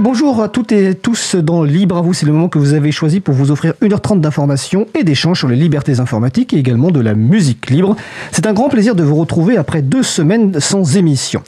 [0.00, 2.90] Bonjour à toutes et tous dans Libre à vous, c'est le moment que vous avez
[2.90, 7.00] choisi pour vous offrir 1h30 d'informations et d'échanges sur les libertés informatiques et également de
[7.00, 7.96] la musique libre.
[8.32, 11.42] C'est un grand plaisir de vous retrouver après deux semaines sans émission.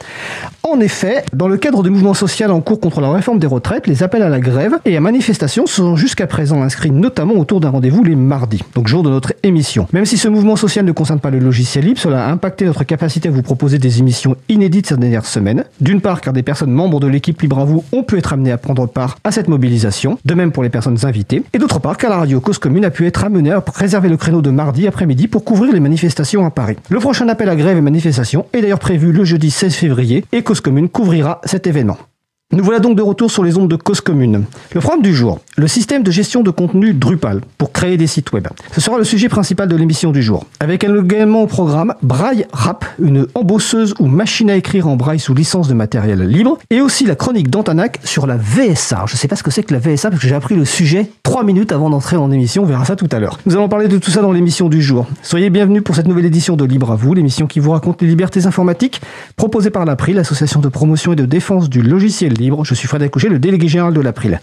[0.71, 3.87] En effet, dans le cadre du mouvement social en cours contre la réforme des retraites,
[3.87, 7.71] les appels à la grève et à manifestation sont jusqu'à présent inscrits notamment autour d'un
[7.71, 9.89] rendez-vous les mardis, donc jour de notre émission.
[9.95, 12.85] Même si ce mouvement social ne concerne pas le logiciel libre, cela a impacté notre
[12.85, 15.65] capacité à vous proposer des émissions inédites ces dernières semaines.
[15.81, 18.42] D'une part, car des personnes membres de l'équipe Libre à vous ont pu être amenées
[18.51, 21.97] à prendre part à cette mobilisation, de même pour les personnes invitées, et d'autre part
[21.97, 24.87] car la radio Cause Commune a pu être amenée à réserver le créneau de mardi
[24.89, 26.77] après-midi pour couvrir les manifestations à Paris.
[26.89, 30.43] Le prochain appel à grève et manifestation est d'ailleurs prévu le jeudi 16 février et
[30.43, 31.99] Cause Commune couvrira cet événement.
[32.55, 34.45] Nous voilà donc de retour sur les ondes de cause commune.
[34.75, 38.31] Le programme du jour, le système de gestion de contenu Drupal pour créer des sites
[38.33, 38.47] web.
[38.73, 40.45] Ce sera le sujet principal de l'émission du jour.
[40.61, 45.33] Avec également au programme Braille Rap, une embosseuse ou machine à écrire en braille sous
[45.33, 46.59] licence de matériel libre.
[46.69, 49.05] Et aussi la chronique d'Antanac sur la VSA.
[49.07, 50.67] Je ne sais pas ce que c'est que la VSA parce que j'ai appris le
[50.67, 52.65] sujet trois minutes avant d'entrer en émission.
[52.65, 53.39] On verra ça tout à l'heure.
[53.47, 55.07] Nous allons parler de tout ça dans l'émission du jour.
[55.23, 58.09] Soyez bienvenus pour cette nouvelle édition de Libre à vous, l'émission qui vous raconte les
[58.09, 59.01] libertés informatiques
[59.37, 62.65] proposée par l'April, l'association de promotion et de défense du logiciel libre.
[62.65, 64.41] Je suis Frédéric Couchet, le délégué général de l'April.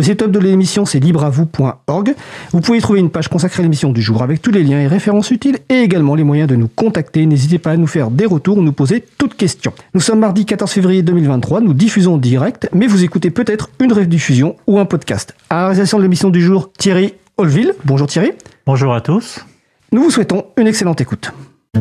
[0.00, 2.14] Le site web de l'émission, c'est libreavou.org.
[2.52, 4.80] Vous pouvez y trouver une page consacrée à l'émission du jour avec tous les liens
[4.80, 7.26] et références utiles et également les moyens de nous contacter.
[7.26, 9.74] N'hésitez pas à nous faire des retours ou nous poser toutes questions.
[9.92, 13.92] Nous sommes mardi 14 février 2023, nous diffusons en direct, mais vous écoutez peut-être une
[13.92, 15.34] rediffusion ou un podcast.
[15.50, 17.74] À la réalisation de l'émission du jour, Thierry Olville.
[17.84, 18.32] Bonjour Thierry.
[18.64, 19.44] Bonjour à tous.
[19.92, 21.32] Nous vous souhaitons une excellente écoute.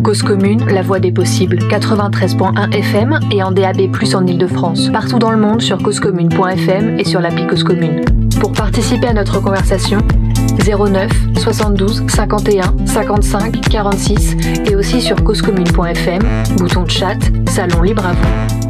[0.03, 4.89] Cause commune, la voix des possibles, 93.1 FM et en DAB+, en Ile-de-France.
[4.93, 8.05] Partout dans le monde sur causecommune.fm et sur l'appli Cause Commune.
[8.39, 9.99] Pour participer à notre conversation,
[10.65, 16.21] 09 72 51 55 46 et aussi sur causecommune.fm,
[16.57, 17.17] bouton de chat,
[17.47, 18.68] salon libre à vous.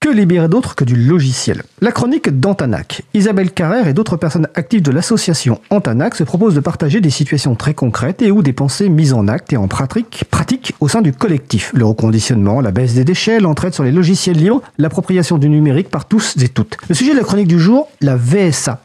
[0.00, 3.02] Que libérer d'autre que du logiciel La chronique d'Antanac.
[3.14, 7.56] Isabelle Carrère et d'autres personnes actives de l'association Antanac se proposent de partager des situations
[7.56, 11.02] très concrètes et ou des pensées mises en acte et en pratique, pratique au sein
[11.02, 11.72] du collectif.
[11.74, 16.04] Le reconditionnement, la baisse des déchets, l'entraide sur les logiciels libres, l'appropriation du numérique par
[16.04, 16.76] tous et toutes.
[16.88, 18.80] Le sujet de la chronique du jour, la VSA,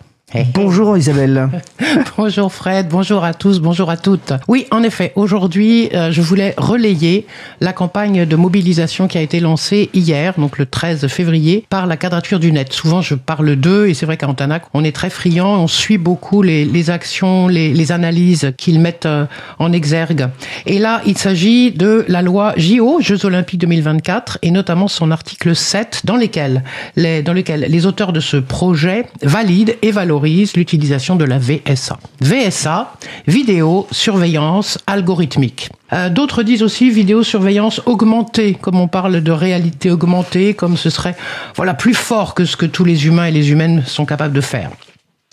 [0.55, 1.49] Bonjour Isabelle.
[2.17, 4.33] bonjour Fred, bonjour à tous, bonjour à toutes.
[4.47, 7.27] Oui, en effet, aujourd'hui, euh, je voulais relayer
[7.61, 11.97] la campagne de mobilisation qui a été lancée hier, donc le 13 février, par la
[11.97, 12.73] quadrature du net.
[12.73, 15.99] Souvent, je parle d'eux, et c'est vrai qu'à Antanac, on est très friand, on suit
[15.99, 19.25] beaucoup les, actions, les, analyses qu'ils mettent euh,
[19.59, 20.29] en exergue.
[20.65, 25.55] Et là, il s'agit de la loi JO, Jeux Olympiques 2024, et notamment son article
[25.55, 26.63] 7, dans, lesquels,
[26.95, 30.22] les, dans lequel les auteurs de ce projet valident et valorisent
[30.55, 31.99] l'utilisation de la VSA.
[32.21, 32.93] VSA,
[33.27, 35.69] vidéo surveillance algorithmique.
[35.91, 41.15] Euh, d'autres disent aussi vidéosurveillance augmentée, comme on parle de réalité augmentée, comme ce serait
[41.55, 44.41] voilà plus fort que ce que tous les humains et les humaines sont capables de
[44.41, 44.71] faire.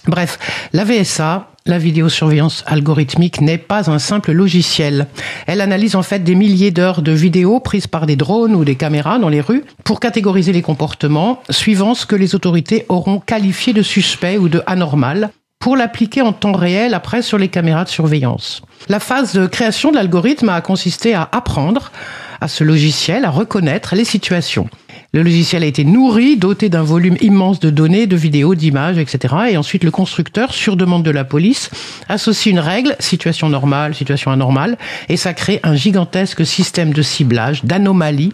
[0.07, 0.39] Bref,
[0.73, 5.07] la VSA, la vidéosurveillance algorithmique n'est pas un simple logiciel.
[5.47, 8.77] Elle analyse en fait des milliers d'heures de vidéos prises par des drones ou des
[8.77, 13.73] caméras dans les rues pour catégoriser les comportements suivant ce que les autorités auront qualifié
[13.73, 17.91] de suspect ou de anormal pour l'appliquer en temps réel après sur les caméras de
[17.91, 18.63] surveillance.
[18.89, 21.93] La phase de création de l'algorithme a consisté à apprendre
[22.41, 24.69] à ce logiciel à reconnaître les situations.
[25.13, 29.35] Le logiciel a été nourri, doté d'un volume immense de données, de vidéos, d'images, etc.
[29.51, 31.69] Et ensuite, le constructeur, sur demande de la police,
[32.09, 34.79] associe une règle, situation normale, situation anormale,
[35.09, 38.33] et ça crée un gigantesque système de ciblage, d'anomalies,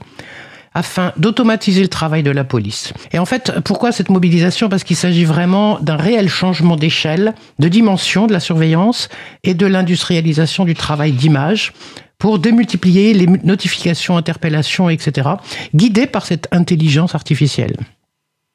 [0.75, 2.93] afin d'automatiser le travail de la police.
[3.11, 4.69] Et en fait, pourquoi cette mobilisation?
[4.69, 9.09] Parce qu'il s'agit vraiment d'un réel changement d'échelle, de dimension de la surveillance
[9.45, 11.73] et de l'industrialisation du travail d'image
[12.19, 15.29] pour démultiplier les notifications, interpellations, etc.,
[15.75, 17.77] guidées par cette intelligence artificielle.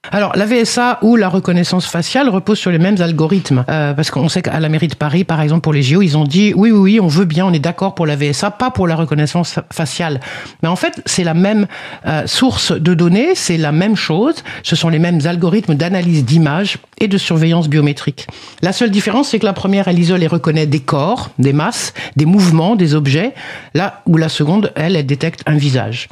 [0.10, 3.64] Alors, la VSA ou la reconnaissance faciale repose sur les mêmes algorithmes.
[3.70, 6.18] Euh, parce qu'on sait qu'à la mairie de Paris, par exemple, pour les JO, ils
[6.18, 8.72] ont dit oui, oui, oui, on veut bien, on est d'accord pour la VSA, pas
[8.72, 10.20] pour la reconnaissance faciale.
[10.64, 11.68] Mais en fait, c'est la même
[12.08, 14.36] euh, source de données, c'est la même chose.
[14.64, 18.26] Ce sont les mêmes algorithmes d'analyse d'images et de surveillance biométrique.
[18.64, 21.94] La seule différence, c'est que la première, elle isole et reconnaît des corps, des masses,
[22.16, 23.34] des mouvements, des objets,
[23.76, 26.10] là où la seconde, elle, elle détecte un visage.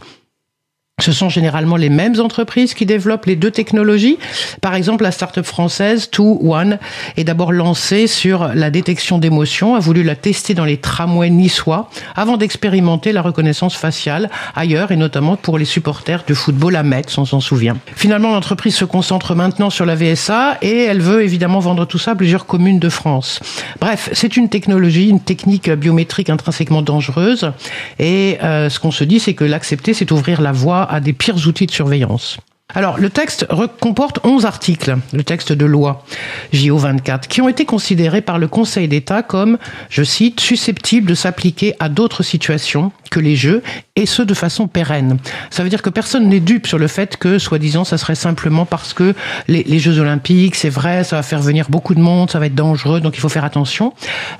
[0.99, 4.17] Ce sont généralement les mêmes entreprises qui développent les deux technologies.
[4.61, 6.77] Par exemple, la start-up française Two One
[7.17, 11.89] est d'abord lancée sur la détection d'émotions, a voulu la tester dans les tramways niçois
[12.15, 17.17] avant d'expérimenter la reconnaissance faciale ailleurs et notamment pour les supporters de football à Metz,
[17.17, 17.77] on s'en souvient.
[17.95, 22.11] Finalement, l'entreprise se concentre maintenant sur la VSA et elle veut évidemment vendre tout ça
[22.11, 23.39] à plusieurs communes de France.
[23.79, 27.51] Bref, c'est une technologie, une technique biométrique intrinsèquement dangereuse
[27.99, 31.13] et euh, ce qu'on se dit, c'est que l'accepter, c'est ouvrir la voie à des
[31.13, 32.37] pires outils de surveillance.
[32.75, 33.47] Alors, le texte
[33.79, 36.05] comporte 11 articles, le texte de loi
[36.53, 39.57] JO24, qui ont été considérés par le Conseil d'État comme,
[39.89, 43.63] je cite, susceptibles de s'appliquer à d'autres situations que les Jeux,
[43.95, 45.17] et ce de façon pérenne.
[45.49, 48.67] Ça veut dire que personne n'est dupe sur le fait que, soi-disant, ça serait simplement
[48.67, 49.15] parce que
[49.47, 52.55] les, Jeux Olympiques, c'est vrai, ça va faire venir beaucoup de monde, ça va être
[52.55, 53.93] dangereux, donc il faut faire attention.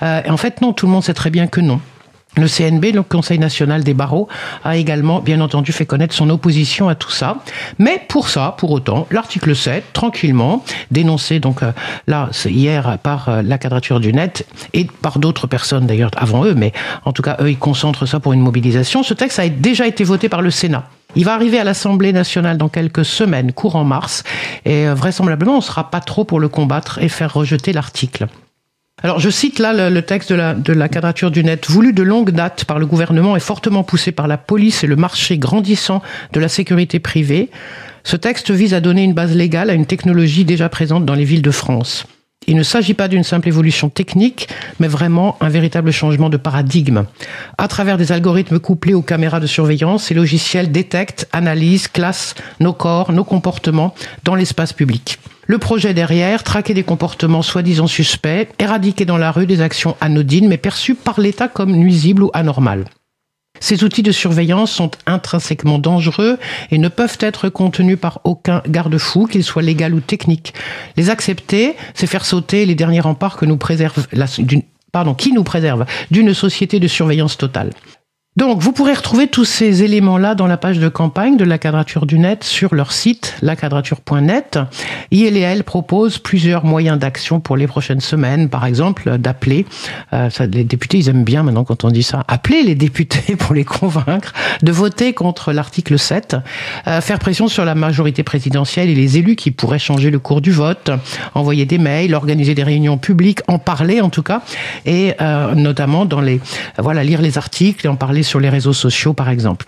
[0.04, 1.82] Euh, et en fait, non, tout le monde sait très bien que non.
[2.38, 4.28] Le CNB, le Conseil national des barreaux,
[4.64, 7.38] a également, bien entendu, fait connaître son opposition à tout ça.
[7.80, 11.72] Mais pour ça, pour autant, l'article 7, tranquillement, dénoncé donc euh,
[12.08, 16.54] là hier par euh, la quadrature du net et par d'autres personnes d'ailleurs avant eux,
[16.54, 16.72] mais
[17.04, 19.04] en tout cas eux ils concentrent ça pour une mobilisation.
[19.04, 20.86] Ce texte a déjà été voté par le Sénat.
[21.16, 24.24] Il va arriver à l'Assemblée nationale dans quelques semaines, courant mars,
[24.66, 28.28] et euh, vraisemblablement on ne sera pas trop pour le combattre et faire rejeter l'article.
[29.02, 32.04] Alors je cite là le, texte de la, de la quadrature du net, voulu de
[32.04, 36.02] longue date par le gouvernement et fortement poussé par la police et le marché grandissant
[36.34, 37.50] de la sécurité privée.
[38.04, 41.26] Ce texte vise à donner une base légale à une technologie déjà présente dans les
[41.26, 42.06] villes de France.
[42.48, 44.48] Il ne s'agit pas d'une simple évolution technique,
[44.80, 47.06] mais vraiment un véritable changement de paradigme.
[47.58, 52.74] À travers des algorithmes couplés aux caméras de surveillance, ces logiciels détectent, analysent, classent nos
[52.74, 53.94] corps, nos comportements
[54.24, 55.20] dans l'espace public.
[55.50, 60.48] Le projet derrière, traquer des comportements soi-disant suspects, éradiquer dans la rue des actions anodines
[60.48, 62.86] mais perçues par l'État comme nuisibles ou anormales.
[63.60, 66.38] Ces outils de surveillance sont intrinsèquement dangereux
[66.70, 70.54] et ne peuvent être contenus par aucun garde-fou, qu'il soit légal ou technique.
[70.98, 74.06] Les accepter, c'est faire sauter les derniers remparts que nous préserve
[74.92, 77.72] pardon, qui nous préserve d'une société de surveillance totale.
[78.36, 82.06] Donc, vous pourrez retrouver tous ces éléments-là dans la page de campagne de la Quadrature
[82.06, 84.60] du Net sur leur site, laquadrature.net.
[85.10, 88.48] ILL propose plusieurs moyens d'action pour les prochaines semaines.
[88.48, 89.66] Par exemple, d'appeler,
[90.14, 93.56] euh, les députés, ils aiment bien maintenant quand on dit ça, appeler les députés pour
[93.56, 94.32] les convaincre
[94.62, 96.38] de voter contre l'article 7,
[96.88, 100.42] euh, faire pression sur la majorité présidentielle et les élus qui pourraient changer le cours
[100.42, 100.92] du vote,
[101.34, 104.44] envoyer des mails, organiser des réunions publiques, en parler en tout cas,
[104.86, 106.40] et euh, notamment dans les,
[106.78, 109.66] voilà, lire les articles et en parler sur les réseaux sociaux, par exemple.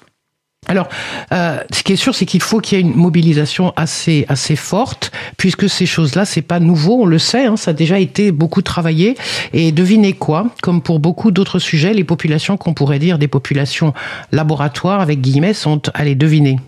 [0.67, 0.89] Alors,
[1.33, 4.55] euh, ce qui est sûr, c'est qu'il faut qu'il y ait une mobilisation assez assez
[4.55, 8.31] forte, puisque ces choses-là, c'est pas nouveau, on le sait, hein, ça a déjà été
[8.31, 9.17] beaucoup travaillé.
[9.53, 13.93] Et devinez quoi Comme pour beaucoup d'autres sujets, les populations qu'on pourrait dire des populations
[14.31, 16.59] laboratoires avec guillemets sont allez deviner.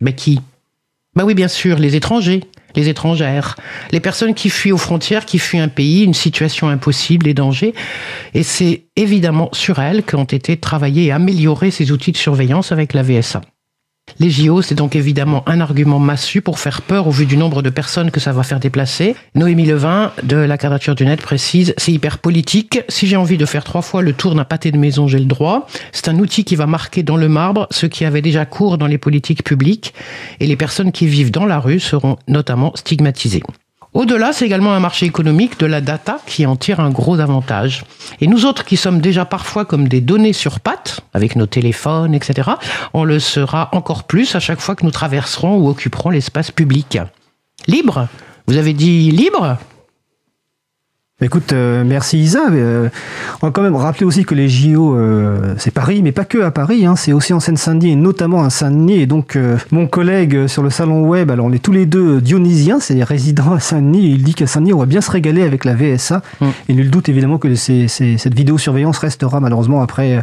[0.00, 0.40] Mais qui?
[1.16, 2.44] Bah oui, bien sûr, les étrangers,
[2.76, 3.56] les étrangères,
[3.92, 7.74] les personnes qui fuient aux frontières, qui fuient un pays, une situation impossible, les dangers.
[8.34, 12.92] Et c'est évidemment sur elles qu'ont été travaillés et améliorés ces outils de surveillance avec
[12.92, 13.40] la VSA.
[14.18, 17.62] Les JO, c'est donc évidemment un argument massu pour faire peur au vu du nombre
[17.62, 19.14] de personnes que ça va faire déplacer.
[19.34, 22.80] Noémie Levin de la quadrature du net précise, c'est hyper politique.
[22.88, 25.24] Si j'ai envie de faire trois fois le tour d'un pâté de maison, j'ai le
[25.24, 25.66] droit.
[25.92, 28.86] C'est un outil qui va marquer dans le marbre ce qui avait déjà cours dans
[28.86, 29.94] les politiques publiques
[30.40, 33.42] et les personnes qui vivent dans la rue seront notamment stigmatisées.
[33.92, 37.84] Au-delà, c'est également un marché économique de la data qui en tire un gros avantage.
[38.20, 42.14] Et nous autres qui sommes déjà parfois comme des données sur pattes, avec nos téléphones,
[42.14, 42.50] etc.,
[42.94, 46.98] on le sera encore plus à chaque fois que nous traverserons ou occuperons l'espace public.
[47.66, 48.06] Libre?
[48.46, 49.58] Vous avez dit libre?
[51.22, 52.48] Écoute, euh, merci Isa.
[52.50, 52.88] Euh,
[53.42, 56.38] on va quand même rappeler aussi que les JO, euh, c'est Paris, mais pas que
[56.38, 59.02] à Paris, hein, c'est aussi en Seine-Saint-Denis et notamment à Saint-Denis.
[59.02, 59.38] Et donc,
[59.70, 63.52] mon collègue sur le salon web, alors on est tous les deux dionysiens, c'est résidents
[63.52, 66.22] à Saint-Denis, il dit qu'à Saint-Denis, on va bien se régaler avec la VSA.
[66.40, 66.46] Mm.
[66.68, 70.22] Et nul doute évidemment que cette vidéosurveillance restera malheureusement après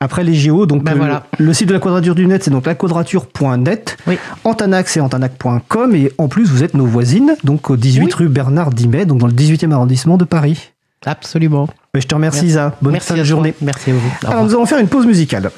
[0.00, 2.66] après les JO, donc ben euh, le, site de la Quadrature du Net, c'est donc
[2.66, 3.96] laquadrature.net.
[4.06, 4.18] Oui.
[4.44, 5.94] Antanac, c'est antanac.com.
[5.94, 9.26] Et en plus, vous êtes nos voisines, donc au 18 rue Bernard Dimet, donc dans
[9.26, 10.72] le 18e arrondissement de Paris.
[11.06, 11.68] Absolument.
[11.94, 12.76] Mais je te remercie, Isa.
[12.82, 13.54] Bonne fin de journée.
[13.62, 14.12] Merci à vous.
[14.26, 15.50] Alors, nous allons faire une pause musicale.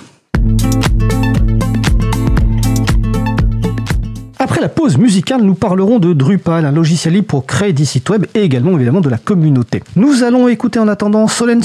[4.40, 8.08] Après la pause musicale, nous parlerons de Drupal, un logiciel libre pour créer des sites
[8.08, 9.82] web et également évidemment de la communauté.
[9.96, 11.62] Nous allons écouter en attendant Solène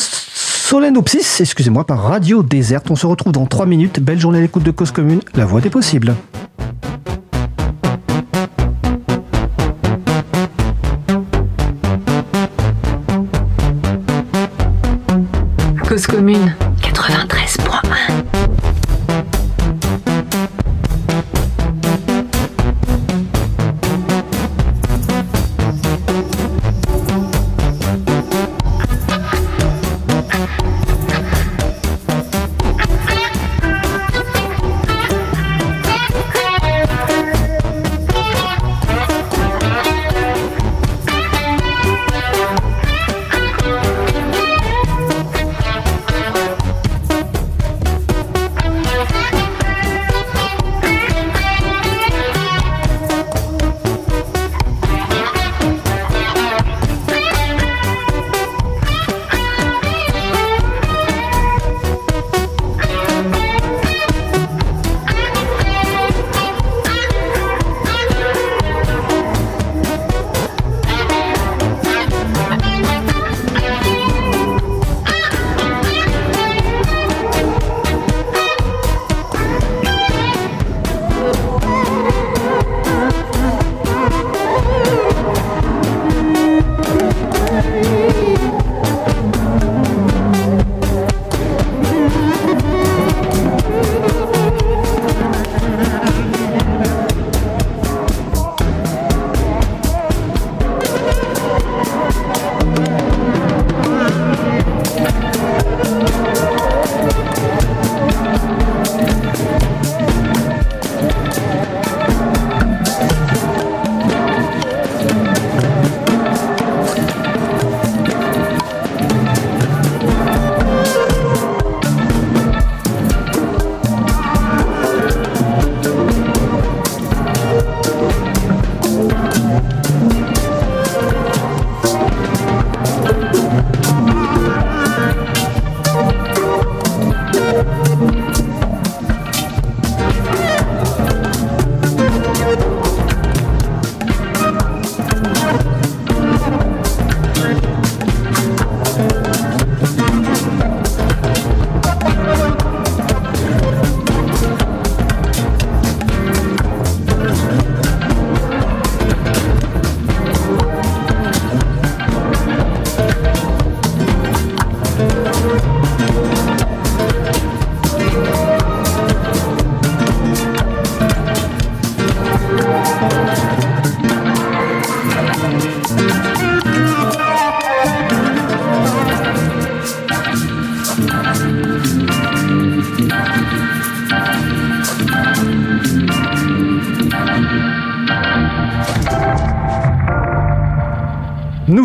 [0.66, 2.90] Solenopsis, excusez-moi, par Radio Déserte.
[2.90, 4.00] On se retrouve dans 3 minutes.
[4.00, 6.16] Belle journée à l'écoute de Cause Commune, la voix des possibles.
[15.86, 18.13] Cause Commune 93.1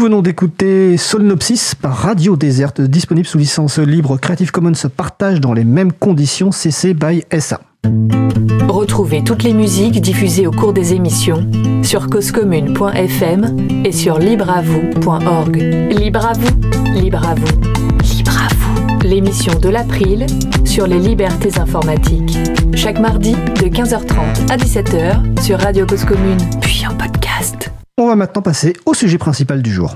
[0.09, 5.65] venons d'écouter Solnopsis par Radio Déserte, disponible sous licence libre Creative Commons partage dans les
[5.65, 7.61] mêmes conditions CC by SA.
[8.67, 11.47] Retrouvez toutes les musiques diffusées au cours des émissions
[11.83, 15.57] sur causecommune.fm et sur libreavoue.org.
[15.91, 17.61] Libre à vous, libre vous,
[18.17, 19.07] libre vous.
[19.07, 20.27] L'émission de l'April
[20.65, 22.39] sur les libertés informatiques.
[22.75, 26.39] Chaque mardi de 15h30 à 17h sur Radio Cause Commune,
[28.09, 29.95] va maintenant passer au sujet principal du jour.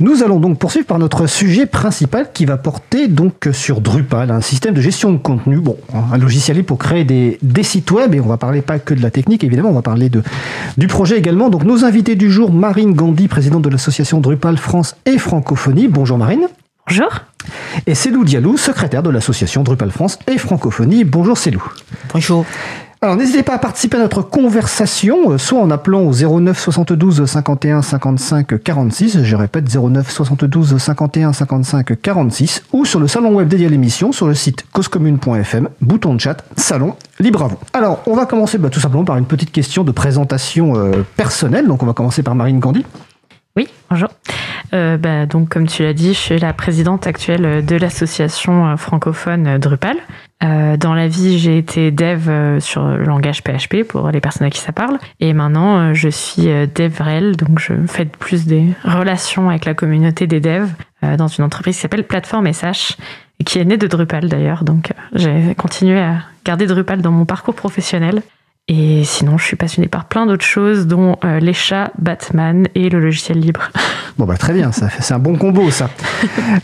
[0.00, 4.40] Nous allons donc poursuivre par notre sujet principal qui va porter donc sur Drupal, un
[4.40, 8.20] système de gestion de contenu, bon, un logiciel pour créer des, des, sites web et
[8.20, 10.22] on va parler pas que de la technique évidemment, on va parler de,
[10.76, 11.48] du projet également.
[11.48, 15.86] Donc nos invités du jour, Marine Gandhi, présidente de l'association Drupal France et Francophonie.
[15.86, 16.48] Bonjour Marine.
[16.88, 17.10] Bonjour.
[17.86, 21.04] Et Célou Dialou, secrétaire de l'association Drupal France et Francophonie.
[21.04, 21.62] Bonjour Célou.
[22.12, 22.44] Bonjour.
[23.00, 27.26] Alors n'hésitez pas à participer à notre conversation, euh, soit en appelant au 09 72
[27.26, 33.46] 51 55 46, je répète 09 72 51 55 46, ou sur le salon web
[33.46, 37.58] dédié à l'émission sur le site causecommune.fm, bouton de chat, salon, libre à vous.
[37.72, 41.68] Alors on va commencer bah, tout simplement par une petite question de présentation euh, personnelle,
[41.68, 42.84] donc on va commencer par Marine Gandhi.
[43.56, 44.08] Oui, bonjour.
[44.74, 49.58] Euh, bah, donc, comme tu l'as dit, je suis la présidente actuelle de l'association francophone
[49.58, 49.96] Drupal.
[50.44, 54.46] Euh, dans la vie, j'ai été dev euh, sur le langage PHP pour les personnes
[54.46, 54.98] à qui ça parle.
[55.18, 60.26] Et maintenant, euh, je suis DevRel, donc je fais plus des relations avec la communauté
[60.26, 60.70] des devs
[61.16, 62.96] dans une entreprise qui s'appelle Plateforme SH,
[63.44, 64.64] qui est née de Drupal d'ailleurs.
[64.64, 68.22] Donc j'ai continué à garder Drupal dans mon parcours professionnel.
[68.68, 73.00] Et sinon, je suis passionnée par plein d'autres choses, dont les chats, Batman et le
[73.00, 73.70] logiciel libre.
[74.18, 75.90] Bon, bah très bien, ça, c'est un bon combo, ça.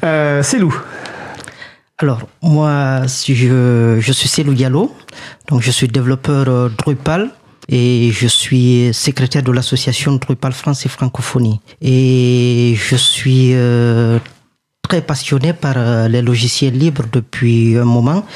[0.42, 0.74] c'est Lou.
[1.98, 4.92] Alors, moi, je, je suis Célou Diallo,
[5.48, 7.30] donc je suis développeur euh, Drupal
[7.68, 11.60] et je suis secrétaire de l'association Drupal France et Francophonie.
[11.80, 14.18] Et je suis euh,
[14.82, 18.26] très passionné par euh, les logiciels libres depuis un moment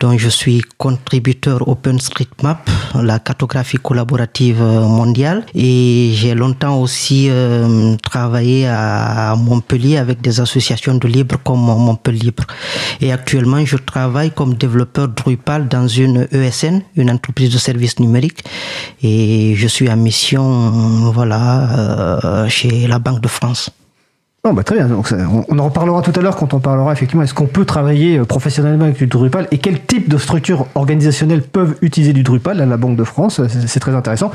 [0.00, 2.68] dont je suis contributeur OpenStreetMap,
[3.02, 5.44] la cartographie collaborative mondiale.
[5.54, 12.18] Et j'ai longtemps aussi euh, travaillé à Montpellier avec des associations de libre comme Montpellier
[12.18, 12.44] Libre.
[13.00, 18.44] Et actuellement, je travaille comme développeur Drupal dans une ESN, une entreprise de services numériques.
[19.02, 21.70] Et je suis en mission, voilà,
[22.24, 23.70] euh, chez la Banque de France.
[24.44, 24.86] Bah, très bien.
[24.86, 25.12] Donc,
[25.48, 28.24] on, en reparlera tout à l'heure quand on parlera effectivement est-ce qu'on peut travailler euh,
[28.24, 32.66] professionnellement avec du Drupal et quel type de structures organisationnelles peuvent utiliser du Drupal à
[32.66, 33.40] la Banque de France.
[33.66, 34.30] C'est très intéressant.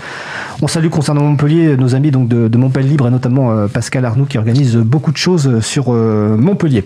[0.62, 4.26] On salue concernant Montpellier nos amis donc de, Montpellier Libre et notamment euh, Pascal Arnoux
[4.26, 6.86] qui organise beaucoup de choses sur euh, Montpellier.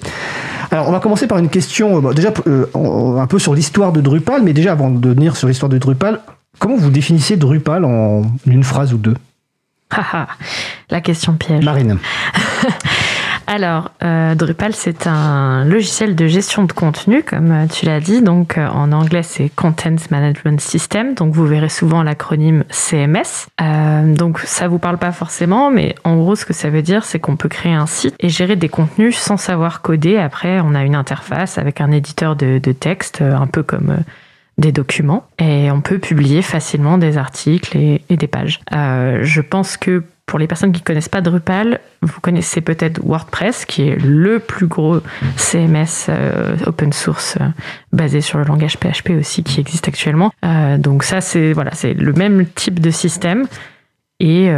[0.72, 2.30] Alors on va commencer par une question déjà
[2.76, 6.20] un peu sur l'histoire de Drupal, mais déjà avant de venir sur l'histoire de Drupal,
[6.60, 9.16] comment vous définissez Drupal en une phrase ou deux?
[10.90, 11.64] La question piège.
[11.64, 11.98] Marine.
[13.50, 18.22] Alors, euh, Drupal, c'est un logiciel de gestion de contenu, comme euh, tu l'as dit.
[18.22, 21.14] Donc, euh, en anglais, c'est Content Management System.
[21.14, 23.48] Donc, vous verrez souvent l'acronyme CMS.
[24.18, 27.20] donc, ça vous parle pas forcément, mais en gros, ce que ça veut dire, c'est
[27.20, 30.18] qu'on peut créer un site et gérer des contenus sans savoir coder.
[30.18, 34.00] Après, on a une interface avec un éditeur de, texte, un peu comme
[34.58, 38.60] des documents et on peut publier facilement des articles et, et des pages.
[38.74, 43.00] Euh, je pense que pour les personnes qui ne connaissent pas Drupal, vous connaissez peut-être
[43.02, 45.00] WordPress, qui est le plus gros
[45.38, 47.46] CMS euh, open source euh,
[47.94, 50.34] basé sur le langage PHP aussi qui existe actuellement.
[50.44, 53.48] Euh, donc ça, c'est voilà, c'est le même type de système.
[54.20, 54.52] Et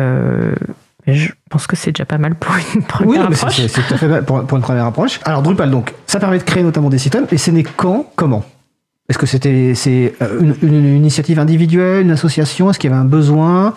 [1.06, 3.68] je pense que c'est déjà pas mal pour une première oui, approche.
[3.68, 5.20] C'est tout à fait pour, pour, une première approche.
[5.24, 7.28] Alors Drupal, donc, ça permet de créer notamment des systèmes.
[7.32, 8.44] Et c'est né quand Comment?
[9.08, 12.72] Est-ce que c'était c'est une, une, initiative individuelle, une association?
[12.72, 13.76] Est-ce qu'il y avait un besoin?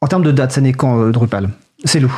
[0.00, 1.50] En termes de date, ça n'est quand euh, Drupal?
[1.84, 2.14] C'est loup.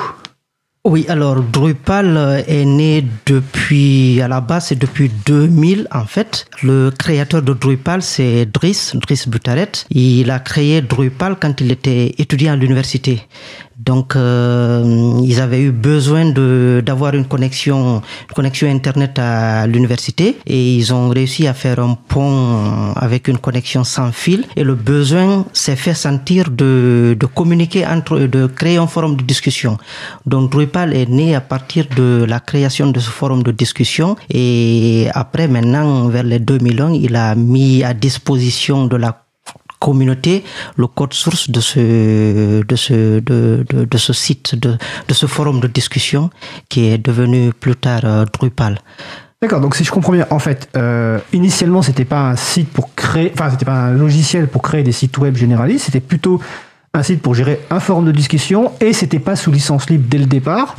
[0.86, 6.46] Oui, alors Drupal euh, est né depuis, à la base, c'est depuis 2000 en fait.
[6.62, 9.72] Le créateur de Drupal, c'est Driss, Driss Butaret.
[9.90, 13.26] Il a créé Drupal quand il était étudiant à l'université.
[13.84, 20.36] Donc, euh, ils avaient eu besoin de d'avoir une connexion, une connexion internet à l'université,
[20.46, 24.44] et ils ont réussi à faire un pont avec une connexion sans fil.
[24.56, 29.22] Et le besoin s'est fait sentir de de communiquer entre, de créer un forum de
[29.22, 29.78] discussion.
[30.26, 35.08] Donc, Drupal est né à partir de la création de ce forum de discussion, et
[35.14, 39.24] après, maintenant, vers les 2001, il a mis à disposition de la
[39.80, 40.44] communauté
[40.76, 44.76] le code source de ce de ce de, de, ce site de,
[45.08, 46.30] de ce forum de discussion
[46.68, 48.78] qui est devenu plus tard euh, Drupal.
[49.42, 52.94] D'accord, donc si je comprends bien, en fait, euh, initialement, c'était pas un site pour
[52.94, 56.42] créer, enfin, c'était pas un logiciel pour créer des sites web généralistes, c'était plutôt
[56.92, 60.18] un site pour gérer un forum de discussion et c'était pas sous licence libre dès
[60.18, 60.74] le départ.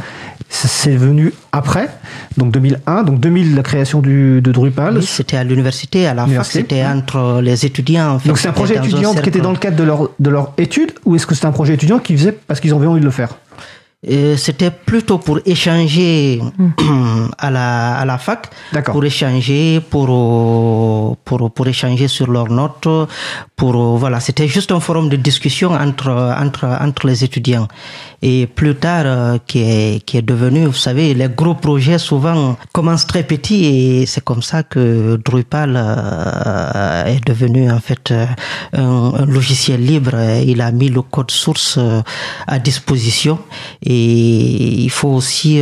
[0.50, 1.90] C'est venu après,
[2.36, 4.98] donc 2001, donc 2000 la création du, de Drupal.
[4.98, 8.16] Oui, c'était à l'université, à la fac, c'était entre les étudiants.
[8.16, 10.30] En fait, donc c'est un projet étudiant qui était dans le cadre de leur, de
[10.30, 13.00] leur étude ou est-ce que c'est un projet étudiant qui faisait parce qu'ils avaient envie
[13.00, 13.30] de le faire?
[14.04, 16.42] C'était plutôt pour échanger
[17.38, 18.50] à la, à la fac,
[18.86, 22.88] pour échanger, pour, pour, pour échanger sur leurs notes,
[23.56, 27.68] pour, voilà, c'était juste un forum de discussion entre, entre, entre les étudiants.
[28.24, 32.56] Et plus tard, euh, qui, est, qui est devenu, vous savez, les gros projets souvent
[32.72, 38.28] commencent très petits et c'est comme ça que Drupal euh, est devenu en fait euh,
[38.74, 40.12] un, un, logiciel libre.
[40.46, 41.80] Il a mis le code source
[42.46, 43.40] à disposition
[43.84, 45.60] et il faut aussi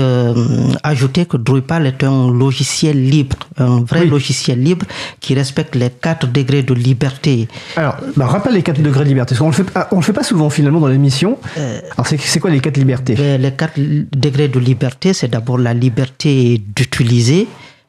[0.84, 4.10] ajouter que Drupal est un logiciel libre, un vrai oui.
[4.10, 4.86] logiciel libre
[5.22, 7.48] qui respecte les quatre degrés de liberté.
[7.78, 10.13] Alors, bah, rappelle les quatre degrés de liberté, parce qu'on le fait, on le fait
[10.13, 11.38] pas souvent finalement dans l'émission.
[11.56, 13.16] Alors, c'est quoi les quatre libertés?
[13.38, 17.48] Les quatre degrés de liberté, c'est d'abord la liberté d'utiliser,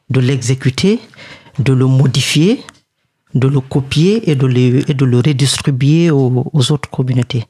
[0.09, 0.99] de l'exécuter,
[1.59, 2.63] de le modifier,
[3.33, 7.45] de le copier et de le, et de le redistribuer aux autres communautés.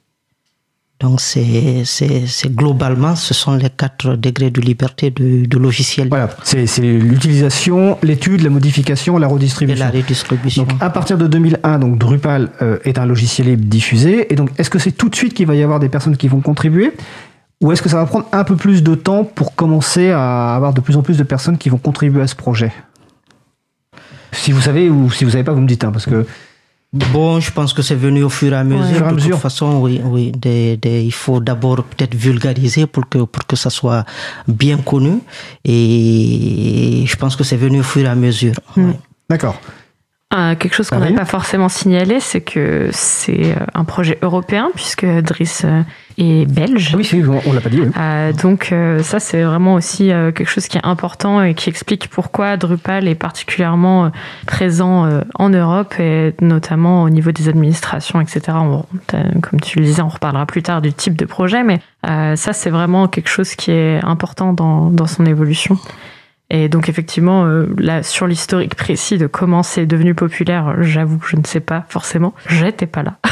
[1.01, 6.09] Donc, c'est, c'est, c'est globalement, ce sont les quatre degrés de liberté du, du logiciel.
[6.09, 9.75] Voilà, c'est, c'est l'utilisation, l'étude, la modification, la redistribution.
[9.75, 10.63] Et la redistribution.
[10.63, 14.31] Donc, à partir de 2001, donc Drupal euh, est un logiciel libre diffusé.
[14.31, 16.27] Et donc, est-ce que c'est tout de suite qu'il va y avoir des personnes qui
[16.27, 16.93] vont contribuer?
[17.61, 20.71] Ou est-ce que ça va prendre un peu plus de temps pour commencer à avoir
[20.71, 22.71] de plus en plus de personnes qui vont contribuer à ce projet?
[24.33, 26.27] Si vous savez ou si vous savez pas, vous me dites, hein, parce que
[26.93, 29.01] Bon, je pense que c'est venu au fur et à mesure.
[29.01, 29.31] Ouais, à de mesure.
[29.31, 30.33] toute façon, oui, oui.
[30.33, 34.03] Des, des, il faut d'abord peut-être vulgariser pour que pour que ça soit
[34.47, 35.19] bien connu.
[35.63, 38.55] Et je pense que c'est venu au fur et à mesure.
[38.75, 38.89] Mm.
[38.89, 38.99] ouais.
[39.29, 39.55] D'accord.
[40.33, 44.17] Euh, quelque chose qu'on n'a Marine pas forcément signalé, c'est que c'est euh, un projet
[44.21, 45.81] européen, puisque Driss euh,
[46.17, 46.91] est belge.
[46.93, 47.81] Ah oui, on, on l'a pas dit.
[47.81, 47.89] oui.
[47.99, 51.69] Euh, donc euh, ça c'est vraiment aussi euh, quelque chose qui est important et qui
[51.69, 54.11] explique pourquoi Drupal est particulièrement
[54.47, 58.41] présent euh, en Europe et notamment au niveau des administrations, etc.
[58.53, 58.85] On-
[59.41, 62.53] comme tu le disais, on reparlera plus tard du type de projet, mais euh, ça
[62.53, 65.77] c'est vraiment quelque chose qui est important dans, dans son évolution.
[66.53, 71.27] Et donc effectivement, euh, là, sur l'historique précis de comment c'est devenu populaire, j'avoue que
[71.27, 72.33] je ne sais pas forcément.
[72.47, 73.17] J'étais pas là.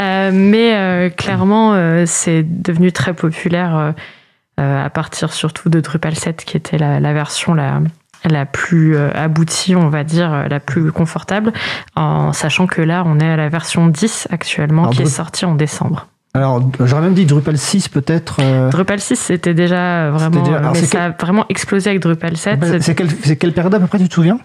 [0.00, 1.74] Euh, mais euh, clairement,
[2.06, 3.94] c'est devenu très populaire
[4.56, 7.80] à partir surtout de Drupal 7, qui était la, la version la,
[8.24, 11.52] la plus aboutie, on va dire, la plus confortable,
[11.96, 15.44] en sachant que là, on est à la version 10 actuellement, Alors, qui est sortie
[15.44, 16.06] en décembre.
[16.38, 18.38] Alors, j'aurais même dit Drupal 6 peut-être.
[18.40, 20.32] euh, Drupal 6, c'était déjà vraiment...
[20.32, 22.60] C'était déjà- alors, mais ça a vraiment explosé avec Drupal 7.
[22.60, 22.94] ben, c'est
[23.36, 24.38] quelle, période à peu près, tu te souviens?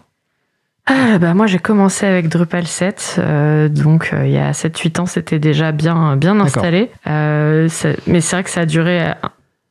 [0.86, 3.15] Ah, bah, moi, j'ai commencé avec Drupal 7.
[3.19, 6.47] euh, donc, euh, il y a 7-8 ans, c'était déjà bien, bien D'accord.
[6.47, 6.91] installé.
[7.08, 7.69] Euh,
[8.08, 9.17] mais c'est vrai que ça a duré à,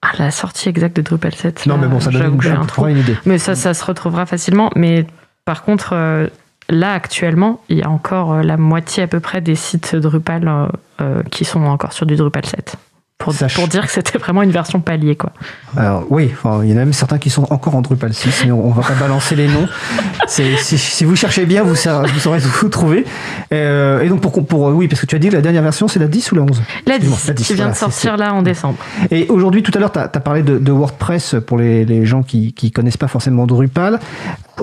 [0.00, 1.66] à la sortie exacte de Drupal 7.
[1.66, 3.16] Non, là, mais bon, ça donne une, un une idée.
[3.26, 4.70] Mais ça, ça se retrouvera facilement.
[4.74, 5.06] Mais
[5.44, 6.28] par contre, euh,
[6.68, 10.48] là, actuellement, il y a encore euh, la moitié à peu près des sites Drupal
[10.48, 10.66] euh,
[11.00, 12.76] euh, qui sont encore sur du Drupal 7.
[13.22, 15.32] Pour, dire que c'était vraiment une version palier, quoi.
[15.76, 18.44] Alors oui, enfin, il y en a même certains qui sont encore en Drupal 6,
[18.44, 19.68] mais on, on va pas balancer les noms.
[20.26, 23.04] Si, si vous cherchez bien, vous, vous saurez vous trouver.
[23.52, 25.88] Euh, et donc pour, pour oui, parce que tu as dit que la dernière version
[25.88, 27.78] c'est la 10 ou la 11 La Excuse-moi, 10, la 10, qui vient voilà, de
[27.78, 28.78] sortir là en décembre.
[29.10, 32.22] Et aujourd'hui, tout à l'heure, tu as, parlé de, de WordPress pour les, les gens
[32.22, 34.00] qui qui connaissent pas forcément Drupal.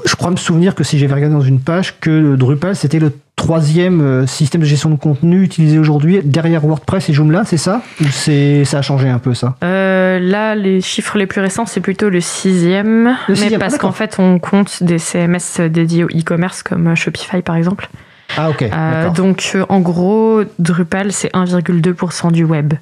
[0.05, 3.11] Je crois me souvenir que si j'avais regardé dans une page, que Drupal, c'était le
[3.39, 7.81] troisième euh, système de gestion de contenu utilisé aujourd'hui derrière WordPress et Joomla, c'est ça?
[8.01, 9.55] Ou c'est ça a changé un peu ça?
[9.63, 13.05] Euh, là, les chiffres les plus récents, c'est plutôt le sixième.
[13.05, 13.91] Le mais sixième, parce ah, d'accord.
[13.91, 17.89] qu'en fait, on compte des CMS dédiés au e-commerce comme Shopify, par exemple.
[18.37, 22.73] Ah ok, Euh, donc, euh, en gros, Drupal, c'est 1,2% du web.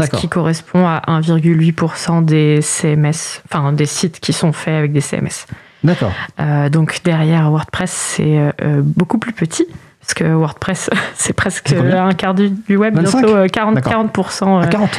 [0.00, 5.00] Ce qui correspond à 1,8% des CMS, enfin des sites qui sont faits avec des
[5.00, 5.46] CMS.
[5.84, 6.12] D'accord.
[6.40, 9.66] Euh, donc derrière WordPress, c'est euh, beaucoup plus petit.
[10.00, 14.90] parce que WordPress, c'est presque un quart du, web, bientôt 40, 40%, 40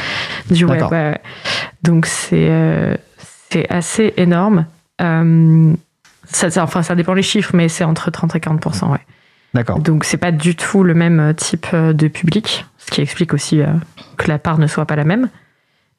[0.50, 0.84] du web.
[1.82, 2.98] Donc c'est
[3.50, 4.66] c'est assez énorme.
[4.98, 8.98] Ça, enfin, ça dépend les chiffres, mais c'est entre 30 et 40%, ouais.
[9.52, 9.80] D'accord.
[9.80, 13.60] Donc c'est pas du tout le même type de public, ce qui explique aussi
[14.16, 15.28] que la part ne soit pas la même.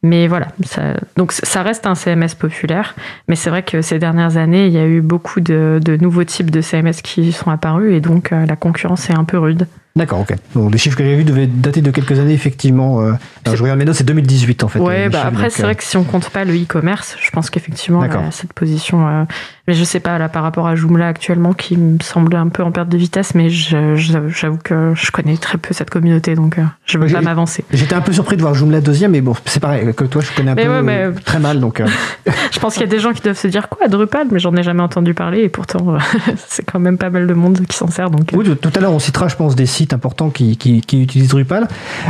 [0.04, 2.96] Mais voilà, ça, donc ça reste un CMS populaire,
[3.28, 6.24] mais c'est vrai que ces dernières années, il y a eu beaucoup de, de nouveaux
[6.24, 9.68] types de CMS qui sont apparus et donc euh, la concurrence est un peu rude.
[9.96, 10.34] D'accord, ok.
[10.56, 13.02] Donc les chiffres que j'ai vus devaient dater de quelques années, effectivement.
[13.02, 13.12] Euh,
[13.46, 14.80] je regarde mes notes, c'est 2018 en fait.
[14.80, 18.02] Ouais, bah après, c'est vrai que si on compte pas le e-commerce, je pense qu'effectivement,
[18.32, 19.28] cette position.
[19.72, 22.50] Euh, mais je sais pas, là, par rapport à Joomla actuellement, qui me semble un
[22.50, 26.58] peu en perte de vitesse, mais j'avoue que je connais très peu cette communauté, donc
[26.58, 27.64] euh, je veux pas m'avancer.
[27.72, 30.32] J'étais un peu surpris de voir Joomla deuxième, mais bon, c'est pareil, que toi, je
[30.36, 31.82] connais un peu très mal, donc.
[32.52, 34.56] je pense qu'il y a des gens qui doivent se dire quoi, Drupal, mais j'en
[34.56, 35.98] ai jamais entendu parler, et pourtant,
[36.48, 38.10] c'est quand même pas mal de monde qui s'en sert.
[38.10, 41.04] Donc, Oui, tout à l'heure, on citera, je pense, des sites importants qui, qui, qui
[41.04, 41.68] utilisent Drupal.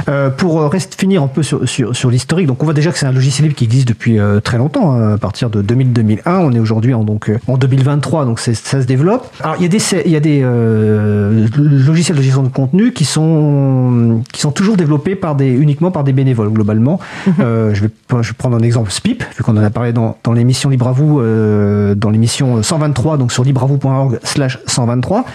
[0.10, 3.06] Euh, pour finir un peu sur, sur, sur l'historique, donc on voit déjà que c'est
[3.06, 6.22] un logiciel libre qui existe depuis euh, très longtemps, hein, à partir de 2000-2001.
[6.26, 9.28] On est aujourd'hui en, donc, euh, en 2023, donc ça se développe.
[9.42, 12.94] Alors il y a des, il y a des euh, logiciels de gestion de contenu
[12.94, 17.00] qui sont, qui sont toujours développés par des, uniquement par des bénévoles, globalement.
[17.28, 17.34] Mhm.
[17.40, 17.90] Euh, je, vais,
[18.22, 20.88] je vais prendre un exemple SPIP, vu qu'on en a parlé dans, dans l'émission Libre
[20.88, 25.26] à vous, dans l'émission 123, donc sur libreavou.org slash 123.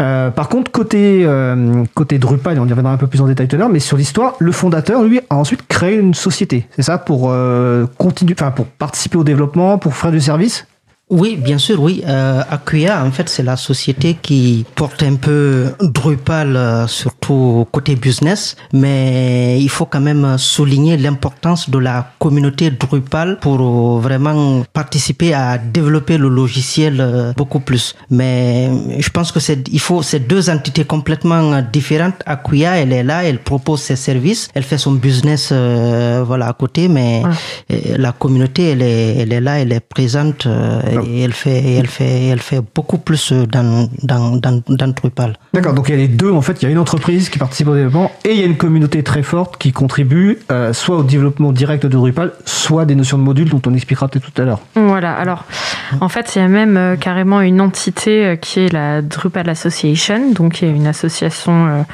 [0.00, 3.48] Euh, par contre, côté, euh, côté Drupal, on y reviendra un peu plus en détail
[3.48, 6.82] tout à l'heure, mais sur l'histoire, le fondateur, lui, a ensuite créé une société, c'est
[6.82, 10.66] ça, pour euh, continuer, enfin, pour participer au développement, pour faire du service
[11.10, 12.04] oui, bien sûr, oui.
[12.06, 17.96] Euh, Acquia, en fait, c'est la société qui porte un peu Drupal, euh, surtout côté
[17.96, 25.34] business, mais il faut quand même souligner l'importance de la communauté Drupal pour vraiment participer
[25.34, 27.96] à développer le logiciel euh, beaucoup plus.
[28.08, 28.70] Mais
[29.00, 32.22] je pense que c'est, il faut ces deux entités complètement différentes.
[32.24, 36.52] Acquia, elle est là, elle propose ses services, elle fait son business, euh, voilà, à
[36.52, 37.24] côté, mais
[37.68, 40.46] la communauté, elle est, elle est là, elle est présente
[41.06, 45.36] et elle fait, elle fait, elle fait beaucoup plus dans, dans, dans, dans Drupal.
[45.54, 47.38] D'accord, donc il y a les deux, en fait, il y a une entreprise qui
[47.38, 50.96] participe au développement et il y a une communauté très forte qui contribue euh, soit
[50.96, 54.42] au développement direct de Drupal, soit des notions de modules dont on expliquera peut-être tout
[54.42, 54.60] à l'heure.
[54.74, 55.44] Voilà, alors
[56.00, 59.48] en fait, il y a même euh, carrément une entité euh, qui est la Drupal
[59.48, 61.84] Association, donc qui est une association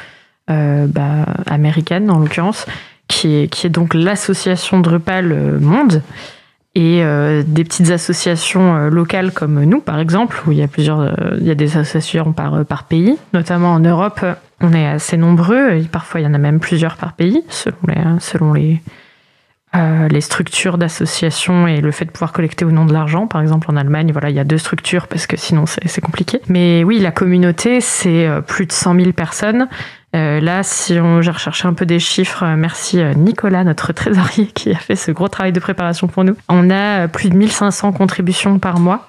[0.49, 2.67] bah, américaine en l'occurrence,
[3.09, 6.03] qui est, qui est donc l'association Drupal Monde
[6.77, 10.69] et euh, des petites associations euh, locales comme nous, par exemple, où il y a
[10.69, 14.21] plusieurs, euh, il y a des associations par, par pays, notamment en Europe,
[14.61, 17.79] on est assez nombreux, et parfois il y en a même plusieurs par pays, selon
[17.89, 18.83] les, selon les,
[20.11, 23.27] les structures d'associations et le fait de pouvoir collecter ou non de l'argent.
[23.27, 26.41] Par exemple, en Allemagne, voilà, il y a deux structures parce que sinon c'est compliqué.
[26.49, 29.69] Mais oui, la communauté, c'est plus de 100 000 personnes
[30.17, 33.93] euh, là, si on, j'ai recherché un peu des chiffres, euh, merci euh, Nicolas, notre
[33.93, 36.35] trésorier, qui a fait ce gros travail de préparation pour nous.
[36.49, 39.09] On a plus de 1500 contributions par mois.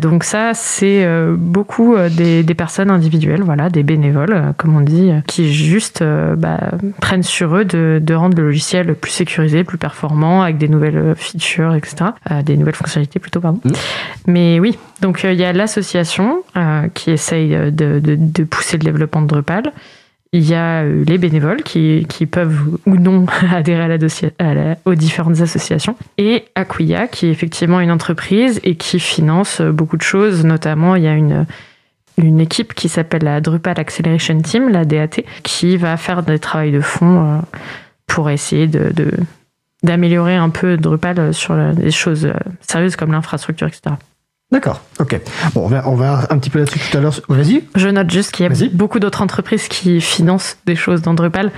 [0.00, 6.02] donc ça, c'est beaucoup des, personnes individuelles, voilà, des bénévoles, comme on dit, qui juste
[6.02, 11.14] bah, prennent sur eux de, rendre le logiciel plus sécurisé, plus performant, avec des nouvelles
[11.16, 12.10] features, etc.
[12.42, 13.60] des nouvelles fonctionnalités plutôt, pardon.
[13.64, 13.70] Mmh.
[14.26, 16.42] Mais oui, donc il y a l'association
[16.94, 19.72] qui essaye de, de, pousser le développement de Drupal.
[20.36, 23.98] Il y a euh, les bénévoles qui, qui peuvent ou non adhérer
[24.38, 25.96] à la, aux différentes associations.
[26.18, 30.44] Et Acquia, qui est effectivement une entreprise et qui finance euh, beaucoup de choses.
[30.44, 31.46] Notamment, il y a une,
[32.18, 36.70] une équipe qui s'appelle la Drupal Acceleration Team, la DAT, qui va faire des travaux
[36.70, 37.38] de fond euh,
[38.06, 38.92] pour essayer de,
[39.82, 43.96] d'améliorer un peu Drupal sur des choses sérieuses comme l'infrastructure, etc.
[44.52, 45.20] D'accord, ok.
[45.54, 47.18] Bon, on va, on va un petit peu là-dessus tout à l'heure.
[47.28, 47.64] Vas-y.
[47.74, 51.50] Je note juste qu'il y a beaucoup d'autres entreprises qui financent des choses dans Drupal.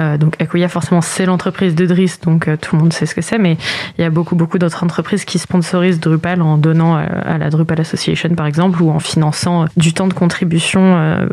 [0.00, 3.14] Euh, donc Acquia, forcément, c'est l'entreprise de Driss, donc euh, tout le monde sait ce
[3.14, 3.56] que c'est, mais
[3.98, 7.50] il y a beaucoup, beaucoup d'autres entreprises qui sponsorisent Drupal en donnant euh, à la
[7.50, 11.28] Drupal Association, par exemple, ou en finançant du temps de contribution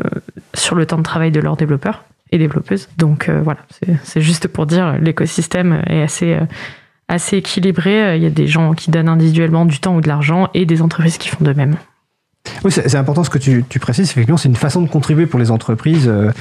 [0.54, 2.88] sur le temps de travail de leurs développeurs et développeuses.
[2.96, 3.60] Donc voilà,
[4.04, 6.38] c'est juste pour dire l'écosystème est assez
[7.12, 8.02] assez équilibré.
[8.02, 10.66] Euh, il y a des gens qui donnent individuellement du temps ou de l'argent et
[10.66, 11.76] des entreprises qui font de même.
[12.64, 14.10] Oui, c'est important ce que tu, précises.
[14.10, 16.32] Effectivement, c'est une façon de contribuer pour les entreprises euh,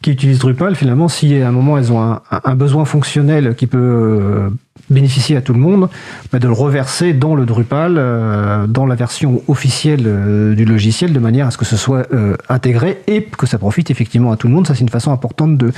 [0.00, 0.74] qui utilisent Drupal.
[0.74, 4.50] Finalement, si à un moment elles ont un, besoin fonctionnel qui peut euh,
[4.90, 5.88] bénéficier à tout le monde,
[6.32, 7.94] de le reverser dans le Drupal,
[8.68, 12.06] dans la version officielle du logiciel, de manière à ce que ce soit
[12.48, 14.66] intégré et que ça profite effectivement à tout le monde.
[14.66, 15.72] Ça, c'est une façon importante de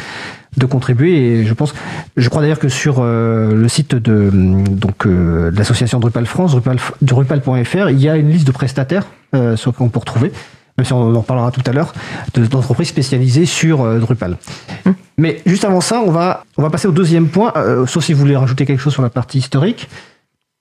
[0.57, 1.17] de contribuer.
[1.17, 1.75] Et je pense,
[2.17, 6.79] je crois d'ailleurs que sur euh, le site de donc euh, l'association Drupal France, Drupal,
[7.03, 10.33] Drupal.fr, il y a une liste de prestataires euh, sur qu'on peut retrouver.
[10.77, 11.93] Même si on en parlera tout à l'heure,
[12.35, 14.37] d'entreprises spécialisées sur Drupal.
[14.85, 14.95] Hum.
[15.19, 17.53] Mais juste avant ça, on va, on va passer au deuxième point,
[17.87, 19.89] sauf si vous voulez rajouter quelque chose sur la partie historique.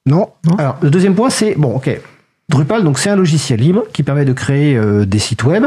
[0.05, 0.55] Non, non.
[0.57, 1.99] Alors, le deuxième point, c'est, bon, ok,
[2.47, 5.65] Drupal, donc c'est un logiciel libre qui permet de créer des sites web.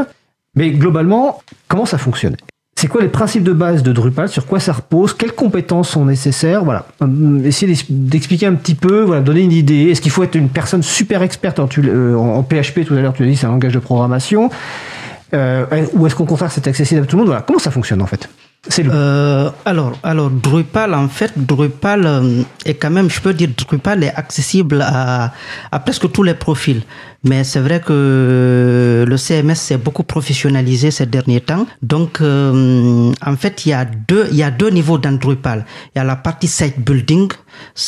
[0.55, 2.35] Mais globalement, comment ça fonctionne?
[2.79, 4.29] C'est quoi les principes de base de Drupal?
[4.29, 5.13] Sur quoi ça repose?
[5.13, 6.63] Quelles compétences sont nécessaires?
[6.63, 6.85] Voilà.
[7.01, 9.89] Hum, essayez d'expliquer un petit peu, voilà, donner une idée.
[9.89, 11.59] Est-ce qu'il faut être une personne super experte?
[11.59, 14.49] En, PHP Tout à l'heure, tu l'as dit, c'est un langage de programmation.
[15.33, 17.27] Euh, ou est-ce qu'au contraire, c'est accessible à tout le monde?
[17.27, 17.41] Voilà.
[17.41, 18.29] Comment ça fonctionne en fait?
[18.69, 23.49] C'est euh, alors, alors, Drupal, en fait, Drupal euh, est quand même, je peux dire,
[23.57, 25.33] Drupal est accessible à,
[25.71, 26.83] à presque tous les profils.
[27.23, 31.65] Mais c'est vrai que le CMS s'est beaucoup professionnalisé ces derniers temps.
[31.81, 35.65] Donc, euh, en fait, il y a deux, il y a deux niveaux dans Drupal.
[35.93, 37.29] Il y a la partie site building.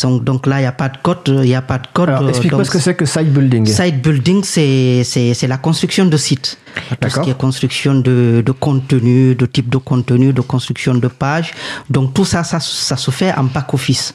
[0.03, 2.09] Donc là, il n'y a pas de code, il n'y a pas de code.
[2.09, 3.65] Alors, explique-moi ce que c'est que site building.
[3.65, 6.57] Site building, c'est, c'est, c'est la construction de sites.
[6.99, 11.07] Tout ce qui est construction de, de contenu, de type de contenu, de construction de
[11.07, 11.53] pages.
[11.89, 14.13] Donc tout ça, ça, ça se fait en back office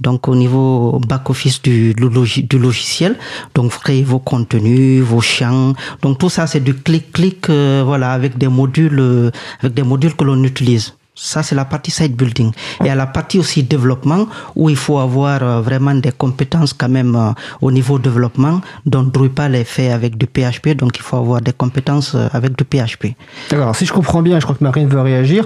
[0.00, 3.16] donc au niveau back-office du, logiciel.
[3.54, 5.72] Donc vous créez vos contenus, vos champs.
[6.02, 9.30] Donc tout ça c'est du clic-clic, euh, voilà, avec des modules, euh,
[9.60, 10.94] avec des modules que l'on utilise.
[11.20, 12.52] Ça, c'est la partie site building.
[12.84, 16.88] Et à la partie aussi développement, où il faut avoir euh, vraiment des compétences quand
[16.88, 18.60] même au niveau développement.
[18.86, 22.62] Donc Drupal est fait avec du PHP, donc il faut avoir des compétences avec du
[22.62, 23.16] PHP.
[23.50, 23.74] D'accord.
[23.74, 25.44] Si je comprends bien, je crois que Marine veut réagir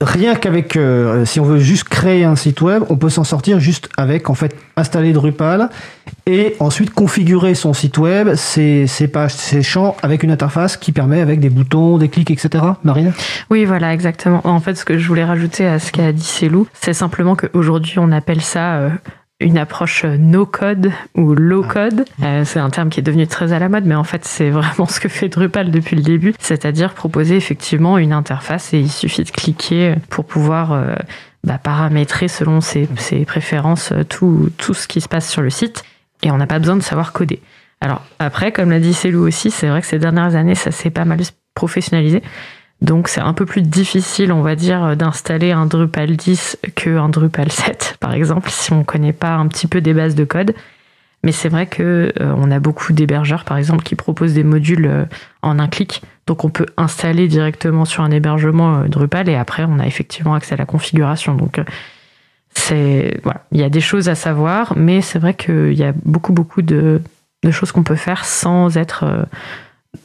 [0.00, 3.58] rien qu'avec, euh, si on veut juste créer un site web, on peut s'en sortir
[3.58, 5.70] juste avec, en fait, installer Drupal
[6.26, 10.92] et ensuite configurer son site web, ses, ses, pages, ses champs avec une interface qui
[10.92, 12.64] permet avec des boutons, des clics, etc.
[12.84, 13.12] Marine?
[13.50, 14.40] Oui, voilà, exactement.
[14.44, 17.98] En fait, ce que je voulais rajouter à ce qu'a dit Célou, c'est simplement qu'aujourd'hui,
[17.98, 18.90] on appelle ça euh,
[19.40, 22.04] une approche no-code ou low-code.
[22.20, 22.26] Ah.
[22.26, 24.50] Euh, c'est un terme qui est devenu très à la mode, mais en fait, c'est
[24.50, 28.90] vraiment ce que fait Drupal depuis le début, c'est-à-dire proposer effectivement une interface et il
[28.90, 30.94] suffit de cliquer pour pouvoir euh,
[31.44, 35.50] bah, paramétrer selon ses, ses préférences euh, tout, tout ce qui se passe sur le
[35.50, 35.84] site
[36.22, 37.40] et on n'a pas besoin de savoir coder.
[37.80, 40.90] Alors après, comme l'a dit Célou aussi, c'est vrai que ces dernières années, ça s'est
[40.90, 41.20] pas mal
[41.54, 42.22] professionnalisé.
[42.80, 47.50] Donc c'est un peu plus difficile, on va dire, d'installer un Drupal 10 qu'un Drupal
[47.50, 50.54] 7, par exemple, si on ne connaît pas un petit peu des bases de code.
[51.24, 54.86] Mais c'est vrai que euh, on a beaucoup d'hébergeurs, par exemple, qui proposent des modules
[54.86, 55.04] euh,
[55.42, 56.02] en un clic.
[56.26, 60.34] Donc on peut installer directement sur un hébergement euh, Drupal et après on a effectivement
[60.34, 61.34] accès à la configuration.
[61.34, 61.60] Donc
[62.54, 65.92] c'est voilà, il y a des choses à savoir, mais c'est vrai qu'il y a
[66.04, 67.00] beaucoup beaucoup de
[67.50, 69.26] choses qu'on peut faire sans être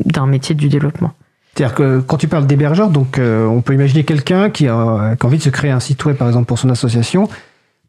[0.05, 1.13] d'un métier du développement.
[1.55, 5.37] C'est-à-dire que quand tu parles d'hébergeur, donc euh, on peut imaginer quelqu'un qui a, envie
[5.37, 7.29] de se créer un site web, par exemple, pour son association,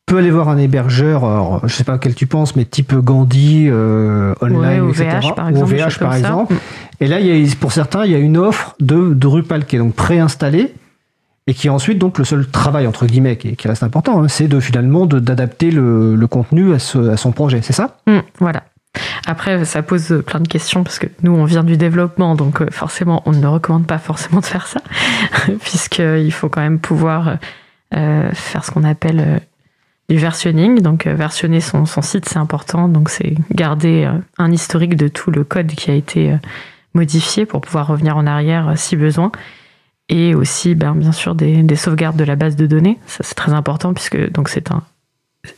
[0.07, 3.69] peut aller voir un hébergeur, alors, je sais pas quel tu penses, mais type Gandhi,
[3.69, 5.31] euh, online, etc.
[5.35, 6.55] par exemple, ou VH, par exemple.
[7.01, 9.77] Et là, il y a, pour certains, il y a une offre de Drupal qui
[9.77, 10.75] est donc préinstallée
[11.47, 14.61] et qui ensuite donc le seul travail entre guillemets qui, reste important, hein, c'est de
[14.61, 17.99] finalement d'adapter le, le, contenu à, ce, à son projet, c'est ça?
[18.07, 18.63] Mmh, Voilà.
[19.27, 22.67] Après, ça pose plein de questions parce que nous, on vient du développement, donc euh,
[22.71, 24.81] forcément, on ne recommande pas forcément de faire ça,
[25.61, 27.39] puisqu'il faut quand même pouvoir
[27.95, 29.39] euh, faire ce qu'on appelle euh,
[30.09, 30.81] du versionning.
[30.81, 32.89] Donc, versionner son, site, c'est important.
[32.89, 36.37] Donc, c'est garder un historique de tout le code qui a été
[36.93, 39.33] modifié pour pouvoir revenir en arrière si besoin.
[40.11, 42.99] Et aussi, ben, bien sûr, des, des sauvegardes de la base de données.
[43.07, 44.83] Ça, c'est très important puisque donc c'est un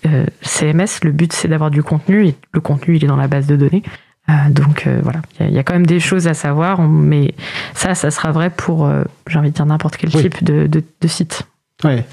[0.07, 3.29] euh, CMS, le but c'est d'avoir du contenu et le contenu il est dans la
[3.29, 3.83] base de données.
[4.29, 7.35] Euh, donc euh, voilà, il y, a quand même des choses à savoir, mais
[7.75, 8.91] ça, ça sera vrai pour,
[9.29, 11.45] j'ai envie de dire, n'importe quel type de, site.
[11.85, 12.05] Ouais.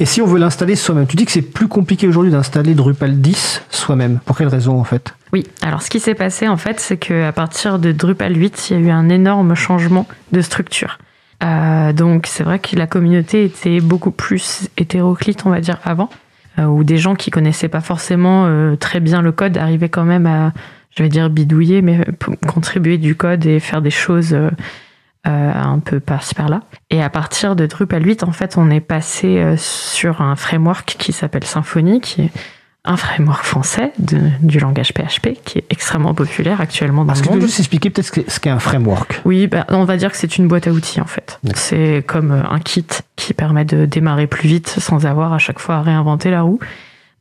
[0.00, 3.20] Et si on veut l'installer soi-même, tu dis que c'est plus compliqué aujourd'hui d'installer Drupal
[3.20, 4.18] 10 soi-même.
[4.24, 5.14] Pour quelle raison en fait?
[5.32, 8.76] Oui, alors ce qui s'est passé en fait, c'est qu'à partir de Drupal 8, il
[8.76, 10.98] y a eu un énorme changement de structure.
[11.40, 16.10] donc c'est vrai que la communauté était beaucoup plus hétéroclite, on va dire, avant.
[16.58, 20.04] Euh, où des gens qui connaissaient pas forcément euh, très bien le code arrivaient quand
[20.04, 20.52] même à,
[20.96, 22.00] je vais dire bidouiller, mais
[22.46, 24.50] contribuer du code et faire des choses euh,
[25.24, 26.62] un peu par-ci par-là.
[26.90, 31.12] Et à partir de Drupal 8, en fait, on est passé sur un framework qui
[31.12, 32.30] s'appelle Symfony, qui est
[32.86, 37.38] un framework français du langage PHP qui est extrêmement populaire actuellement dans Est-ce le monde.
[37.38, 39.20] Est-ce que tu peux juste expliquer peut-être ce qu'est un framework?
[39.24, 41.40] Oui, bah, on va dire que c'est une boîte à outils en fait.
[41.54, 45.58] C'est comme euh, un kit qui permet de démarrer plus vite sans avoir à chaque
[45.58, 46.60] fois à réinventer la roue.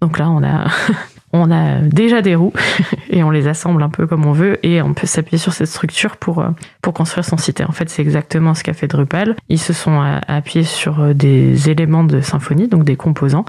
[0.01, 0.67] Donc là, on a,
[1.33, 2.53] on a déjà des roues
[3.09, 5.67] et on les assemble un peu comme on veut et on peut s'appuyer sur cette
[5.67, 6.49] structure pour, euh,
[6.81, 7.61] pour construire son site.
[7.61, 9.35] Et en fait, c'est exactement ce qu'a fait Drupal.
[9.49, 13.45] Ils se sont euh, appuyés sur des éléments de Symfony, donc des composants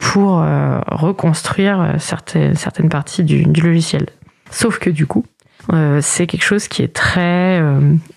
[0.00, 4.06] pour euh, reconstruire certaines, certaines parties du, logiciel.
[4.50, 5.24] Sauf que du coup,
[6.00, 7.62] c'est quelque chose qui est très,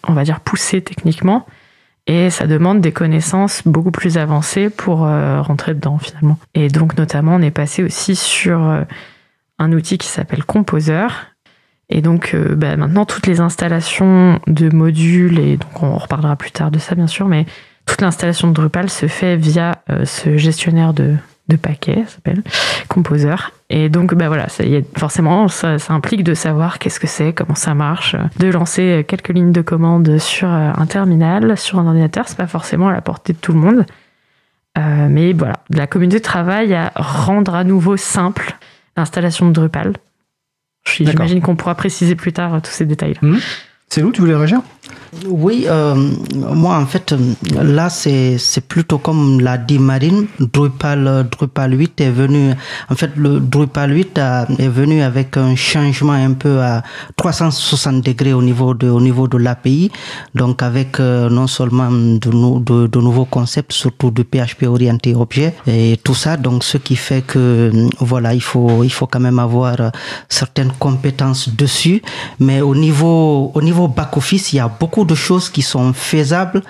[0.08, 1.46] on va dire, poussé techniquement.
[2.08, 6.40] Et ça demande des connaissances beaucoup plus avancées pour rentrer dedans finalement.
[6.56, 8.60] Et donc notamment, on est passé aussi sur
[9.60, 11.06] un outil qui s'appelle Composer.
[11.90, 16.72] Et donc bah, maintenant, toutes les installations de modules, et donc on reparlera plus tard
[16.72, 17.46] de ça bien sûr, mais
[17.86, 21.18] toute l'installation de Drupal se fait via ce gestionnaire de,
[21.50, 22.44] de paquets, ça s'appelle
[22.88, 23.36] Composer.
[23.70, 27.34] Et donc, ben voilà, ça, y est, forcément, ça, implique de savoir qu'est-ce que c'est,
[27.34, 31.88] comment ça marche, de lancer quelques lignes de commande sur euh, un terminal, sur un
[31.88, 32.28] ordinateur.
[32.28, 33.86] C'est pas forcément à la portée de tout le monde.
[34.78, 38.56] Euh, mais voilà, la communauté travaille à rendre à nouveau simple
[38.96, 39.94] l'installation de Drupal.
[40.86, 43.16] J'imagine qu'on pourra préciser plus tard tous ces détails.
[43.22, 43.38] Mmh.
[43.90, 44.62] C'est où tu voulais réagir?
[45.28, 45.96] Oui, euh,
[46.34, 47.16] moi en fait,
[47.54, 52.54] là c'est plutôt comme l'a dit Marine, Drupal, Drupal 8 est venu,
[52.90, 54.18] en fait le Drupal 8
[54.60, 56.84] est venu avec un changement un peu à
[57.16, 59.92] 360 degrés au niveau de, au niveau de l'API,
[60.36, 66.16] donc avec euh, non seulement de, nouveaux concepts, surtout de PHP orienté objet et tout
[66.16, 69.78] ça, donc ce qui fait que voilà, il faut, il faut quand même avoir
[70.28, 72.02] certaines compétences dessus,
[72.40, 76.62] mais au niveau, au niveau back-office, il y a beaucoup de choses qui sont faisables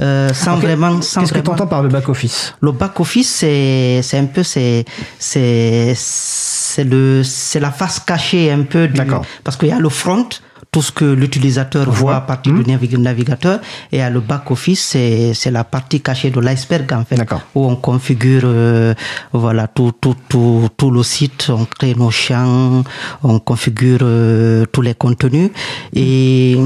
[0.00, 0.98] euh, sans vraiment.
[0.98, 2.54] Qu'est-ce que tu entends par le back office?
[2.60, 4.84] Le back office, c'est c'est un peu c'est
[5.18, 8.88] c'est c'est le c'est la face cachée un peu.
[8.88, 9.24] D'accord.
[9.44, 10.28] Parce qu'il y a le front
[10.76, 13.02] tout ce que l'utilisateur voit à partir du hmm.
[13.02, 13.60] navigateur
[13.92, 14.96] et à le back office
[15.34, 17.18] c'est la partie cachée de l'iceberg en fait
[17.54, 18.92] où on configure euh,
[19.32, 22.84] voilà tout tout tout tout le site on crée nos champs
[23.22, 25.50] on configure euh, tous les contenus
[25.94, 26.58] et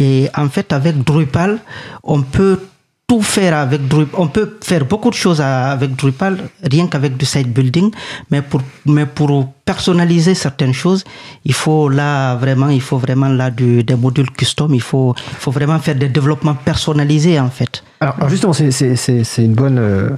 [0.00, 1.58] et en fait, avec Drupal,
[2.02, 2.58] on peut
[3.06, 4.20] tout faire avec Drupal.
[4.20, 7.90] On peut faire beaucoup de choses avec Drupal, rien qu'avec du site building,
[8.30, 11.04] mais pour, mais pour personnaliser certaines choses,
[11.44, 15.50] il faut là vraiment, il faut vraiment là des modules custom, il faut, il faut
[15.50, 17.84] vraiment faire des développements personnalisés en fait.
[18.00, 19.78] Alors, justement, c'est une bonne.
[19.78, 20.10] Euh,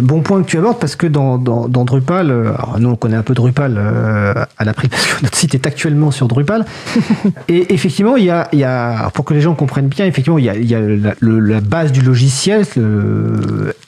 [0.00, 3.24] Bon point que tu abordes parce que dans, Drupal, euh, alors nous on connaît un
[3.24, 6.64] peu Drupal euh, à l'appris parce que notre site est actuellement sur Drupal.
[7.48, 10.80] et effectivement, il y a, pour que les gens comprennent bien, effectivement, il y a,
[10.80, 12.64] la, base du logiciel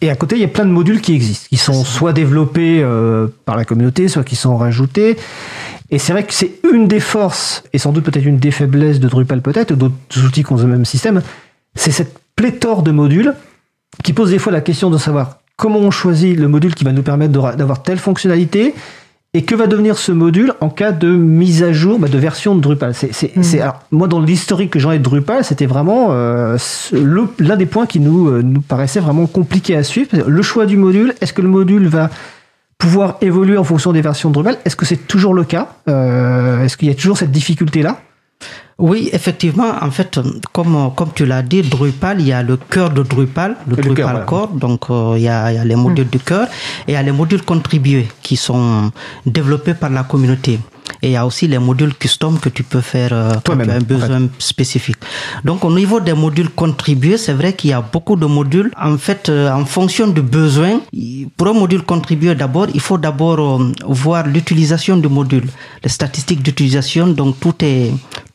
[0.00, 2.82] et à côté il y a plein de modules qui existent, qui sont soit développés
[2.82, 5.16] euh, par la communauté, soit qui sont rajoutés.
[5.90, 8.98] Et c'est vrai que c'est une des forces et sans doute peut-être une des faiblesses
[8.98, 11.22] de Drupal peut-être, ou d'autres outils qui ont le même système,
[11.76, 13.34] c'est cette pléthore de modules
[14.02, 16.92] qui pose des fois la question de savoir comment on choisit le module qui va
[16.92, 18.74] nous permettre d'avoir telle fonctionnalité
[19.34, 22.54] et que va devenir ce module en cas de mise à jour bah, de version
[22.54, 22.94] de Drupal.
[22.94, 23.72] C'est, hmm.
[23.90, 26.58] moi, dans l'historique que j'en ai de Drupal, c'était vraiment euh,
[27.38, 30.10] l'un des points qui nous, euh, nous paraissait vraiment compliqué à suivre.
[30.26, 32.10] Le choix du module, est-ce que le module va
[32.76, 34.58] pouvoir évoluer en fonction des versions de Drupal?
[34.66, 35.68] Est-ce que c'est toujours le cas?
[35.88, 38.00] Euh, Est-ce qu'il y a toujours cette difficulté-là?
[38.78, 40.18] Oui, effectivement, en fait,
[40.52, 44.24] comme, comme tu l'as dit, Drupal, il y a le cœur de Drupal, le, Drupal
[44.24, 46.46] Core, donc euh, il, y a, il, y a, les modules du cœur
[46.86, 48.90] et il y a les modules contribués qui sont
[49.26, 50.58] développés par la communauté.
[51.00, 53.68] Et il y a aussi les modules custom que tu peux faire euh, quand tu
[53.68, 54.98] as un besoin spécifique.
[55.44, 58.70] Donc au niveau des modules contribués, c'est vrai qu'il y a beaucoup de modules.
[58.80, 60.80] En fait, euh, en fonction du besoin,
[61.36, 65.44] pour un module contribué d'abord, il faut d'abord euh, voir l'utilisation du module,
[65.82, 67.08] les statistiques d'utilisation.
[67.08, 67.90] Donc tout est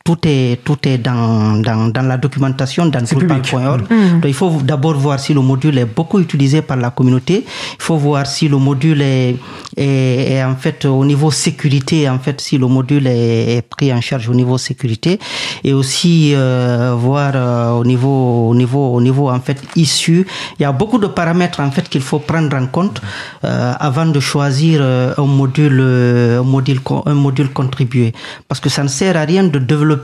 [0.08, 3.82] tout est tout est dans, dans, dans la documentation dans Drupal.org.
[3.82, 4.20] Mm.
[4.20, 7.44] Donc il faut d'abord voir si le module est beaucoup utilisé par la communauté.
[7.78, 9.36] Il faut voir si le module est,
[9.76, 14.00] est, est en fait au niveau sécurité en fait si le module est, pris en
[14.00, 15.18] charge au niveau sécurité
[15.62, 20.26] et aussi euh, voir euh, au niveau au niveau au niveau en fait issu
[20.58, 23.02] il y a beaucoup de paramètres en fait qu'il faut prendre en compte
[23.44, 28.14] euh, avant de choisir un module un module un module contribué
[28.48, 29.97] parce que ça ne sert à rien de développer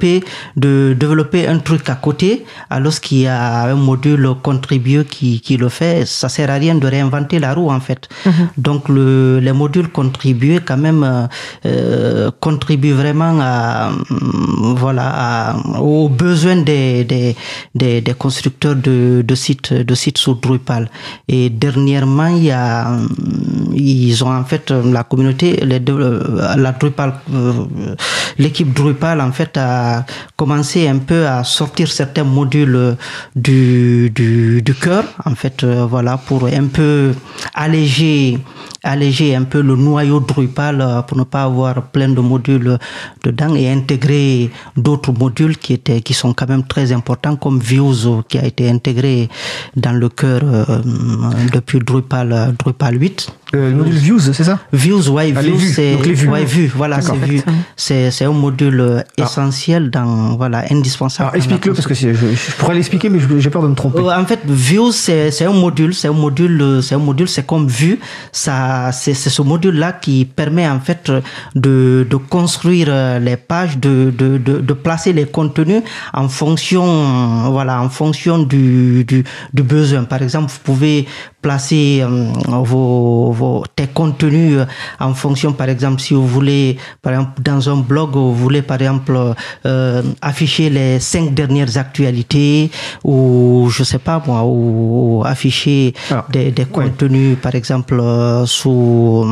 [0.56, 5.56] de développer un truc à côté alors qu'il y a un module contribué qui, qui
[5.56, 8.48] le fait ça sert à rien de réinventer la roue en fait mm-hmm.
[8.58, 11.28] donc le, les modules contribués quand même
[11.66, 17.34] euh, contribue vraiment à, mm, voilà, aux besoins des, des,
[17.74, 20.90] des, constructeurs de, de, sites, de sites sous Drupal.
[21.28, 26.72] Et dernièrement, il y a, mm, ils ont en fait, la communauté, les, euh, la
[26.72, 27.52] Drupal, euh,
[28.38, 29.83] l'équipe Drupal en fait a
[30.36, 32.96] commencé un peu à sortir certains modules
[33.34, 37.14] du, du, cœur, en fait, euh, voilà, pour un peu
[37.54, 38.38] alléger
[38.86, 42.78] alléger un peu le noyau Drupal euh, pour ne pas avoir plein de modules
[43.22, 48.22] dedans et intégrer d'autres modules qui étaient qui sont quand même très importants comme Views
[48.28, 49.30] qui a été intégré
[49.74, 50.42] dans le cœur
[51.54, 53.32] depuis Drupal, Drupal 8.
[53.56, 54.58] Le module Views, c'est ça?
[54.72, 55.68] Views, ouais, Ah, Views, vues.
[55.72, 56.28] c'est Donc les vues.
[56.28, 57.12] ouais, vues, voilà, c'est.
[57.76, 59.22] C'est c'est un module Ah.
[59.22, 61.28] essentiel dans voilà indispensable.
[61.28, 63.98] Alors explique-le parce que je, je pourrais l'expliquer, mais j'ai peur de me tromper.
[64.00, 67.28] Euh, En fait, Views, c'est c'est un module, c'est un module, euh, c'est un module,
[67.28, 67.98] c'est comme Vue.
[68.32, 71.10] Ça, c'est c'est ce module-là qui permet en fait
[71.54, 75.82] de, de construire euh, les pages, de, de, de, de placer les contenus
[76.12, 80.04] en fonction, euh, voilà, en fonction du, du, du besoin.
[80.04, 81.06] Par exemple, vous pouvez
[81.44, 82.08] placer euh,
[82.70, 84.60] vos, vos, tes contenus
[84.98, 88.80] en fonction, par exemple, si vous voulez, par exemple, dans un blog, vous voulez, par
[88.80, 89.14] exemple,
[89.66, 92.70] euh, afficher les cinq dernières actualités
[93.04, 98.46] ou, je sais pas moi, ou, ou afficher Alors, des, des contenus, par exemple, euh,
[98.46, 99.26] sous,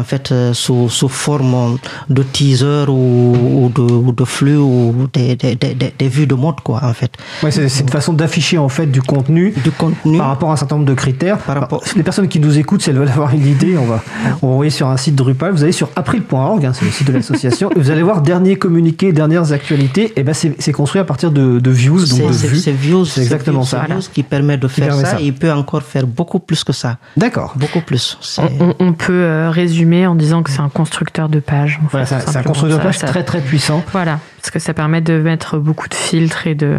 [0.00, 1.76] en fait, sous, sous forme
[2.08, 6.60] de teaser ou, ou de, ou de flux ou des, des, des, vues de mode,
[6.64, 7.12] quoi, en fait.
[7.42, 10.18] Ouais, c'est c'est une façon d'afficher en fait du contenu Du contenu.
[10.18, 11.17] par rapport à un certain nombre de critères.
[11.26, 13.84] Par rapport- Alors, les personnes qui nous écoutent, si elles veulent avoir une idée, on
[13.86, 14.02] va,
[14.42, 15.52] on va envoyer sur un site Drupal.
[15.52, 18.56] Vous allez sur april.org, hein, c'est le site de l'association, et vous allez voir derniers
[18.56, 20.12] communiqués, dernières actualités.
[20.16, 23.66] Et ben c'est construit à partir de, de views, donc C'est Views, C'est exactement Views,
[23.66, 23.84] ça.
[23.88, 25.20] Views qui permet de faire permet ça, ça.
[25.20, 26.98] et il peut encore faire beaucoup plus que ça.
[27.16, 27.54] D'accord.
[27.56, 28.18] Beaucoup plus.
[28.38, 31.80] On, on- on peut euh, résumer en disant que c'est un constructeur de pages.
[31.90, 33.82] Voilà, c'est un- constructeur de Ça- page ça- très très puissant.
[33.92, 36.76] Voilà, parce que ça permet de mettre beaucoup de filtres et de,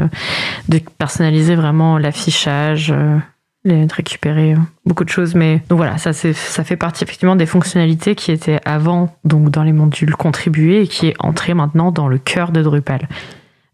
[0.70, 3.18] de personnaliser vraiment l'affichage, euh,
[3.66, 5.36] de récupérer euh, beaucoup de choses.
[5.36, 9.50] Mais donc voilà, ça, c'est- ça fait partie effectivement des fonctionnalités qui étaient avant donc
[9.50, 13.08] dans les modules contribués et qui est entré maintenant dans le cœur de Drupal.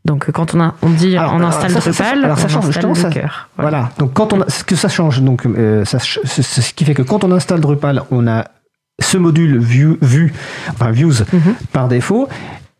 [0.05, 2.45] Donc quand on, a, on dit Alors, on installe ça, ça, ça, Drupal, alors, ça
[2.45, 3.49] on change, installe justement, le ça- cœur.
[3.57, 3.89] Voilà.
[3.97, 7.01] Donc quand on a, ce que ça change, donc euh, ça ce qui fait que
[7.01, 8.45] quand on installe Drupal, on a
[9.01, 10.31] ce module view, vue,
[10.69, 11.55] enfin views Mhm.
[11.71, 12.27] par défaut.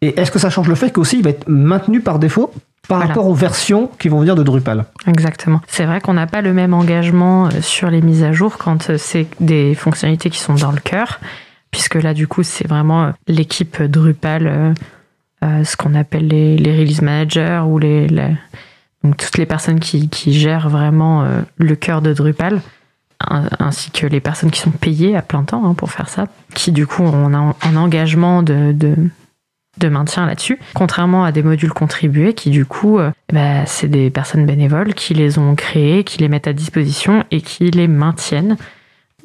[0.02, 2.52] Et est-ce que ça change le fait qu'aussi il va être maintenu par défaut
[2.88, 3.08] par Voilà.
[3.14, 5.62] rapport aux versions qui vont venir de Drupal Exactement.
[5.68, 8.90] C'est vrai qu'on n'a pas le même engagement euh, sur les mises à jour quand
[8.90, 11.20] euh, c'est des fonctionnalités qui sont dans le cœur,
[11.72, 14.74] puisque là, du coup, c'est vraiment euh, l'équipe Drupal,
[15.44, 18.36] euh, ce qu'on appelle les, les release managers ou les, les-
[19.04, 22.62] donc toutes les personnes qui, qui gèrent vraiment euh, le cœur de Drupal,
[23.30, 26.26] un- ainsi que les personnes qui sont payées à plein temps hein, pour faire ça,
[26.56, 28.96] qui du coup ont un, un engagement de, de,
[29.78, 34.10] de maintien là-dessus, contrairement à des modules contribués qui du coup, euh, bah, c'est des
[34.10, 38.58] personnes bénévoles qui les ont créés, qui les mettent à disposition et qui les maintiennent.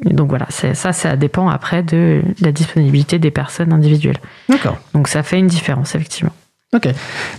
[0.06, 4.18] Et donc voilà, ça, ça dépend après de la disponibilité des personnes individuelles.
[4.48, 4.78] D'accord.
[4.94, 6.32] Donc ça fait une différence, effectivement.
[6.72, 6.82] Ok.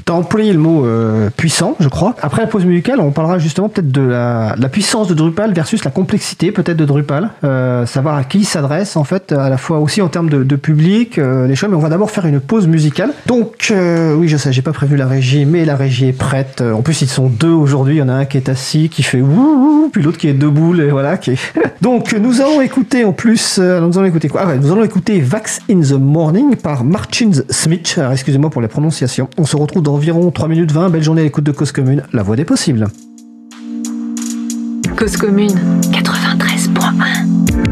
[0.05, 2.15] Tu as employé le mot euh, puissant, je crois.
[2.21, 5.85] Après la pause musicale, on parlera justement peut-être de la, la puissance de Drupal versus
[5.85, 7.29] la complexité peut-être de Drupal.
[7.45, 10.43] Euh, savoir à qui il s'adresse en fait, à la fois aussi en termes de,
[10.43, 11.69] de public, euh, les choses.
[11.69, 13.11] Mais on va d'abord faire une pause musicale.
[13.25, 16.59] Donc euh, oui, je sais, j'ai pas prévu la régie, mais la régie est prête.
[16.59, 17.95] Euh, En plus, ils sont deux aujourd'hui.
[17.95, 20.33] Il y en a un qui est assis, qui fait ouh, puis l'autre qui est
[20.33, 21.15] debout, et voilà.
[21.15, 21.39] Qui est...
[21.81, 24.41] Donc nous allons écouter en plus, euh, nous allons écouter quoi?
[24.43, 27.95] Ah ouais, Nous allons écouter Vax in the Morning par Martin Smith.
[27.97, 29.20] Alors, Excusez-moi pour les prononciations.
[29.37, 30.89] On se retrouve dans environ 3 minutes 20.
[30.89, 32.87] Belle journée à l'écoute de Cause Commune, la voix des possibles.
[34.95, 35.57] Cause commune
[35.91, 37.70] 93.1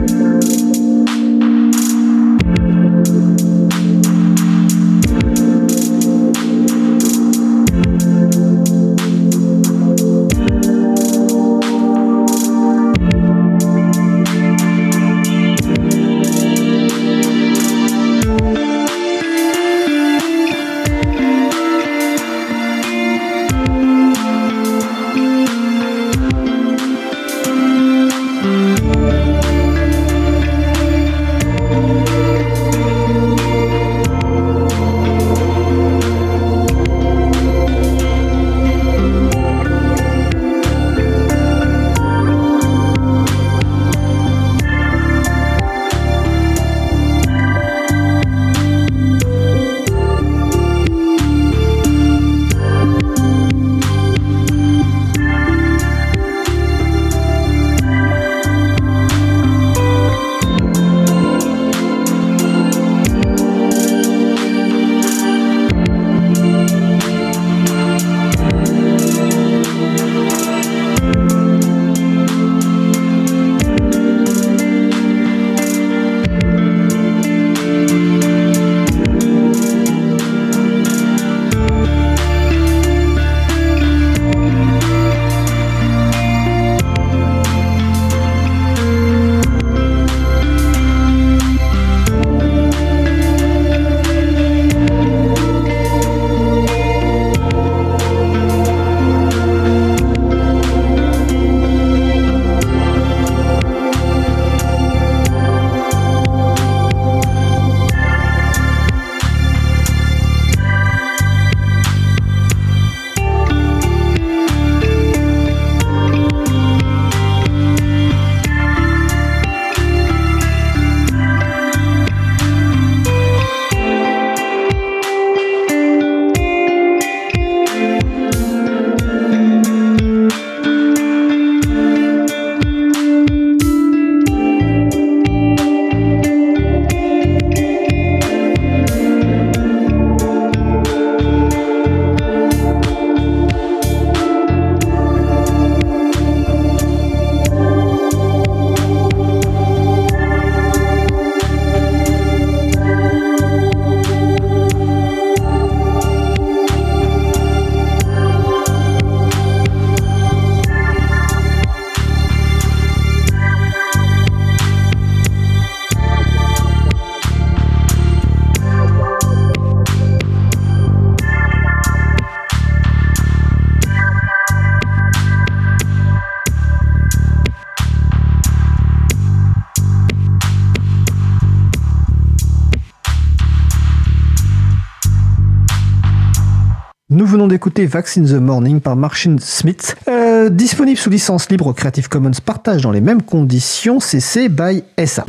[187.70, 192.82] d'écouter Vaccine the Morning par Martin Smith, euh, disponible sous licence libre Creative Commons partage
[192.82, 195.24] dans les mêmes conditions CC by SA.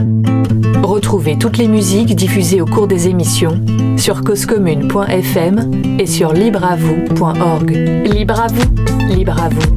[0.82, 3.60] Retrouvez toutes les musiques diffusées au cours des émissions
[3.98, 7.70] sur causecommune.fm et sur libreavoue.org.
[8.06, 9.74] Libre à vous, libre à vous,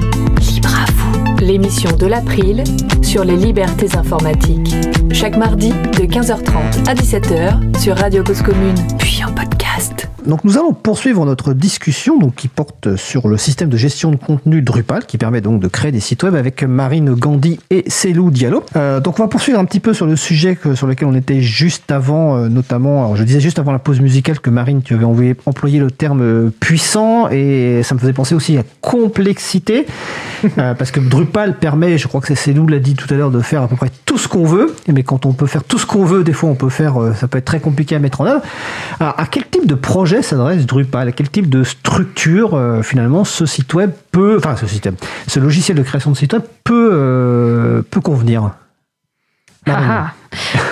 [0.54, 1.46] libre à vous.
[1.46, 2.64] L'émission de l'April
[3.02, 4.74] sur les libertés informatiques.
[5.12, 9.63] Chaque mardi de 15h30 à 17h sur Radio Cause Commune, puis en podcast.
[10.26, 14.16] Donc nous allons poursuivre notre discussion donc, qui porte sur le système de gestion de
[14.16, 18.32] contenu Drupal qui permet donc de créer des sites web avec Marine Gandhi et Selou
[18.32, 18.64] Diallo.
[18.78, 21.14] Euh, donc on va poursuivre un petit peu sur le sujet que, sur lequel on
[21.14, 24.82] était juste avant, euh, notamment, alors je disais juste avant la pause musicale que Marine
[24.82, 28.64] tu avais envoyé, employé le terme euh, puissant et ça me faisait penser aussi à
[28.80, 29.86] complexité
[30.58, 33.32] euh, parce que Drupal permet, je crois que c'est Selou l'a dit tout à l'heure,
[33.32, 34.74] de faire à peu près tout ce qu'on veut.
[34.88, 37.28] Mais quand on peut faire tout ce qu'on veut, des fois on peut faire, ça
[37.28, 38.42] peut être très compliqué à mettre en œuvre.
[39.00, 43.24] Alors, à quel type de projet s'adresse Drupal À quel type de structure euh, finalement
[43.24, 44.96] ce site web peut, enfin ce système,
[45.28, 48.52] ce logiciel de création de site web peut euh, peut convenir?
[49.68, 50.14] Ah, ah.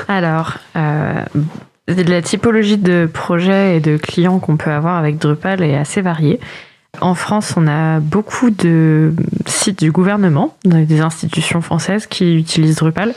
[0.08, 1.24] Alors, euh,
[1.88, 6.40] la typologie de projets et de clients qu'on peut avoir avec Drupal est assez variée.
[7.00, 9.14] En France, on a beaucoup de
[9.46, 13.14] sites du gouvernement, des institutions françaises qui utilisent Drupal.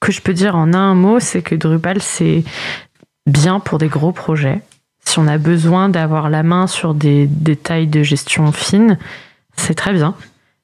[0.00, 2.44] Que je peux dire en un mot, c'est que Drupal, c'est
[3.26, 4.60] bien pour des gros projets.
[5.04, 8.98] Si on a besoin d'avoir la main sur des détails de gestion fine,
[9.56, 10.14] c'est très bien.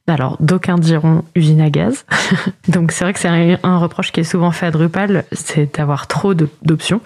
[0.09, 2.07] Alors, d'aucuns diront usine à gaz.
[2.69, 6.07] Donc, c'est vrai que c'est un, reproche qui est souvent fait à Drupal, c'est d'avoir
[6.07, 7.01] trop d'options.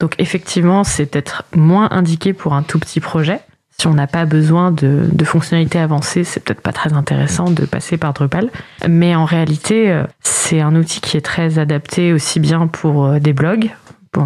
[0.00, 3.40] Donc, effectivement, c'est peut-être moins indiqué pour un tout petit projet.
[3.78, 7.64] Si on n'a pas besoin de, de fonctionnalités avancées, c'est peut-être pas très intéressant de
[7.64, 8.50] passer par Drupal.
[8.88, 13.18] Mais en réalité, euh, c'est un outil qui est très adapté aussi bien pour euh,
[13.18, 13.70] des blogs.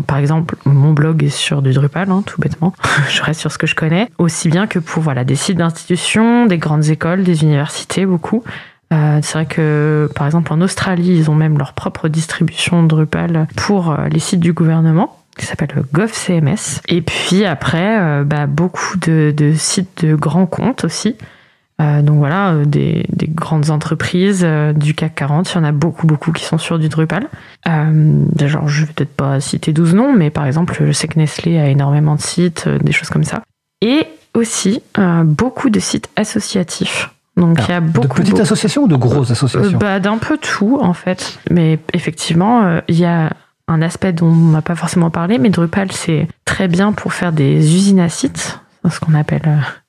[0.07, 2.73] Par exemple, mon blog est sur du Drupal, hein, tout bêtement.
[3.11, 4.11] je reste sur ce que je connais.
[4.19, 8.43] Aussi bien que pour voilà, des sites d'institutions, des grandes écoles, des universités, beaucoup.
[8.93, 13.47] Euh, c'est vrai que, par exemple, en Australie, ils ont même leur propre distribution Drupal
[13.57, 16.81] pour euh, les sites du gouvernement qui s'appelle GovCMS.
[16.89, 21.17] Et puis après, euh, bah, beaucoup de sites de grands comptes aussi.
[21.81, 25.65] Euh, donc voilà, euh, des, des grandes entreprises euh, du CAC 40, il y en
[25.65, 27.29] a beaucoup, beaucoup qui sont sur du Drupal.
[27.69, 31.19] Euh, genre, je vais peut-être pas citer 12 noms, mais par exemple, je sais que
[31.19, 33.43] Nestlé a énormément de sites, des choses comme ça.
[33.81, 34.83] Et aussi,
[35.25, 37.11] beaucoup de sites associatifs.
[37.37, 40.19] Donc il y a De beaucoup, petites beaucoup- associations ou de grosses associations bah, D'un
[40.19, 41.39] peu tout, en fait.
[41.51, 43.31] Mais effectivement, il y a
[43.69, 47.33] un aspect dont on n'a pas forcément parlé, mais Drupal, c'est très bien pour faire
[47.33, 48.59] des usines à sites.
[48.91, 49.43] Ce qu'on appelle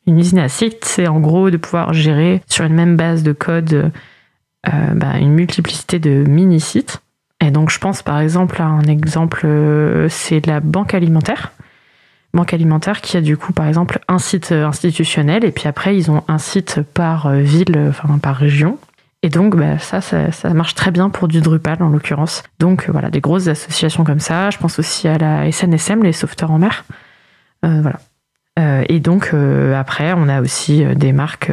[0.10, 0.86] une usine à sites.
[0.86, 3.91] C'est en gros de pouvoir gérer sur une même base de code
[4.68, 7.01] euh, bah, une multiplicité de mini-sites.
[7.39, 11.53] Et donc, je pense par exemple à un exemple, euh, c'est la banque alimentaire.
[12.34, 15.95] Banque alimentaire qui a du coup, par exemple, un site euh, institutionnel et puis après,
[15.95, 18.78] ils ont un site par ville, enfin par région.
[19.24, 22.43] Et donc, bah, ça, ça, marche très bien pour du Drupal en l'occurrence.
[22.60, 24.49] Donc, voilà, des grosses associations comme ça.
[24.49, 26.86] Je pense aussi à la SNSM, les sauveteurs en mer.
[27.64, 27.99] Voilà.
[28.60, 31.51] Euh, et donc, euh, après, on a aussi euh, des marques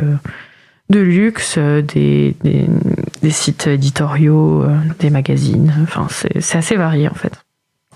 [0.90, 2.36] de luxe, des,
[3.30, 4.64] sites éditoriaux,
[5.00, 5.74] des magazines.
[5.82, 6.06] Enfin,
[6.38, 7.32] c'est assez varié en fait.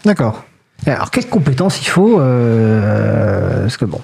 [0.05, 0.45] D'accord.
[0.87, 4.01] Alors, quelles compétences il faut Parce que bon,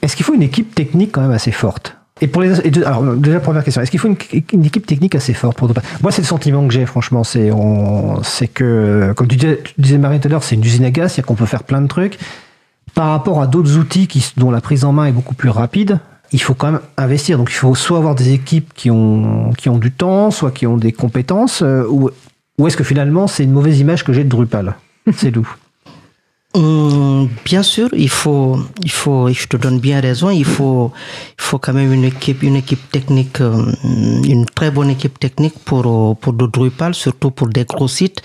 [0.00, 1.98] est-ce qu'il faut une équipe technique quand même assez forte?
[2.22, 5.58] Et pour les, alors déjà première question, est-ce qu'il faut une, équipe technique assez forte
[5.58, 5.68] pour
[6.00, 9.74] Moi, c'est le sentiment que j'ai, franchement, c'est on, c'est que comme tu disais, tu
[9.76, 11.82] disais Marie tout à l'heure, c'est une usine à gaz, c'est-à-dire qu'on peut faire plein
[11.82, 12.18] de trucs.
[12.94, 15.98] Par rapport à d'autres outils dont la prise en main est beaucoup plus rapide,
[16.32, 17.38] il faut quand même investir.
[17.38, 20.66] Donc, il faut soit avoir des équipes qui ont qui ont du temps, soit qui
[20.66, 22.10] ont des compétences, euh, ou
[22.58, 24.74] ou est-ce que finalement c'est une mauvaise image que j'ai de Drupal?
[25.16, 25.48] C'est d'où
[26.52, 30.90] Hum, bien sûr, il faut, il faut, je te donne bien raison, il faut,
[31.38, 35.54] il faut quand même une équipe, une équipe technique, euh, une très bonne équipe technique
[35.64, 38.20] pour, euh, pour le Drupal, surtout pour des gros sites.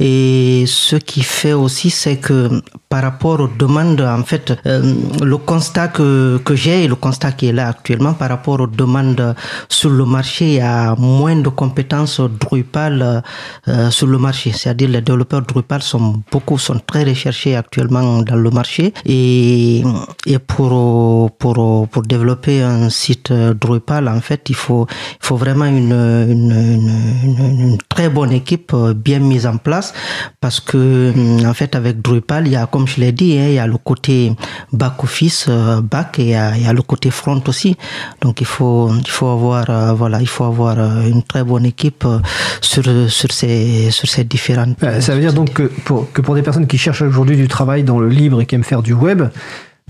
[0.00, 4.92] Et ce qui fait aussi, c'est que par rapport aux demandes, en fait, euh,
[5.22, 8.66] le constat que, que j'ai et le constat qui est là actuellement par rapport aux
[8.66, 9.36] demandes
[9.68, 13.22] sur le marché, il y a moins de compétences Drupal
[13.68, 14.50] euh, sur le marché.
[14.50, 19.82] C'est-à-dire les développeurs Drupal sont beaucoup, sont très recherchés actuellement dans le marché et,
[20.26, 24.86] et pour, pour, pour développer un site Drupal, en fait, il faut,
[25.22, 25.92] il faut vraiment une,
[26.34, 26.90] une, une,
[27.24, 29.92] une- une très bonne équipe euh, bien mise en place
[30.40, 33.46] parce que, hum, en fait, avec Drupal, il y a, comme je l'ai dit, hein,
[33.48, 34.32] il y a le côté
[34.72, 37.76] back-office, euh, back, et il y, a, il y a le côté front aussi.
[38.22, 41.66] Donc, il faut, il faut avoir, euh, voilà, il faut avoir euh, une très bonne
[41.66, 42.18] équipe euh,
[42.60, 44.76] sur, sur ces, sur ces différentes.
[44.82, 47.48] Euh, Ça veut dire donc que pour, que pour des personnes qui cherchent aujourd'hui du
[47.50, 49.24] travail dans le libre et qui aiment faire du web,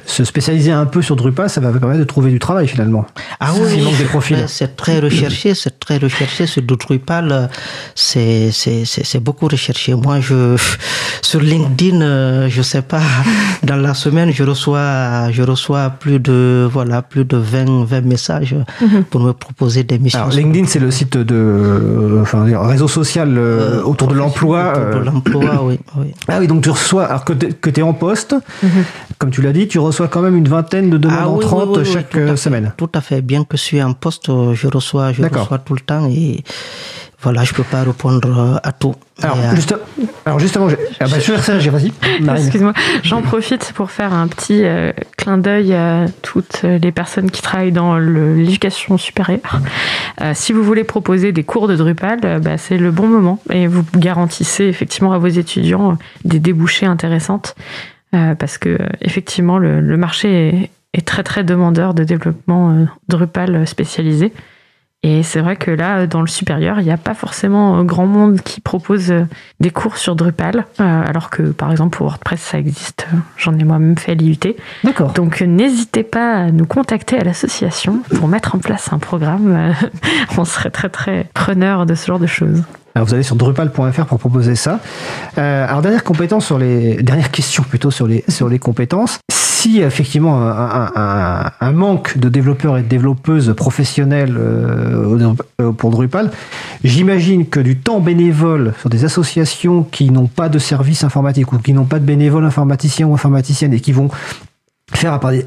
[0.07, 3.05] se spécialiser un peu sur Drupal, ça va permettre de trouver du travail finalement.
[3.39, 4.45] Ah oui, S'il manque des profils.
[4.49, 6.47] c'est très recherché, c'est très recherché.
[6.47, 7.49] Sur Drupal,
[7.95, 9.95] c'est c'est beaucoup recherché.
[9.95, 10.57] Moi, je
[11.23, 13.03] sur LinkedIn, euh, je sais pas,
[13.63, 18.55] dans la semaine, je reçois je reçois plus de voilà plus de 20 20 messages
[18.81, 19.05] Mhm.
[19.05, 20.21] pour me proposer des missions.
[20.21, 24.73] Alors, LinkedIn, c'est le site de, euh, enfin, réseau social euh, autour de l'emploi.
[24.73, 26.15] Autour de euh, l'emploi, oui, oui.
[26.29, 27.33] Ah oui, donc tu reçois, alors que
[27.71, 28.35] tu es en poste,
[29.19, 31.45] comme tu l'as dit, tu reçois quand même une vingtaine de demandes Ah oui, oui,
[31.45, 32.36] entrantes oui, oui, chaque tout euh, fait.
[32.36, 32.72] semaine.
[32.76, 33.20] Tout à fait.
[33.22, 36.43] Bien que je suis en poste, euh, je reçois, je reçois tout le temps et
[37.22, 38.95] voilà, je peux pas répondre euh, à tout.
[39.22, 39.74] Alors, euh, juste-
[40.24, 41.93] alors justement, j'ai- ah bah, sur ça, j'ai vas-y.
[42.22, 42.43] Marine.
[42.43, 42.72] Excuse-moi,
[43.03, 47.72] j'en profite pour faire un petit euh, clin d'œil à toutes les personnes qui travaillent
[47.72, 49.61] dans l'éducation supérieure.
[50.22, 53.38] Euh, si vous voulez proposer des cours de Drupal, euh, bah, c'est le bon moment
[53.53, 57.55] et vous garantissez effectivement à vos étudiants des débouchés intéressantes
[58.15, 62.71] euh, parce que euh, effectivement le, le marché est, est très très demandeur de développement
[62.71, 64.33] euh, Drupal spécialisé.
[65.03, 68.05] Et c'est vrai que là, dans le supérieur, il n'y a pas forcément euh, grand
[68.05, 69.25] monde qui propose euh,
[69.59, 73.09] des cours sur Drupal, euh, alors que par exemple pour WordPress ça existe.
[73.11, 74.37] Euh, J'en ai moi-même fait à l'IUT.
[74.85, 75.13] D'accord.
[75.13, 79.57] Donc euh, n'hésitez pas à nous contacter à l'association pour mettre en place un programme.
[79.57, 79.73] Euh,
[80.37, 82.63] On serait très très preneur de ce genre de choses.
[82.95, 84.80] Alors, vous allez sur drupal.fr pour proposer ça.
[85.38, 89.18] Euh, alors, dernière compétence sur les, dernière question plutôt sur les, sur les compétences.
[89.32, 95.91] Si effectivement un, un- un- manque de développeurs et de développeuses professionnels euh, au- pour
[95.91, 96.30] Drupal,
[96.82, 101.59] j'imagine que du temps bénévole sur des associations qui n'ont pas de service informatique ou
[101.59, 104.09] qui n'ont pas de bénévoles informaticiens ou informaticiennes et qui vont
[104.95, 105.47] faire appel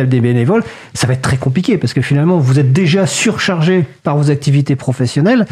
[0.00, 0.62] à des bénévoles,
[0.94, 4.76] ça va être très compliqué parce que finalement vous êtes déjà surchargé par vos activités
[4.76, 5.46] professionnelles.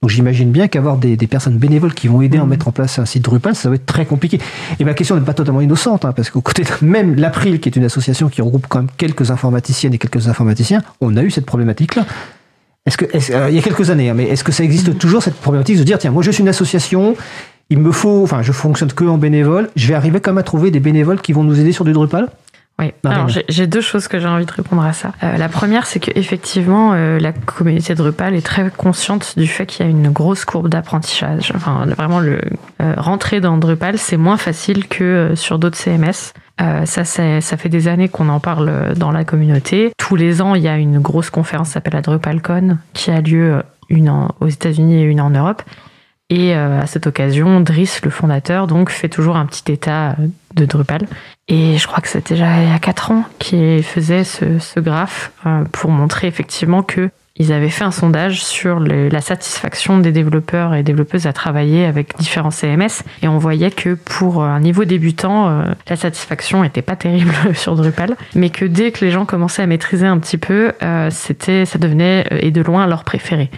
[0.00, 2.98] Donc j'imagine bien qu'avoir des, des personnes bénévoles qui vont aider à mettre en place
[2.98, 4.38] un site Drupal, ça va être très compliqué.
[4.78, 7.68] Et ma question n'est pas totalement innocente, hein, parce qu'au côté de même l'April, qui
[7.68, 11.30] est une association qui regroupe quand même quelques informaticiennes et quelques informaticiens, on a eu
[11.30, 12.06] cette problématique-là.
[12.86, 15.22] Est-ce que, euh, il y a quelques années, hein, mais est-ce que ça existe toujours
[15.22, 17.16] cette problématique de se dire tiens, moi je suis une association,
[17.68, 20.42] il me faut, enfin je fonctionne que en bénévole, je vais arriver quand même à
[20.42, 22.28] trouver des bénévoles qui vont nous aider sur du Drupal?
[22.80, 22.92] Oui.
[23.04, 25.12] Alors j'ai- deux choses que j'ai envie de répondre à ça.
[25.24, 29.66] Euh, la première, c'est que effectivement, euh, la communauté Drupal est très consciente du fait
[29.66, 31.52] qu'il y a une grosse courbe d'apprentissage.
[31.56, 32.40] Enfin, vraiment, le
[32.80, 36.32] euh, rentrer dans Drupal, c'est moins facile que euh, sur d'autres CMS.
[36.60, 39.92] Euh, ça, ça fait des années qu'on en parle euh, dans la communauté.
[39.98, 43.20] Tous les ans, il y a une grosse conférence qui s'appelle la DrupalCon, qui a
[43.20, 45.62] lieu euh, une en- aux États-Unis et une en Europe.
[46.30, 50.26] Et euh, à cette occasion, Driss, le fondateur, donc fait toujours un petit état euh,
[50.54, 51.06] de Drupal.
[51.48, 54.80] Et je crois que c'était déjà il y a 4 ans qu'il faisait ce, ce
[54.80, 60.10] graphe euh, pour montrer effectivement que ils avaient fait un sondage sur la satisfaction des
[60.10, 64.84] développeurs et développeuses à travailler avec différents CMS et on voyait que pour un niveau
[64.84, 69.24] débutant, euh, la satisfaction était pas terrible sur Drupal, mais que dès que les gens
[69.24, 73.50] commençaient à maîtriser un petit peu, euh, c'était, ça devenait et de loin leur préféré.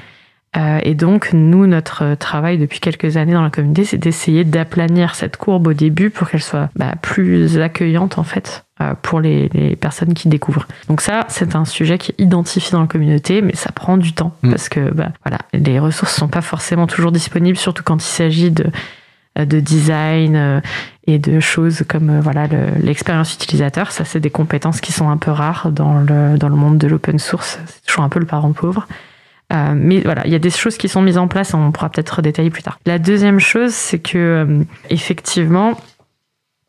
[0.56, 5.14] Euh, et donc, nous, notre travail depuis quelques années dans la communauté, c'est d'essayer d'aplanir
[5.14, 9.48] cette courbe au début pour qu'elle soit bah, plus accueillante, en fait, euh, pour les,
[9.54, 10.66] les personnes qui découvrent.
[10.88, 14.12] Donc ça, c'est un sujet qui est identifié dans la communauté, mais ça prend du
[14.12, 14.50] temps, Mm.
[14.50, 18.50] parce que bah, voilà, les ressources sont pas forcément toujours disponibles, surtout quand il s'agit
[18.50, 18.66] de,
[19.38, 20.60] euh, de design euh,
[21.06, 23.92] et de choses comme euh, voilà le- l'expérience utilisateur.
[23.92, 26.88] Ça, c'est des compétences qui sont un peu rares dans le, dans le monde de
[26.88, 27.60] l'open source.
[27.66, 28.88] C'est toujours un peu le parent pauvre.
[29.52, 31.88] Euh, mais voilà, il y a des choses qui sont mises en place, on pourra
[31.88, 32.78] peut-être détailler plus tard.
[32.86, 35.76] La deuxième chose, c'est que euh, effectivement,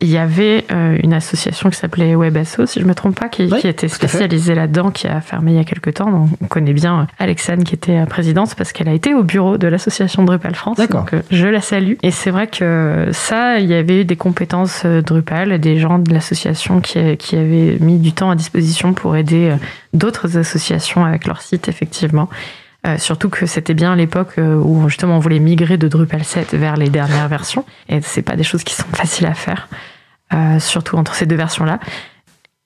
[0.02, 3.44] il y avait euh, une association qui s'appelait WebAsso, si je me trompe pas, qui,
[3.44, 6.10] Oui, qui était spécialisée là-dedans, qui a fermé il y a quelques temps.
[6.10, 9.22] Donc, on connaît bien euh, Alexane qui était euh, présidente parce qu'elle a été au
[9.22, 10.76] bureau de l'association Drupal France.
[10.76, 11.02] D'accord.
[11.02, 11.94] Donc, euh, je la salue.
[12.02, 16.12] Et c'est vrai que ça, il y avait eu des compétences Drupal, des gens de
[16.12, 19.54] l'association qui, qui avaient mis du temps à disposition pour aider
[19.94, 22.28] d'autres associations avec leur site, effectivement.
[22.84, 26.54] Euh, surtout que c'était bien l'époque euh, où justement on voulait migrer de Drupal 7
[26.54, 27.64] vers les dernières versions.
[27.88, 29.68] Et c'est pas des choses qui sont faciles à faire,
[30.34, 31.78] euh, surtout entre ces deux versions-là.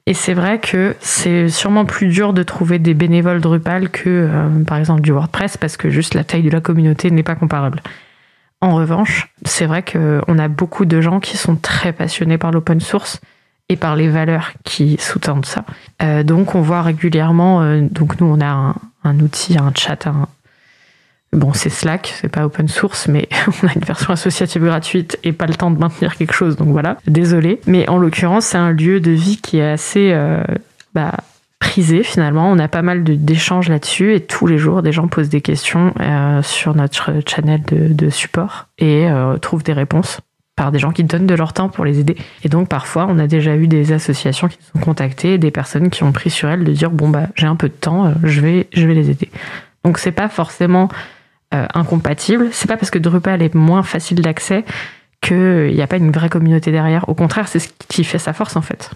[0.06, 4.30] Et c'est vrai que c'est sûrement plus dur de trouver des bénévoles Drupal que,
[4.64, 7.82] par exemple, du WordPress, parce que juste la taille de la communauté n'est pas comparable.
[8.60, 12.78] En revanche, c'est vrai qu'on a beaucoup de gens qui sont très passionnés par l'open
[12.78, 13.20] source
[13.68, 15.64] et par les valeurs qui sous-tendent ça.
[16.22, 17.80] Donc, on voit régulièrement.
[17.90, 18.74] donc, nous, on a un,
[19.06, 20.28] un outil, un chat, un.
[21.32, 23.28] Bon, c'est Slack, c'est pas open source, mais
[23.62, 26.68] on a une version associative gratuite et pas le temps de maintenir quelque chose, donc
[26.68, 27.60] voilà, désolé.
[27.66, 30.42] Mais en l'occurrence, c'est un lieu de vie qui est assez euh,
[30.94, 31.12] bah,
[31.58, 32.50] prisé finalement.
[32.50, 35.92] On a pas mal d'échanges là-dessus et tous les jours, des gens posent des questions
[36.00, 40.20] euh, sur notre channel de, de support et euh, trouvent des réponses.
[40.56, 42.16] Par des gens qui donnent de leur temps pour les aider.
[42.42, 45.90] Et donc parfois, on a déjà eu des associations qui nous ont contactés, des personnes
[45.90, 48.40] qui ont pris sur elles de dire bon bah j'ai un peu de temps, je
[48.40, 49.30] vais je vais les aider.
[49.84, 50.88] Donc c'est pas forcément
[51.52, 52.48] incompatible.
[52.52, 54.64] C'est pas parce que Drupal est moins facile d'accès
[55.20, 57.08] qu'il n'y a pas une vraie communauté derrière.
[57.08, 58.90] Au contraire, c'est ce qui fait sa force en fait.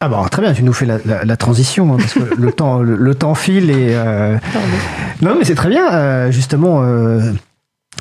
[0.00, 3.14] Ah bon, très bien, tu nous fais la, transition, hein, parce que le, temps, le,
[3.14, 3.94] temps file et...
[3.94, 4.36] Euh,
[5.22, 7.32] non, mais c'est très bien, euh, justement, euh,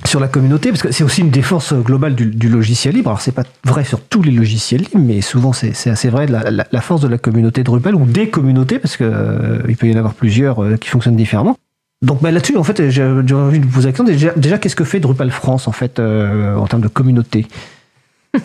[0.04, 3.10] sur la communauté, parce que c'est aussi une des forces globales du, logiciel libre.
[3.10, 6.82] Alors, c'est pas vrai sur tous les logiciels libres, mais souvent, c'est assez vrai la,
[6.82, 10.14] force de la communauté Drupal, ou des communautés, parce qu'il il peut y en avoir
[10.14, 11.58] plusieurs qui fonctionnent différemment.
[12.02, 13.82] Donc bah, là-dessus, en fait, j'ai envie de vous.
[14.04, 17.48] Déjà, déjà qu'est-ce que fait Drupal France, en fait, en termes de communauté?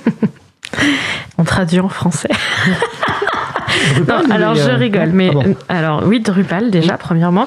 [1.39, 2.31] On traduit en français.
[4.31, 5.31] alors je rigole, mais
[5.69, 7.47] ah alors oui, Drupal déjà, premièrement,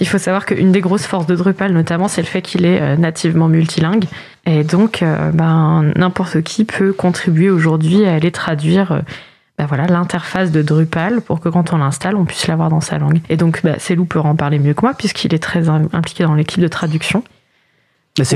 [0.00, 2.80] il faut savoir qu'une des grosses forces de Drupal, notamment, c'est le fait qu'il est
[2.80, 4.04] euh, nativement multilingue.
[4.46, 9.00] Et donc, euh, ben, n'importe qui peut contribuer aujourd'hui à aller traduire euh,
[9.56, 12.98] ben voilà, l'interface de Drupal pour que quand on l'installe, on puisse l'avoir dans sa
[12.98, 13.20] langue.
[13.28, 16.34] Et donc, bah, Célou peut en parler mieux que moi, puisqu'il est très impliqué dans
[16.34, 17.22] l'équipe de traduction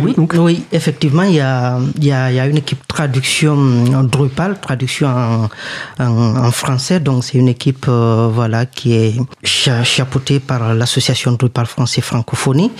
[0.02, 0.34] oui, donc.
[0.36, 3.54] oui, effectivement, il y, a, il, y a, il y a une équipe traduction
[4.02, 6.98] Drupal, traduction en, en, français.
[6.98, 9.14] Donc, c'est une équipe euh, voilà, qui est
[9.44, 12.72] chapeautée par l'association Drupal français francophonie.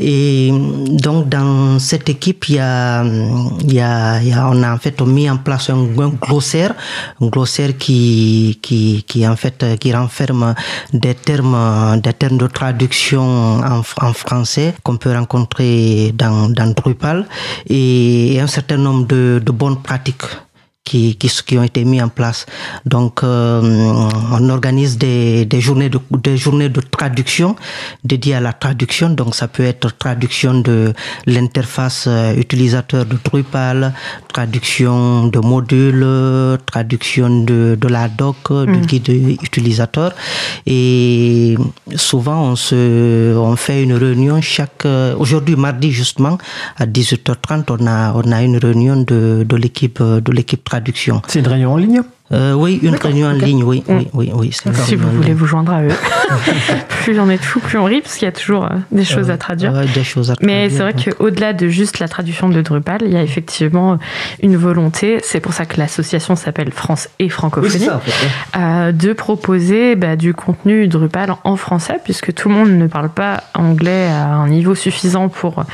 [0.00, 0.50] Et
[0.88, 4.78] donc, dans cette équipe, il y a, y a, il y a on a en
[4.78, 6.74] fait mis en place un, glossaire,
[7.20, 10.56] un glossaire qui, qui, qui en fait, qui renferme
[10.92, 17.26] des termes, des termes de traduction en, en français qu'on peut rencontrer dans dans, Drupal
[17.68, 20.24] et un certain nombre de, de bonnes pratiques
[20.90, 22.46] qui, qui, qui, ont été mis en place.
[22.84, 23.60] Donc, euh,
[24.32, 27.54] on organise des, des, journées de, des journées de traduction
[28.02, 29.10] dédiées à la traduction.
[29.10, 30.92] Donc, ça peut être traduction de
[31.26, 33.92] l'interface euh, utilisateur de Drupal,
[34.34, 38.86] traduction de modules, traduction de, de la doc, du mm.
[38.86, 39.08] guide
[39.48, 40.12] utilisateur.
[40.66, 41.54] Et
[41.94, 44.86] souvent, on, se, on fait une réunion chaque...
[44.86, 46.36] Euh, aujourd'hui, mardi, justement,
[46.76, 50.79] à 18h30, on a, on a une réunion de, de l'équipe de l'équipe traduction.
[51.26, 52.02] C'est une réunion en ligne
[52.32, 55.72] euh, oui, une réunion en ligne, oui, oui, oui, oui Si vous voulez vous joindre
[55.72, 55.88] à eux.
[57.02, 59.04] plus j'en ai de fou, plus on rit, parce qu'il y a toujours euh, des
[59.04, 59.72] choses à traduire.
[59.72, 63.16] des choses à Mais c'est vrai qu'au-delà de juste la traduction de Drupal, il y
[63.16, 63.98] a effectivement
[64.42, 67.88] une volonté, c'est pour ça que l'association s'appelle France et Francophonie,
[68.56, 73.08] euh, de proposer bah, du contenu Drupal en français, puisque tout le monde ne parle
[73.08, 75.64] pas anglais à un niveau suffisant pour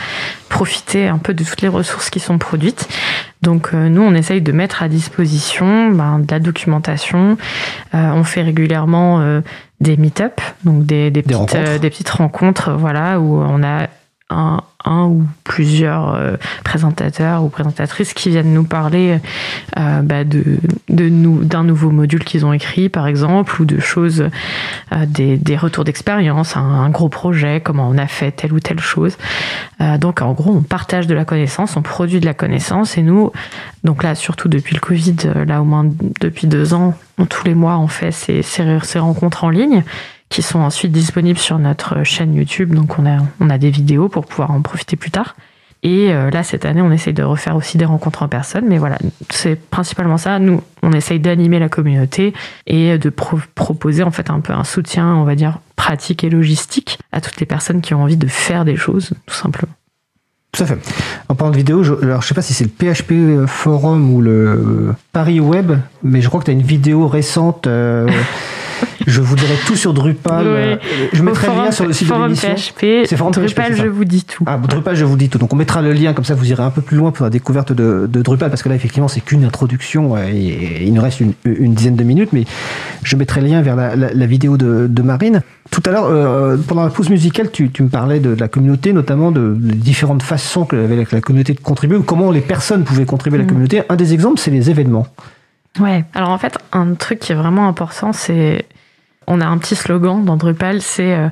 [0.49, 2.89] profiter un peu de toutes les ressources qui sont produites.
[3.47, 7.39] Donc euh, nous, on essaye de mettre à disposition ben, de la documentation.
[7.95, 9.41] Euh, on fait régulièrement euh,
[9.81, 13.87] des meet-up, donc des, des, petites, des petites rencontres, voilà, où on a
[14.29, 19.19] un, ou plusieurs euh, présentateurs ou présentatrices qui viennent nous parler
[19.79, 20.59] euh, bah, de,
[20.89, 24.29] de nous d'un nouveau module qu'ils ont écrit par exemple ou de choses
[24.93, 28.81] euh, des, des, retours d'expérience un, gros projet comment on a fait telle ou telle
[28.81, 29.17] chose.
[30.01, 33.31] Donc en gros on partage de la connaissance on produit de la connaissance et nous
[33.85, 35.17] donc là surtout depuis le Covid
[35.47, 35.87] là au moins
[36.21, 36.95] depuis deux ans
[37.29, 39.85] tous les mois on fait ces, ces rencontres en ligne
[40.29, 42.75] qui sont ensuite disponibles sur notre chaîne YouTube.
[42.75, 45.37] Donc on a, on a des vidéos pour pouvoir en profiter plus tard.
[45.83, 48.65] Et euh, là, cette année, on essaye de refaire aussi des rencontres en personne.
[48.67, 48.99] Mais voilà,
[49.31, 50.39] c'est principalement ça.
[50.39, 52.35] Nous, on essaye d'animer la communauté
[52.67, 56.99] et de proposer en fait un peu un soutien, on va dire, pratique et logistique
[57.13, 59.73] à toutes les personnes qui ont envie de faire des choses, tout simplement.
[60.51, 60.79] Tout à fait.
[61.29, 64.23] En parlant de vidéo, je, alors je sais pas si c'est le PHP Forum ou
[64.23, 65.73] le Paris Web,
[66.03, 67.67] mais je crois que tu as une vidéo récente.
[67.67, 68.09] Euh,
[69.07, 70.81] Je vous dirai tout sur Drupal.
[71.13, 72.55] Je mettrai le lien sur le site de l'émission.
[72.55, 73.07] PHP.
[73.07, 74.45] C'est Drupal, je vous dis tout.
[74.47, 75.39] Ah, Drupal, je vous dis tout.
[75.39, 77.31] Donc on mettra le lien, comme ça vous irez un peu plus loin pour la
[77.31, 81.75] découverte de, Drupal, parce que là, effectivement, c'est qu'une introduction et, il nous reste une,
[81.75, 82.45] dizaine de minutes, mais
[83.03, 85.43] je mettrai le lien vers la, vidéo de, Marine.
[85.71, 89.31] Tout à l'heure, euh, pendant la pause musicale, tu, me parlais de, la communauté, notamment
[89.31, 93.39] de, différentes façons que avait la communauté de contribuer, ou comment les personnes pouvaient contribuer
[93.39, 93.49] à la mm.
[93.49, 93.83] communauté.
[93.89, 95.07] Un des exemples, c'est les événements.
[95.79, 96.05] Ouais.
[96.15, 98.65] Alors en fait, un truc qui est vraiment important, c'est
[99.27, 101.29] on a un petit slogan dans Drupal, c'est euh,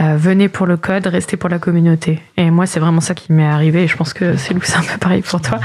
[0.00, 2.20] euh, venez pour le code, restez pour la communauté.
[2.36, 3.84] Et moi, c'est vraiment ça qui m'est arrivé.
[3.84, 5.58] Et je pense que c'est c'est un peu pareil pour toi.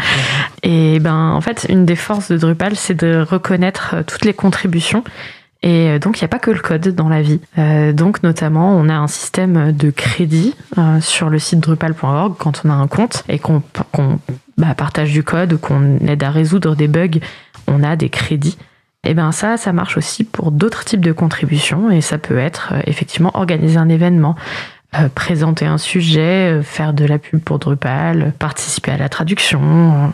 [0.63, 4.33] Et ben, en fait, une des forces de Drupal, c'est de reconnaître euh, toutes les
[4.33, 5.03] contributions.
[5.63, 7.39] Et donc, il n'y a pas que le code dans la vie.
[7.93, 10.55] donc, notamment, on a un système de crédit
[11.01, 13.61] sur le site drupal.org quand on a un compte et qu'on
[14.57, 17.19] bah, partage du code, qu'on aide à résoudre des bugs.
[17.67, 18.57] On a des crédits
[19.03, 22.37] et eh bien ça, ça marche aussi pour d'autres types de contributions et ça peut
[22.37, 24.35] être euh, effectivement organiser un événement,
[24.93, 30.11] euh, présenter un sujet, euh, faire de la pub pour Drupal, participer à la traduction,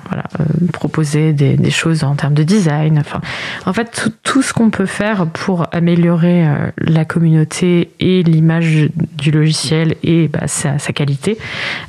[0.72, 3.00] proposer des, choses en termes de design.
[3.00, 3.20] Enfin,
[3.66, 6.46] en fait, tout, ce qu'on peut faire pour améliorer
[6.78, 11.40] la communauté et l'image du logiciel et bah, sa, qualité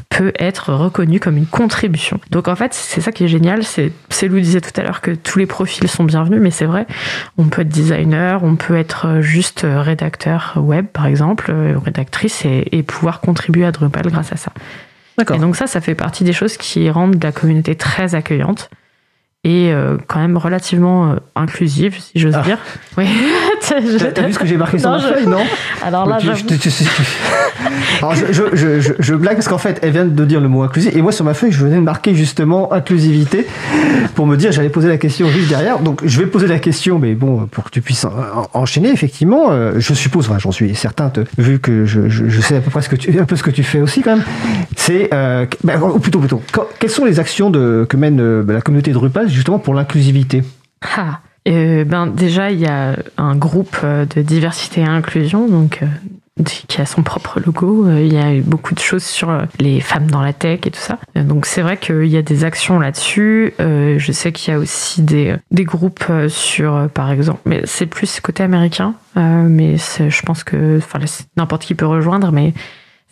[0.09, 2.19] peut être reconnu comme une contribution.
[2.31, 3.63] Donc en fait, c'est ça qui est génial.
[3.65, 3.93] C'est
[4.29, 6.87] Lou disait tout à l'heure que tous les profils sont bienvenus, mais c'est vrai.
[7.37, 11.53] On peut être designer, on peut être juste rédacteur web, par exemple,
[11.85, 14.53] rédactrice et et pouvoir contribuer à Drupal grâce à ça.
[15.21, 18.71] Et donc ça, ça fait partie des choses qui rendent la communauté très accueillante
[19.45, 22.43] et euh, quand même relativement euh, inclusive, si j'ose ah.
[22.43, 22.59] dire.
[22.97, 23.07] Oui.
[23.69, 25.43] T'as vu ce que j'ai marqué sur ma feuille, non
[25.83, 26.35] Alors là, je,
[28.53, 31.13] je, je, blague parce qu'en fait, elle vient de dire le mot inclusif et moi
[31.13, 33.47] sur ma feuille, je venais de marquer justement inclusivité
[34.15, 35.79] pour me dire, j'allais poser la question juste derrière.
[35.81, 38.07] Donc je vais poser la question, mais bon, pour que tu puisses
[38.55, 42.71] enchaîner, effectivement, euh, je suppose, enfin, j'en suis certain, vu que je, sais à peu
[42.71, 44.25] près ce que tu, un peu ce que tu fais aussi quand même.
[44.77, 45.11] C'est,
[45.63, 46.43] ben, ou plutôt, plutôt,
[46.81, 50.43] quelles sont les actions de, que mène la communauté Drupal justement pour l'inclusivité
[50.97, 55.81] ah, euh, ben déjà il y a un groupe euh, de diversité et inclusion donc
[55.83, 55.87] euh,
[56.45, 57.91] qui a son propre logo.
[57.91, 60.99] Il y a beaucoup de choses sur les femmes dans la tech et tout ça.
[61.17, 63.55] Donc c'est vrai qu'il y a des actions là-dessus.
[63.59, 68.21] je sais qu'il y a aussi des, des groupes sur, par exemple, mais c'est plus
[68.21, 68.95] côté américain.
[69.17, 70.79] mais je pense que
[71.37, 72.55] n'importe qui peut rejoindre, mais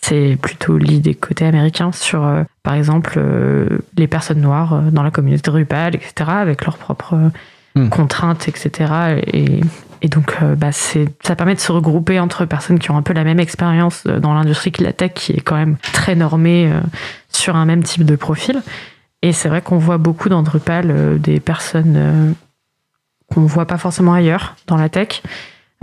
[0.09, 5.03] c'est plutôt l'idée côté américain sur, euh, par exemple, euh, les personnes noires euh, dans
[5.03, 7.33] la communauté Drupal, etc., avec leurs propres
[7.75, 7.89] hmm.
[7.89, 9.21] contraintes, etc.
[9.27, 9.61] Et,
[10.03, 13.25] et donc, bah, ça permet de se regrouper entre personnes qui ont un peu la
[13.25, 16.71] même expérience dans l'industrie que la tech, qui est quand même très normée
[17.31, 18.63] sur un même type de profil.
[19.23, 22.35] Et c'est vrai qu'on voit beaucoup dans Drupal des personnes
[23.33, 25.23] qu'on ne voit pas forcément ailleurs dans la tech.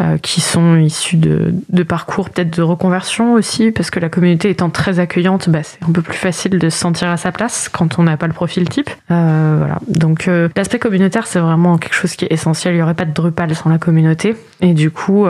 [0.02, 4.50] Euh, qui sont issus de, de parcours peut-être de reconversion aussi, parce que la communauté
[4.50, 7.70] étant très accueillante, bah, c'est un peu plus facile de se sentir à sa place
[7.70, 8.90] quand on n'a pas le profil type.
[9.12, 9.78] Euh, voilà.
[9.88, 12.74] Donc euh, l'aspect communautaire, c'est vraiment quelque chose qui est essentiel.
[12.74, 14.36] Il n'y aurait pas de Drupal sans la communauté.
[14.62, 15.28] Et du coup,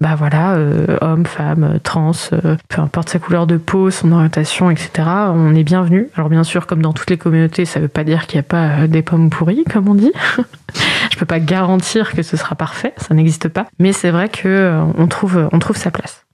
[0.00, 4.70] bah voilà, euh, homme, femme, trans, euh, peu importe sa couleur de peau, son orientation,
[4.70, 4.90] etc.
[5.28, 6.08] On est bienvenu.
[6.16, 8.40] Alors bien sûr, comme dans toutes les communautés, ça ne veut pas dire qu'il n'y
[8.40, 10.12] a pas euh, des pommes pourries, comme on dit.
[11.12, 13.66] Je peux pas garantir que ce sera parfait, ça n'existe pas.
[13.78, 16.24] Mais c'est vrai que on trouve, on trouve sa place.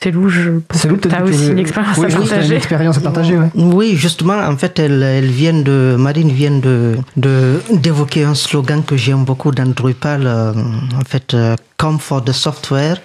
[0.00, 2.46] C'est où je tu as aussi une expérience à partager.
[2.46, 6.96] Une expérience à partager Oui, justement, en fait, elle, elle vient de, Marine vient de,
[7.16, 11.34] d'évoquer un slogan que j'aime beaucoup dans Drupal, en fait,
[11.78, 12.98] Come for the software,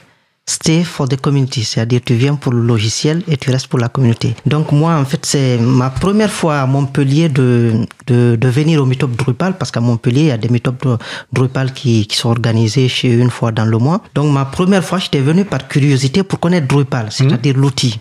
[0.46, 3.90] stay for the community, c'est-à-dire tu viens pour le logiciel et tu restes pour la
[3.90, 4.36] communauté.
[4.46, 8.86] Donc moi, en fait, c'est ma première fois à Montpellier de, de, de venir au
[8.86, 10.88] meetup Drupal, parce qu'à Montpellier, il y a des meetups
[11.32, 14.02] Drupal qui, qui sont organisés chez une fois dans le mois.
[14.16, 18.00] Donc ma première fois, j'étais venu par curiosité pour connaître Drupal, c'est-à-dire l'outil.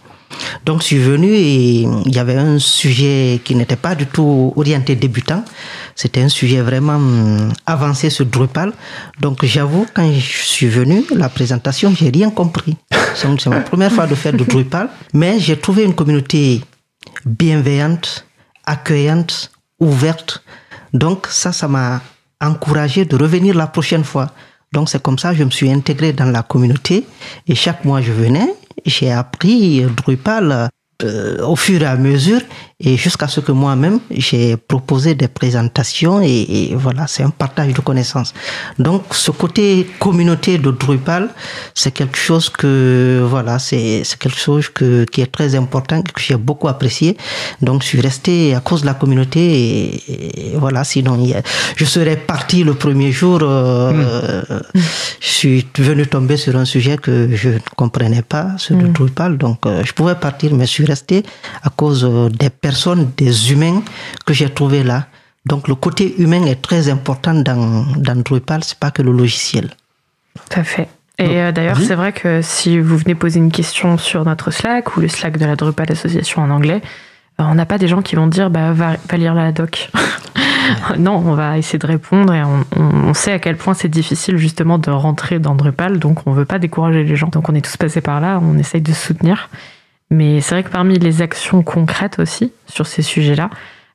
[0.64, 4.52] Donc je suis venu et il y avait un sujet qui n'était pas du tout
[4.56, 5.44] orienté débutant.
[5.94, 8.72] C'était un sujet vraiment hum, avancé sur Drupal.
[9.20, 12.76] Donc j'avoue, quand je suis venu, la présentation, j'ai rien compris.
[13.14, 16.62] C'est ma première fois de faire du Drupal, mais j'ai trouvé une communauté
[17.24, 18.26] bienveillante,
[18.64, 20.42] accueillante, ouverte.
[20.92, 22.00] Donc ça, ça m'a
[22.40, 24.30] encouragé de revenir la prochaine fois.
[24.72, 27.06] Donc c'est comme ça que je me suis intégré dans la communauté
[27.46, 28.54] et chaque mois je venais
[28.84, 30.68] j'ai appris Drupal
[31.04, 32.40] euh, au fur et à mesure
[32.84, 37.80] et jusqu'à ce que moi-même j'ai proposé des présentations et, voilà c'est un partage de
[37.80, 38.34] connaissances
[38.78, 41.28] donc ce côté communauté de Drupal
[41.74, 46.36] c'est quelque chose que voilà c'est quelque chose que qui est très important que j'ai
[46.36, 47.16] beaucoup apprécié
[47.60, 49.42] donc je suis resté à cause de la communauté
[50.08, 51.18] et, voilà sinon
[51.76, 54.80] je serais parti le premier jour euh, hmm.
[55.20, 58.92] je suis venu tomber sur un sujet que je ne comprenais pas ce de hmm.
[58.92, 60.86] Drupal donc euh, je pouvais partir mais je suis
[61.62, 63.82] à cause des personnes des humains
[64.26, 65.06] que j'ai trouvés là.
[65.46, 69.70] Donc le côté humain est très important dans, dans Drupal, c'est pas que le logiciel.
[70.34, 70.88] Tout à fait.
[71.18, 74.96] Et euh, d'ailleurs, c'est vrai que si vous venez poser une question sur notre Slack
[74.96, 76.80] ou le Slack de la Drupal Association en anglais,
[77.40, 79.90] euh, on n'a pas des gens qui vont dire bah, va, lire la doc.
[80.98, 84.36] non, on va essayer de répondre et on, on sait à quel point c'est difficile
[84.36, 87.28] justement de rentrer dans Drupal, donc on veut pas décourager les gens.
[87.28, 89.50] Donc on est tous passés par là, on essaye de soutenir.
[90.12, 93.48] Mais c'est vrai que parmi les actions concrètes aussi sur ces sujets-là,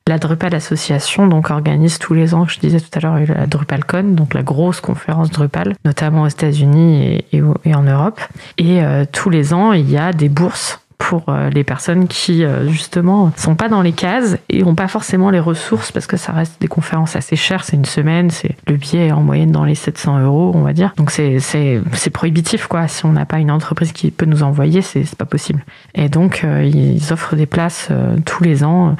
[0.08, 4.02] la Drupal Association donc organise tous les ans, je disais tout à l'heure, la DrupalCon,
[4.14, 8.20] donc la grosse conférence Drupal, notamment aux États-Unis et, en Europe.
[8.56, 12.44] Et euh, tous les ans, il y a des bourses pour euh, les personnes qui
[12.44, 16.16] euh, justement sont pas dans les cases et ont pas forcément les ressources parce que
[16.16, 19.64] ça reste des conférences assez chères, c'est une semaine, c'est le billet en moyenne dans
[19.64, 20.92] les 700 euros, on va dire.
[20.96, 22.88] Donc c'est c'est c'est prohibitif quoi.
[22.88, 25.64] Si on n'a pas une entreprise qui peut nous envoyer, c'est c'est pas possible.
[25.94, 27.88] Et donc euh, ils offrent des places
[28.26, 28.96] tous les ans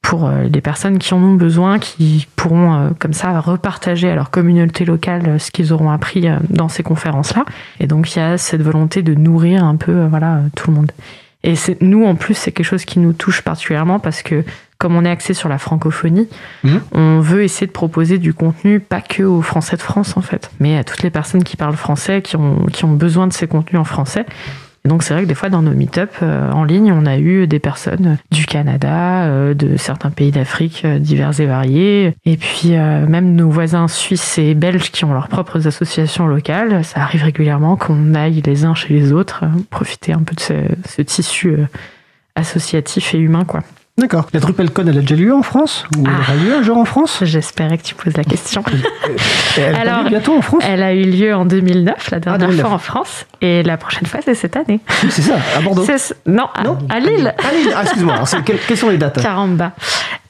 [0.00, 4.84] pour les personnes qui en ont besoin, qui pourront comme ça repartager à leur communauté
[4.84, 7.44] locale ce qu'ils auront appris dans ces conférences-là.
[7.80, 10.92] Et donc il y a cette volonté de nourrir un peu voilà tout le monde.
[11.46, 14.42] Et c'est nous en plus c'est quelque chose qui nous touche particulièrement parce que
[14.78, 16.28] comme on est axé sur la francophonie,
[16.64, 16.80] Mhm.
[16.92, 20.50] on veut essayer de proposer du contenu pas que aux Français de France en fait,
[20.58, 23.46] mais à toutes les personnes qui parlent français, qui ont, qui ont besoin de ces
[23.46, 24.26] contenus en français.
[24.86, 27.16] Et donc c'est vrai que des fois dans nos meet-up euh, en ligne, on a
[27.16, 32.36] eu des personnes du Canada, euh, de certains pays d'Afrique euh, divers et variés, et
[32.36, 36.84] puis euh, même nos voisins suisses et belges qui ont leurs propres associations locales.
[36.84, 40.40] Ça arrive régulièrement qu'on aille les uns chez les autres, euh, profiter un peu de
[40.40, 40.52] ce,
[40.86, 41.66] ce tissu euh,
[42.34, 43.62] associatif et humain quoi.
[43.96, 44.26] D'accord.
[44.34, 46.18] La DrupalCon, elle a déjà lieu en France Ou elle Ah.
[46.32, 47.20] aura lieu un jour en France?
[47.22, 48.64] J'espérais que tu poses la question.
[49.56, 50.64] Elle Alors, va lieu bientôt en France?
[50.66, 52.66] Elle a eu lieu en 2009, la dernière 2009.
[52.66, 54.80] fois en France, et la prochaine fois c'est cette année.
[55.10, 55.86] C'est ça, à Bordeaux.
[56.26, 57.32] Non, à, Non à Lille.
[57.38, 57.72] À Lille.
[57.76, 58.16] Ah, excuse-moi.
[58.44, 59.22] Quelles, quelles sont les dates?
[59.22, 59.72] Caramba.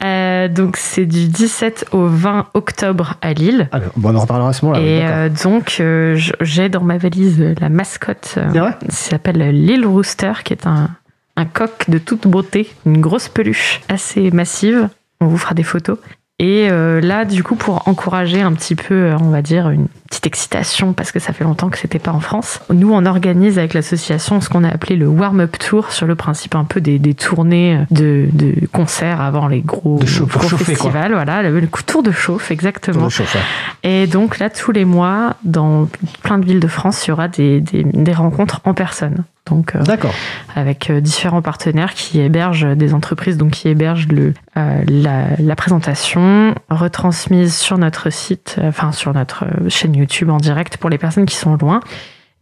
[0.05, 3.71] Euh, donc c'est du 17 au 20 octobre à Lille.
[3.73, 4.85] Alors, bon, on en reparlera à ce moment-là.
[4.85, 8.77] et euh, donc euh, j'ai dans ma valise la mascotte euh, C'est vrai?
[8.91, 10.91] qui s'appelle Lille Rooster, qui est un,
[11.37, 14.89] un coq de toute beauté, une grosse peluche assez massive.
[15.21, 15.99] On vous fera des photos.
[16.41, 19.87] Et euh, là, du coup, pour encourager un petit peu, euh, on va dire, une
[20.11, 23.57] petite excitation, parce que ça fait longtemps que c'était pas en France, nous, on organise
[23.57, 26.99] avec l'association ce qu'on a appelé le warm-up tour, sur le principe un peu des,
[26.99, 30.75] des tournées de, de concerts avant les gros, De chauffe- gros chauffer, quoi.
[30.75, 31.13] festivals.
[31.13, 33.05] Voilà, le, le tour de chauffe, exactement.
[33.05, 33.43] Le chauffeur.
[33.85, 35.89] Et donc là, tous les mois, dans
[36.25, 39.23] plein de villes de France, il y aura des, des, des rencontres en personne.
[39.47, 40.15] Donc, euh, D'accord.
[40.55, 45.57] avec euh, différents partenaires qui hébergent des entreprises, donc qui hébergent le, euh, la, la
[45.57, 51.27] présentation, retransmise sur notre site, enfin sur notre chaîne YouTube en direct pour les personnes
[51.27, 51.81] qui sont loin.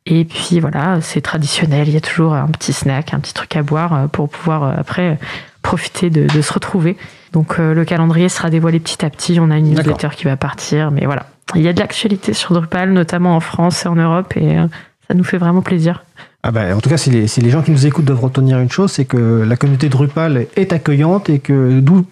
[0.06, 3.54] Et puis voilà, c'est traditionnel, il y a toujours un petit snack, un petit truc
[3.56, 5.18] à boire pour pouvoir après
[5.62, 6.96] profiter de, de se retrouver.
[7.32, 10.36] Donc euh, le calendrier sera dévoilé petit à petit, on a une newsletter qui va
[10.36, 11.26] partir, mais voilà.
[11.54, 14.66] Il y a de l'actualité sur Drupal, notamment en France et en Europe, et euh,
[15.08, 16.04] ça nous fait vraiment plaisir.
[16.44, 18.58] Ah bah, en tout cas, si les, si les gens qui nous écoutent doivent retenir
[18.58, 22.04] une chose, c'est que la communauté Drupal est accueillante et que d'où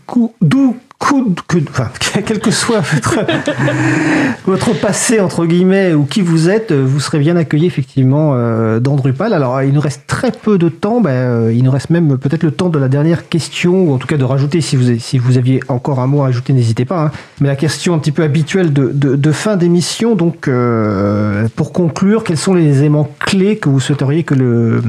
[1.01, 1.88] cou- d'où cou- que, enfin,
[2.24, 3.18] quel que soit votre,
[4.46, 8.94] votre passé, entre guillemets, ou qui vous êtes, vous serez bien accueillis effectivement euh, dans
[8.94, 9.32] Drupal.
[9.32, 11.01] Alors, il nous reste très peu de temps.
[11.01, 13.98] Ben, euh, il nous reste même peut-être le temps de la dernière question, ou en
[13.98, 16.84] tout cas de rajouter, si vous, si vous aviez encore un mot à ajouter, n'hésitez
[16.84, 17.07] pas.
[17.07, 17.11] hein.
[17.40, 21.72] Mais la question un petit peu habituelle de, de, de fin d'émission, donc euh, pour
[21.72, 24.82] conclure, quels sont les éléments clés que vous souhaiteriez que, le,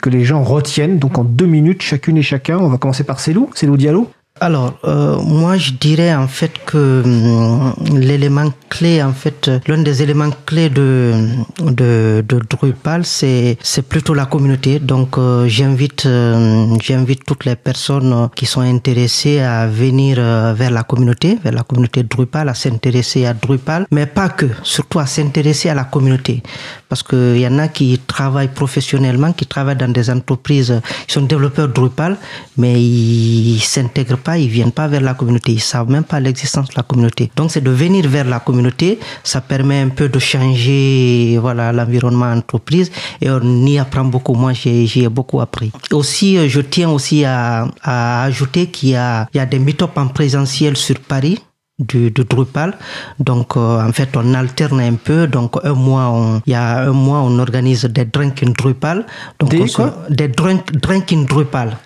[0.00, 0.98] que les gens retiennent?
[0.98, 2.58] Donc en deux minutes, chacune et chacun.
[2.58, 3.50] On va commencer par Célou.
[3.54, 4.08] Célou Diallo.
[4.40, 10.02] Alors, euh, moi, je dirais en fait que hum, l'élément clé, en fait, l'un des
[10.02, 11.12] éléments clés de,
[11.60, 14.80] de, de Drupal, c'est, c'est plutôt la communauté.
[14.80, 20.52] Donc, euh, j'invite, euh, j'invite toutes les personnes euh, qui sont intéressées à venir euh,
[20.52, 24.98] vers la communauté, vers la communauté Drupal, à s'intéresser à Drupal, mais pas que, surtout
[24.98, 26.42] à s'intéresser à la communauté.
[26.88, 31.12] Parce qu'il y en a qui travaillent professionnellement, qui travaillent dans des entreprises, euh, ils
[31.12, 32.16] sont développeurs Drupal,
[32.58, 36.68] mais ils s'intègrent pas, ils viennent pas vers la communauté, ils savent même pas l'existence
[36.70, 37.30] de la communauté.
[37.36, 42.30] Donc c'est de venir vers la communauté, ça permet un peu de changer voilà l'environnement
[42.40, 44.34] entreprise et on y apprend beaucoup.
[44.34, 45.70] Moi j'ai beaucoup appris.
[45.92, 49.58] Aussi euh, je tiens aussi à, à ajouter qu'il y a il y a des
[49.58, 51.38] meet-up en présentiel sur Paris
[51.78, 52.70] du, de Drupal.
[53.18, 55.26] Donc, euh, en fait, on alterne un peu.
[55.26, 59.04] Donc, un mois, on, il y a un mois, on organise des drinks in Drupal.
[59.40, 59.82] Donc, Des on se-
[60.20, 61.76] Des drink, drink in Drupal.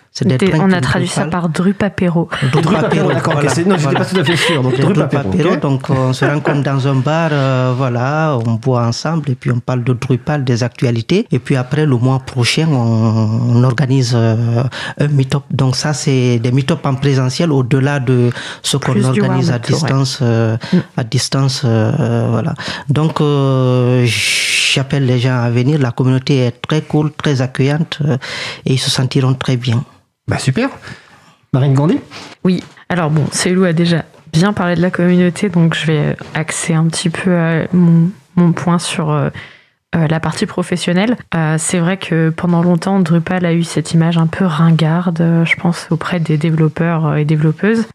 [0.61, 1.31] On a traduit ça Drupal.
[1.31, 2.29] par Drupapéro.
[2.53, 3.35] Drupapéro, d'accord.
[3.35, 3.99] voilà, non, j'étais voilà.
[4.01, 4.63] pas tout à fait sûr.
[4.63, 5.57] Donc Drupapéro.
[5.63, 9.61] Donc on se rencontre dans un bar, euh, voilà, on boit ensemble et puis on
[9.61, 11.27] parle de Drupal, des actualités.
[11.31, 14.63] Et puis après, le mois prochain, on, on organise euh,
[14.99, 15.43] un meet-up.
[15.51, 18.31] Donc ça, c'est des meet-up en présentiel au-delà de
[18.63, 19.61] ce qu'on organise à ouais.
[19.61, 20.19] distance.
[20.23, 20.57] euh,
[20.97, 22.55] À distance, voilà.
[22.89, 25.79] Donc euh, j'appelle les gens à venir.
[25.79, 28.17] La communauté est très cool, très accueillante euh,
[28.67, 29.85] et ils se sentiront très bien.
[30.29, 30.69] Bah super.
[31.53, 31.99] Marine Gandhi.
[32.45, 36.75] Oui, alors bon, Célou a déjà bien parlé de la communauté, donc je vais axer
[36.75, 39.11] un petit peu euh, mon, mon point sur
[39.97, 44.19] euh, la partie professionnelle, euh, c'est vrai que pendant longtemps, Drupal a eu cette image
[44.19, 47.87] un peu ringarde, euh, je pense, auprès des développeurs et développeuses.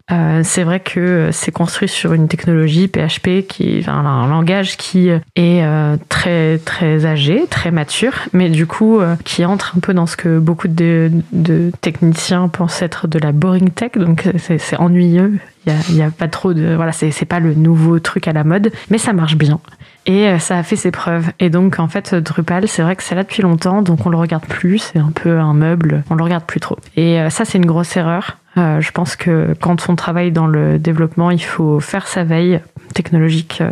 [0.44, 5.66] c'est vrai que c'est construit sur une technologie PHP qui, enfin, un langage qui est
[6.10, 10.40] très très âgé, très mature, mais du coup qui entre un peu dans ce que
[10.40, 15.40] beaucoup de, de techniciens pensent être de la boring tech, donc c'est ennuyeux.
[15.66, 18.44] Il n'y a, a, pas trop de voilà, c'est pas le nouveau truc à la
[18.44, 19.60] mode, mais ça marche bien.
[20.06, 21.32] Et euh, ça a fait ses preuves.
[21.40, 24.18] Et donc, en fait, Drupal, c'est vrai que c'est là depuis longtemps, donc on le
[24.18, 24.80] regarde plus.
[24.80, 26.78] C'est un peu un meuble, on le regarde plus trop.
[26.96, 28.38] Et euh, ça, c'est une grosse erreur.
[28.58, 32.60] Euh, je pense que quand on travaille dans le développement, il faut faire sa veille
[32.94, 33.64] technologique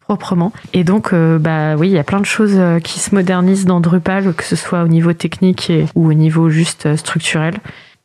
[0.00, 0.52] proprement.
[0.72, 4.34] Et donc, bah oui, il y a plein de choses qui se modernisent dans Drupal,
[4.34, 7.54] que ce soit au niveau technique ou au niveau juste structurel.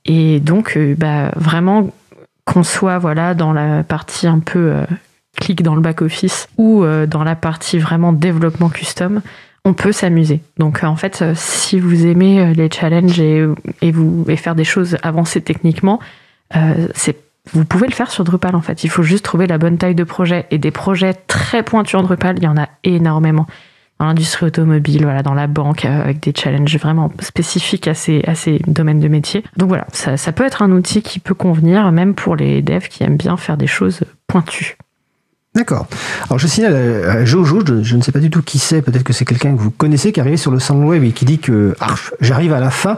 [0.06, 1.92] Et donc, bah vraiment
[2.46, 4.74] qu'on soit voilà dans la partie un peu
[5.36, 9.22] clique dans le back-office ou euh, dans la partie vraiment développement custom,
[9.64, 10.42] on peut s'amuser.
[10.58, 14.64] Donc euh, en fait, euh, si vous aimez les challenges et, vous, et faire des
[14.64, 16.00] choses avancées techniquement,
[17.54, 18.84] vous pouvez le faire sur Drupal en fait.
[18.84, 20.46] Il faut juste trouver la bonne taille de projet.
[20.52, 23.46] Et des projets très pointus en Drupal, il y en a énormément.
[24.00, 28.36] Dans l'industrie automobile, voilà, dans la banque, avec des challenges vraiment spécifiques à ces, à
[28.36, 29.44] ces domaines de métier.
[29.56, 32.90] Donc voilà, ça, ça peut être un outil qui peut convenir même pour les devs
[32.90, 34.76] qui aiment bien faire des choses pointues.
[35.56, 35.88] D'accord.
[36.26, 39.14] Alors je signale à Jojo, je, ne sais pas du tout qui c'est, peut-être que
[39.14, 41.40] c'est quelqu'un que vous connaissez qui est arrivé sur le salon web et qui dit
[41.40, 41.74] que
[42.20, 42.98] j'arrive à la fin,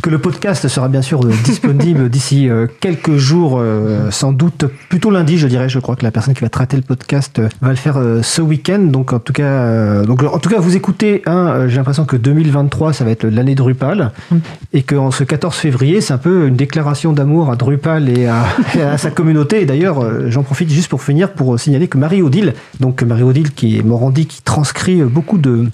[0.00, 4.66] que le podcast sera bien sûr euh, disponible d'ici euh, quelques jours, euh, sans doute
[4.88, 5.68] plutôt lundi, je dirais.
[5.68, 8.78] Je crois que la personne qui va traiter le podcast va le faire ce week-end.
[8.78, 11.22] Donc en tout cas, donc en tout cas, vous écoutez.
[11.26, 14.36] Hein, J'ai l'impression que 2023, ça va être l'année Drupal mm.
[14.72, 18.44] et qu'en ce 14 février, c'est un peu une déclaration d'amour à Drupal et à,
[18.78, 19.62] et à sa communauté.
[19.62, 24.26] Et d'ailleurs, j'en profite juste pour finir pour signaler Marie-Odile, donc Marie-Odile qui est Morandi,
[24.26, 25.66] qui transcrit beaucoup de,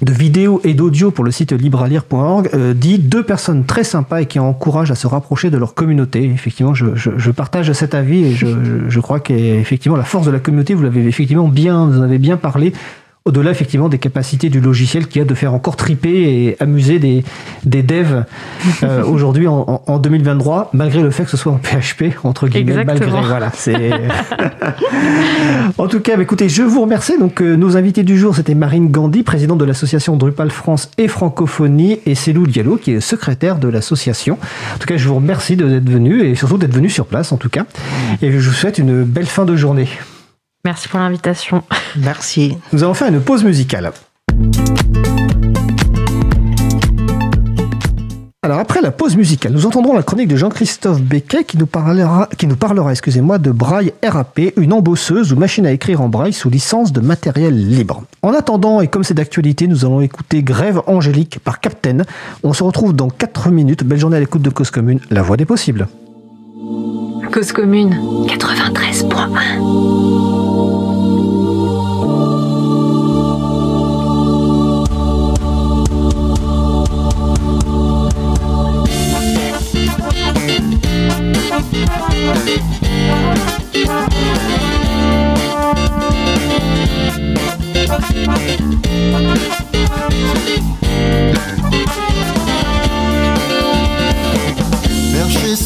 [0.00, 4.38] vidéos et d'audio pour le site libralire.org, euh, dit deux personnes très sympas et qui
[4.38, 6.24] encouragent à se rapprocher de leur communauté.
[6.24, 8.48] Effectivement, je, partage cet avis et je,
[8.88, 12.18] je crois qu'effectivement la force de la communauté, vous l'avez effectivement bien, vous en avez
[12.18, 12.72] bien parlé
[13.24, 17.22] au-delà effectivement des capacités du logiciel qui a de faire encore triper et amuser des,
[17.64, 18.24] des devs
[18.82, 22.84] euh, aujourd'hui en, en, 2023, malgré le fait que ce soit en PHP, entre guillemets,
[22.84, 23.10] malgré.
[23.10, 23.92] Voilà, c'est.
[25.78, 27.16] en tout cas, bah, écoutez, je vous remercie.
[27.18, 31.06] Donc, euh, nos invités du jour, c'était Marine Gandhi, présidente de l'association Drupal France et
[31.06, 34.38] Francophonie, et Célou Diallo, qui est secrétaire de l'association.
[34.74, 37.36] En tout cas, je vous remercie d'être venu et surtout d'être venu sur place, en
[37.36, 37.66] tout cas.
[38.20, 39.88] Et je vous souhaite une belle fin de journée.
[40.64, 41.64] Merci pour l'invitation.
[41.96, 42.56] Merci.
[42.72, 43.90] Nous allons faire une pause musicale.
[48.44, 52.28] Alors après la pause musicale, nous entendrons la chronique de Jean-Christophe Becquet qui nous parlera,
[52.38, 56.32] qui nous parlera excusez-moi, de Braille RAP, une embosseuse ou machine à écrire en braille
[56.32, 58.04] sous licence de matériel libre.
[58.22, 61.98] En attendant, et comme c'est d'actualité, nous allons écouter Grève Angélique par Captain.
[62.44, 63.82] On se retrouve dans 4 minutes.
[63.82, 65.88] Belle journée à l'écoute de Cause Commune, la voix des possibles.
[67.32, 70.21] Cause Commune 93.1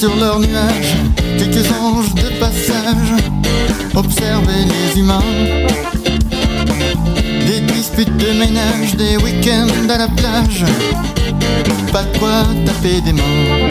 [0.07, 0.95] sur leur nuage,
[1.37, 3.11] quelques anges de passage,
[3.97, 5.33] observer les humains.
[7.47, 10.65] Des disputes de ménage, des week-ends à la plage,
[11.93, 13.69] pas de quoi taper des mains.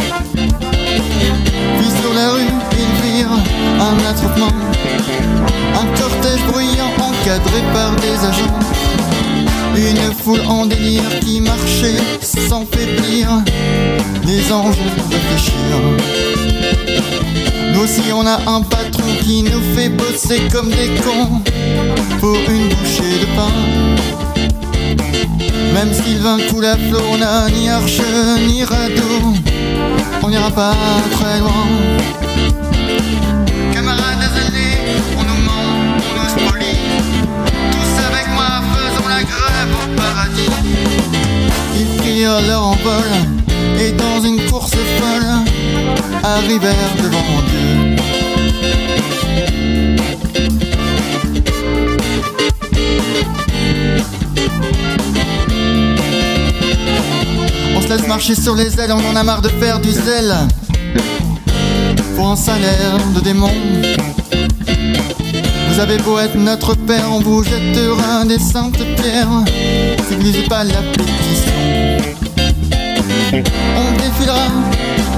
[1.77, 2.51] Puis sur la rue,
[2.81, 3.39] ils virent
[3.79, 4.55] un attroupement,
[5.81, 9.14] un cortège bruyant encadré par des agents.
[9.77, 13.27] Une foule en délire qui marchait sans faiblir,
[14.25, 14.75] les anges
[15.11, 15.53] réfléchir.
[17.73, 21.41] Nous aussi on a un patron qui nous fait bosser comme des cons
[22.19, 23.51] pour une bouchée de pain.
[25.73, 28.01] Même Sylvain coule à flot, on n'a ni arche
[28.47, 29.33] ni radeau,
[30.23, 30.73] on n'ira pas
[31.11, 31.67] très loin.
[42.25, 43.03] Prirent leur envol
[43.79, 45.27] et dans une course folle
[46.23, 47.19] arrivèrent devant
[47.51, 47.95] Dieu.
[57.75, 60.33] On se laisse marcher sur les ailes, on en a marre de faire du zèle
[62.15, 63.51] pour un salaire de démon.
[65.69, 69.43] Vous avez beau être notre père, on vous jettera des saintes pierres.
[70.09, 72.14] N'utilisez pas la pétition.
[73.77, 74.47] On défilera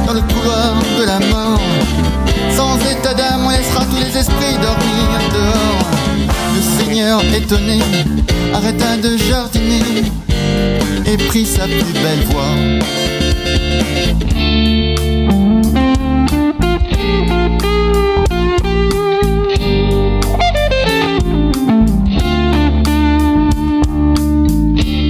[0.06, 1.62] dans le couloir de la mort.
[2.56, 5.88] Sans état d'âme, on laissera tous les esprits dormir dehors.
[6.56, 7.80] Le Seigneur étonné
[8.54, 10.12] arrêta de jardiner
[11.06, 12.56] et prit sa plus belle voix.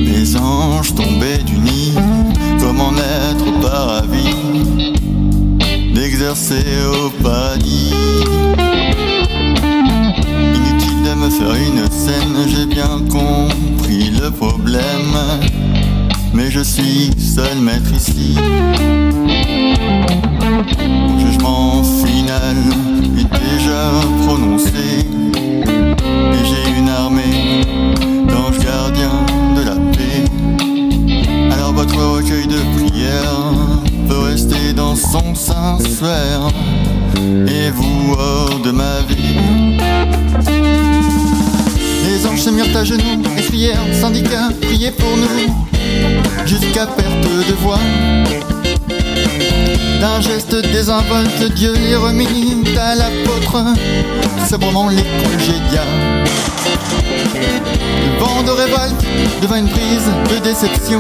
[0.06, 1.17] Les anges tombaient
[6.28, 7.94] d'exercer au paradis.
[10.56, 15.16] Inutile de me faire une scène, j'ai bien compris le problème,
[16.34, 18.36] mais je suis seul maître ici.
[21.08, 22.58] Mon jugement final
[23.18, 23.92] est déjà
[24.26, 27.62] prononcé, et j'ai une armée
[28.28, 29.26] d'anges gardiens
[29.56, 30.26] de la paix.
[31.54, 33.67] Alors votre recueil de prières
[34.76, 36.48] dans son sanctuaire
[37.48, 39.38] et vous hors de ma vie.
[42.06, 45.54] Les anges se mirent à genoux, crièrent, syndicats, priez pour nous,
[46.46, 47.80] jusqu'à perte de voix.
[50.00, 53.64] D'un geste désinvolte, Dieu les remit à l'apôtre,
[54.48, 55.84] sobrement les congédia.
[58.14, 59.06] Le vent de révolte
[59.42, 61.00] devint une prise de déception.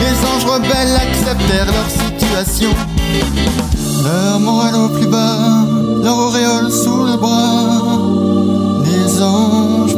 [0.00, 2.13] Les anges rebelles acceptèrent leur situation.
[4.02, 5.64] Leur morale au plus bas,
[6.02, 7.80] leur auréole sous le bras.
[8.84, 9.93] Les anges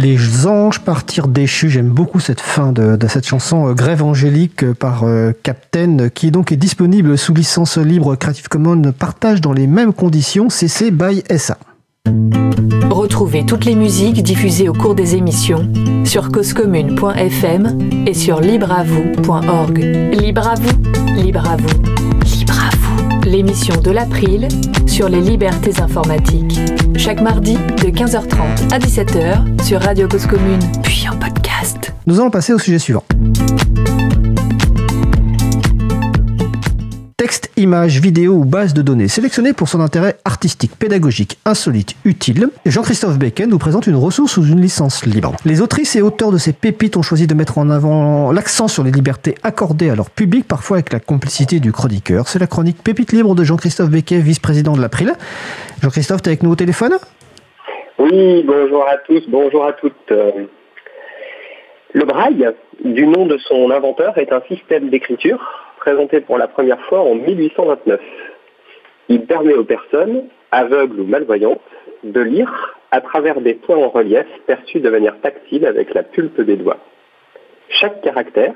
[0.00, 1.70] Les anges partirent déchus.
[1.70, 6.30] J'aime beaucoup cette fin de, cette chanson euh, Grève angélique euh, par euh, Captain, qui
[6.30, 11.24] donc est disponible sous licence libre Creative Commons, partage dans les mêmes conditions CC by
[11.36, 11.58] SA.
[12.90, 15.68] Retrouvez toutes les musiques diffusées au cours des émissions
[16.04, 19.78] sur causecommune.fm et sur libreavoue.org.
[20.12, 21.82] Libre à vous, libre à vous,
[22.38, 22.77] libre vous.
[23.24, 24.48] L'émission de l'April
[24.86, 26.58] sur les libertés informatiques.
[26.96, 31.92] Chaque mardi de 15h30 à 17h sur Radio Cause Commune, puis en podcast.
[32.06, 33.04] Nous allons passer au sujet suivant.
[37.28, 42.48] Texte, images, vidéos ou bases de données sélectionnées pour son intérêt artistique, pédagogique, insolite, utile,
[42.64, 45.36] Jean-Christophe Bacon nous présente une ressource sous une licence libre.
[45.44, 48.82] Les autrices et auteurs de ces pépites ont choisi de mettre en avant l'accent sur
[48.82, 52.28] les libertés accordées à leur public, parfois avec la complicité du chroniqueur.
[52.28, 55.12] C'est la chronique Pépite libre de Jean-Christophe Becquet, vice-président de l'April.
[55.82, 56.94] Jean-Christophe, tu es avec nous au téléphone?
[57.98, 59.92] Oui, bonjour à tous, bonjour à toutes.
[60.12, 60.30] Euh,
[61.92, 62.48] Le braille,
[62.82, 67.14] du nom de son inventeur, est un système d'écriture présenté pour la première fois en
[67.14, 68.00] 1829.
[69.08, 71.60] Il permet aux personnes, aveugles ou malvoyantes,
[72.04, 76.40] de lire à travers des points en relief perçus de manière tactile avec la pulpe
[76.40, 76.78] des doigts.
[77.68, 78.54] Chaque caractère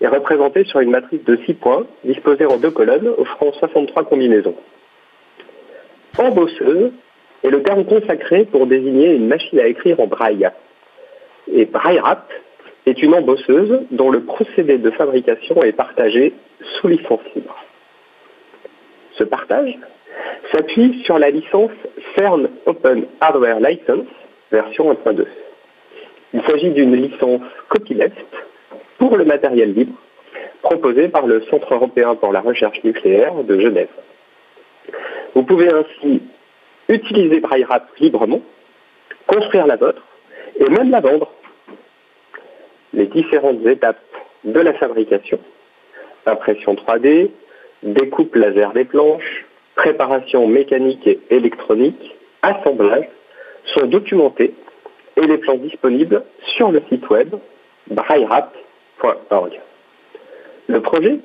[0.00, 4.56] est représenté sur une matrice de 6 points disposée en deux colonnes offrant 63 combinaisons.
[6.18, 6.92] Embosseuse
[7.44, 10.48] est le terme consacré pour désigner une machine à écrire en braille.
[11.52, 12.30] Et braille rap
[12.86, 17.56] est une embosseuse dont le procédé de fabrication est partagé sous licence libre.
[19.12, 19.76] Ce partage
[20.52, 21.72] s'appuie sur la licence
[22.14, 24.06] CERN Open Hardware License
[24.50, 25.26] version 1.2.
[26.32, 28.16] Il s'agit d'une licence copyleft
[28.98, 29.94] pour le matériel libre
[30.62, 33.88] proposée par le Centre européen pour la recherche nucléaire de Genève.
[35.34, 36.22] Vous pouvez ainsi
[36.88, 38.40] utiliser BrailleRap librement,
[39.26, 40.02] construire la vôtre
[40.58, 41.32] et même la vendre.
[42.96, 44.00] Les différentes étapes
[44.44, 45.38] de la fabrication,
[46.24, 47.30] impression 3D,
[47.82, 49.44] découpe laser des planches,
[49.74, 53.06] préparation mécanique et électronique, assemblage,
[53.66, 54.54] sont documentées
[55.16, 56.24] et les plans disponibles
[56.56, 57.34] sur le site web
[57.90, 59.60] braillerap.org.
[60.68, 61.18] Le projet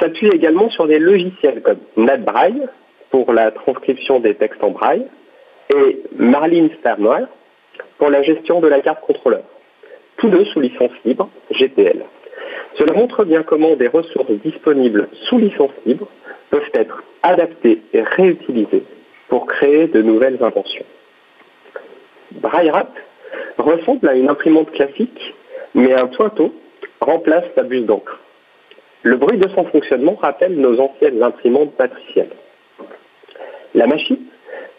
[0.00, 2.66] s'appuie également sur des logiciels comme NetBraille
[3.10, 5.06] pour la transcription des textes en braille
[5.72, 7.28] et Marlin Firmware
[7.98, 9.44] pour la gestion de la carte contrôleur,
[10.18, 12.04] tous deux sous licence libre GPL.
[12.74, 16.08] Cela montre bien comment des ressources disponibles sous licence libre
[16.50, 18.84] peuvent être adaptées et réutilisées
[19.28, 20.84] pour créer de nouvelles inventions.
[22.32, 22.90] BrailleRap
[23.58, 25.34] ressemble à une imprimante classique,
[25.74, 26.54] mais un toiteau
[27.00, 28.20] remplace la buse d'encre.
[29.02, 32.32] Le bruit de son fonctionnement rappelle nos anciennes imprimantes patricielles.
[33.74, 34.27] La machine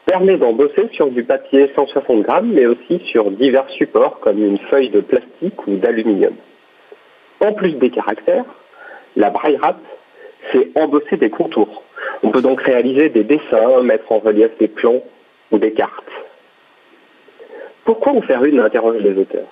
[0.05, 4.57] permet d'en bosser sur du papier 160 grammes, mais aussi sur divers supports comme une
[4.69, 6.33] feuille de plastique ou d'aluminium.
[7.41, 8.45] En plus des caractères,
[9.15, 9.77] la braille wrap,
[10.51, 11.83] c'est embosser des contours.
[12.23, 15.01] On peut donc réaliser des dessins, mettre en relief des plans
[15.51, 16.11] ou des cartes.
[17.85, 19.47] Pourquoi en faire une interroge les auteurs?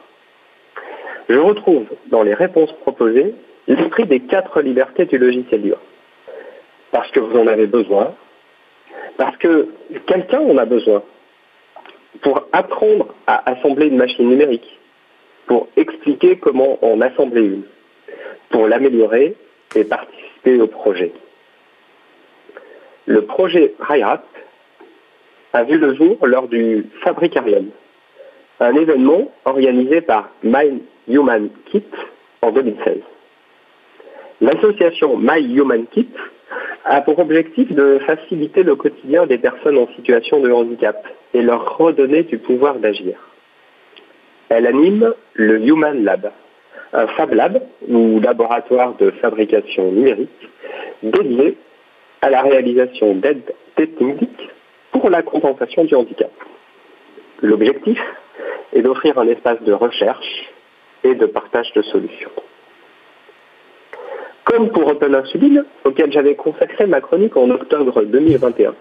[1.29, 3.33] Je retrouve dans les réponses proposées
[3.67, 5.81] l'esprit des quatre libertés du logiciel libre.
[6.91, 8.15] Parce que vous en avez besoin,
[9.17, 9.67] parce que
[10.05, 11.03] quelqu'un en a besoin
[12.21, 14.79] pour apprendre à assembler une machine numérique,
[15.47, 17.63] pour expliquer comment en assembler une,
[18.49, 19.35] pour l'améliorer
[19.75, 21.11] et participer au projet.
[23.05, 24.23] Le projet RIAP
[25.53, 27.69] a vu le jour lors du Fabricarium,
[28.59, 31.85] un événement organisé par My Human Kit
[32.41, 32.97] en 2016.
[34.41, 36.09] L'association My Human Kit
[36.87, 41.77] a pour objectif de faciliter le quotidien des personnes en situation de handicap et leur
[41.77, 43.17] redonner du pouvoir d'agir.
[44.49, 46.31] Elle anime le Human Lab,
[46.93, 50.49] un Fab Lab ou laboratoire de fabrication numérique
[51.03, 51.57] dédié
[52.21, 54.49] à la réalisation d'aides techniques
[54.91, 56.31] pour la compensation du handicap.
[57.41, 58.01] L'objectif
[58.73, 60.49] est d'offrir un espace de recherche
[61.03, 62.31] et de partage de solutions.
[64.47, 68.73] Comme pour Open Insuline, auquel j'avais consacré ma chronique en octobre 2021.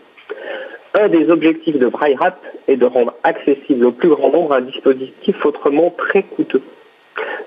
[0.95, 2.17] Un des objectifs de Braille
[2.69, 6.63] est de rendre accessible au plus grand nombre un dispositif autrement très coûteux.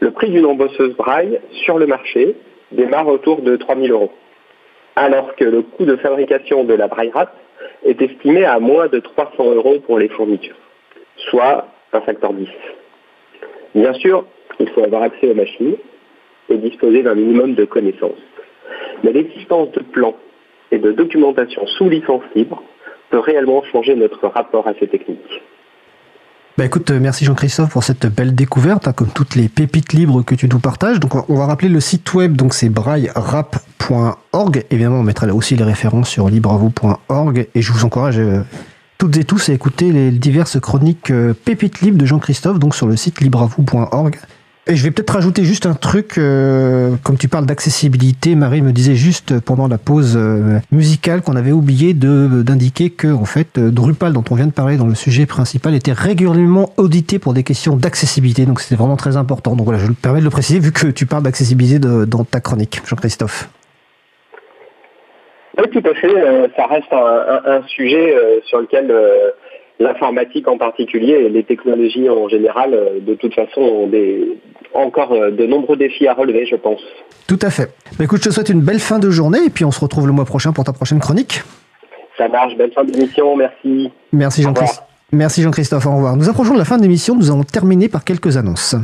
[0.01, 2.35] Le prix d'une embosseuse Braille sur le marché
[2.73, 4.11] démarre autour de 3 000 euros,
[4.97, 7.13] alors que le coût de fabrication de la Braille
[7.85, 10.57] est estimé à moins de 300 euros pour les fournitures,
[11.29, 12.49] soit un facteur 10.
[13.75, 14.25] Bien sûr,
[14.59, 15.77] il faut avoir accès aux machines
[16.49, 18.11] et disposer d'un minimum de connaissances.
[19.03, 20.15] Mais l'existence de plans
[20.71, 22.63] et de documentation sous licence libre
[23.09, 25.41] peut réellement changer notre rapport à ces techniques.
[26.57, 30.23] Bah écoute, euh, merci Jean-Christophe pour cette belle découverte, hein, comme toutes les pépites libres
[30.23, 30.99] que tu nous partages.
[30.99, 34.65] Donc on va rappeler le site web, donc c'est braillerap.org.
[34.69, 38.41] Évidemment, on mettra là aussi les références sur libravou.org et je vous encourage euh,
[38.97, 42.87] toutes et tous à écouter les diverses chroniques euh, pépites libres de Jean-Christophe, donc sur
[42.87, 44.17] le site libravou.org.
[44.69, 48.71] Et je vais peut-être rajouter juste un truc, euh, comme tu parles d'accessibilité, Marie me
[48.71, 53.57] disait juste pendant la pause euh, musicale qu'on avait oublié de d'indiquer que en fait
[53.57, 57.33] euh, Drupal dont on vient de parler dans le sujet principal était régulièrement audité pour
[57.33, 59.55] des questions d'accessibilité, donc c'était vraiment très important.
[59.55, 62.39] Donc voilà, je me permets de le préciser vu que tu parles d'accessibilité dans ta
[62.39, 63.49] chronique, Jean-Christophe.
[65.57, 66.13] Oui, tout à fait.
[66.55, 68.15] ça reste un sujet
[68.45, 68.93] sur lequel
[69.79, 74.37] l'informatique en particulier et les technologies en général, euh, de toute façon, ont des,
[74.73, 76.81] encore euh, de nombreux défis à relever, je pense.
[77.27, 77.71] Tout à fait.
[77.99, 80.13] Écoute, je te souhaite une belle fin de journée et puis on se retrouve le
[80.13, 81.41] mois prochain pour ta prochaine chronique.
[82.17, 83.89] Ça marche, belle fin d'émission, merci.
[84.11, 84.83] Merci Jean-Christophe.
[85.11, 86.17] Merci Jean-Christophe, au revoir.
[86.17, 88.75] Nous approchons de la fin de l'émission, nous allons terminer par quelques annonces.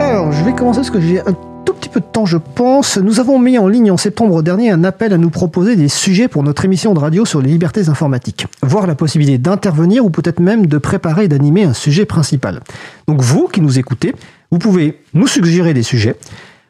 [0.00, 1.53] Alors, je vais commencer parce que j'ai un
[1.88, 2.98] peu de temps, je pense.
[2.98, 6.28] Nous avons mis en ligne en septembre dernier un appel à nous proposer des sujets
[6.28, 8.46] pour notre émission de radio sur les libertés informatiques.
[8.62, 12.60] Voir la possibilité d'intervenir ou peut-être même de préparer et d'animer un sujet principal.
[13.08, 14.14] Donc vous qui nous écoutez,
[14.50, 16.16] vous pouvez nous suggérer des sujets,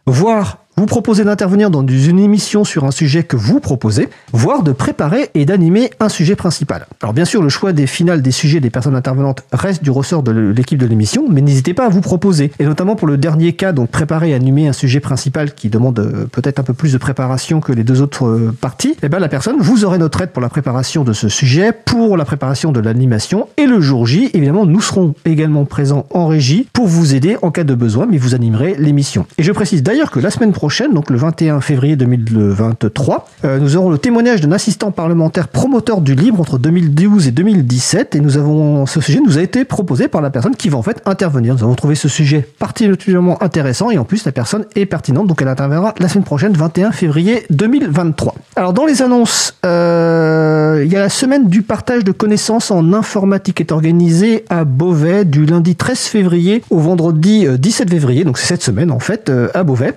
[0.07, 4.73] voir vous proposez d'intervenir dans une émission sur un sujet que vous proposez, voire de
[4.73, 6.87] préparer et d'animer un sujet principal.
[7.01, 10.25] Alors bien sûr, le choix des finales des sujets des personnes intervenantes reste du ressort
[10.25, 12.51] de l'équipe de l'émission, mais n'hésitez pas à vous proposer.
[12.59, 16.01] Et notamment pour le dernier cas, donc préparer et animer un sujet principal qui demande
[16.01, 19.21] euh, peut-être un peu plus de préparation que les deux autres euh, parties, eh bien
[19.21, 22.73] la personne, vous aurez notre aide pour la préparation de ce sujet, pour la préparation
[22.73, 27.15] de l'animation, et le jour J, évidemment, nous serons également présents en régie pour vous
[27.15, 29.27] aider en cas de besoin, mais vous animerez l'émission.
[29.39, 33.29] Et je précise d'ailleurs que la semaine prochaine, prochaine, donc le 21 février 2023.
[33.45, 38.17] Euh, nous aurons le témoignage d'un assistant parlementaire promoteur du libre entre 2012 et 2017
[38.17, 40.83] et nous avons ce sujet nous a été proposé par la personne qui va en
[40.83, 41.53] fait intervenir.
[41.53, 45.43] Nous avons trouvé ce sujet particulièrement intéressant et en plus la personne est pertinente donc
[45.43, 48.35] elle interviendra la semaine prochaine 21 février 2023.
[48.57, 52.95] Alors dans les annonces, euh, il y a la semaine du partage de connaissances en
[52.95, 58.25] informatique qui est organisée à Beauvais du lundi 13 février au vendredi 17 euh, février,
[58.25, 59.93] donc c'est cette semaine en fait à Beauvais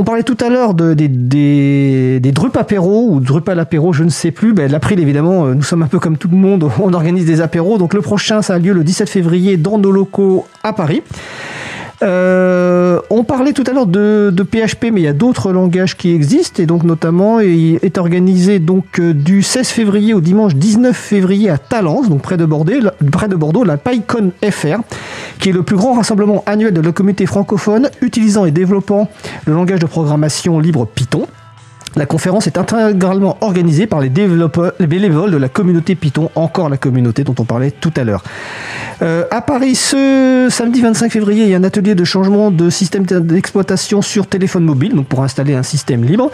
[0.00, 4.02] on parlait tout à l'heure de, des, des, des Drup apéros ou Drupal apéro, je
[4.02, 4.54] ne sais plus.
[4.54, 7.42] Ben, L'April, évidemment, euh, nous sommes un peu comme tout le monde, on organise des
[7.42, 7.76] apéros.
[7.76, 11.02] Donc le prochain, ça a lieu le 17 février dans nos locaux à Paris.
[12.02, 16.12] Euh, on parlait tout à l'heure de, PHP, mais il y a d'autres langages qui
[16.14, 20.96] existent et donc notamment il est organisé donc euh, du 16 février au dimanche 19
[20.96, 22.72] février à Talence, donc près de Bordeaux,
[23.12, 24.78] près de Bordeaux, la PyCon FR,
[25.38, 29.10] qui est le plus grand rassemblement annuel de la communauté francophone utilisant et développant
[29.44, 31.26] le langage de programmation libre Python.
[31.96, 37.24] La conférence est intégralement organisée par les bénévoles de la communauté Python, encore la communauté
[37.24, 38.22] dont on parlait tout à l'heure.
[39.02, 42.70] Euh, à Paris, ce samedi 25 février, il y a un atelier de changement de
[42.70, 46.30] système d'exploitation sur téléphone mobile, donc pour installer un système libre.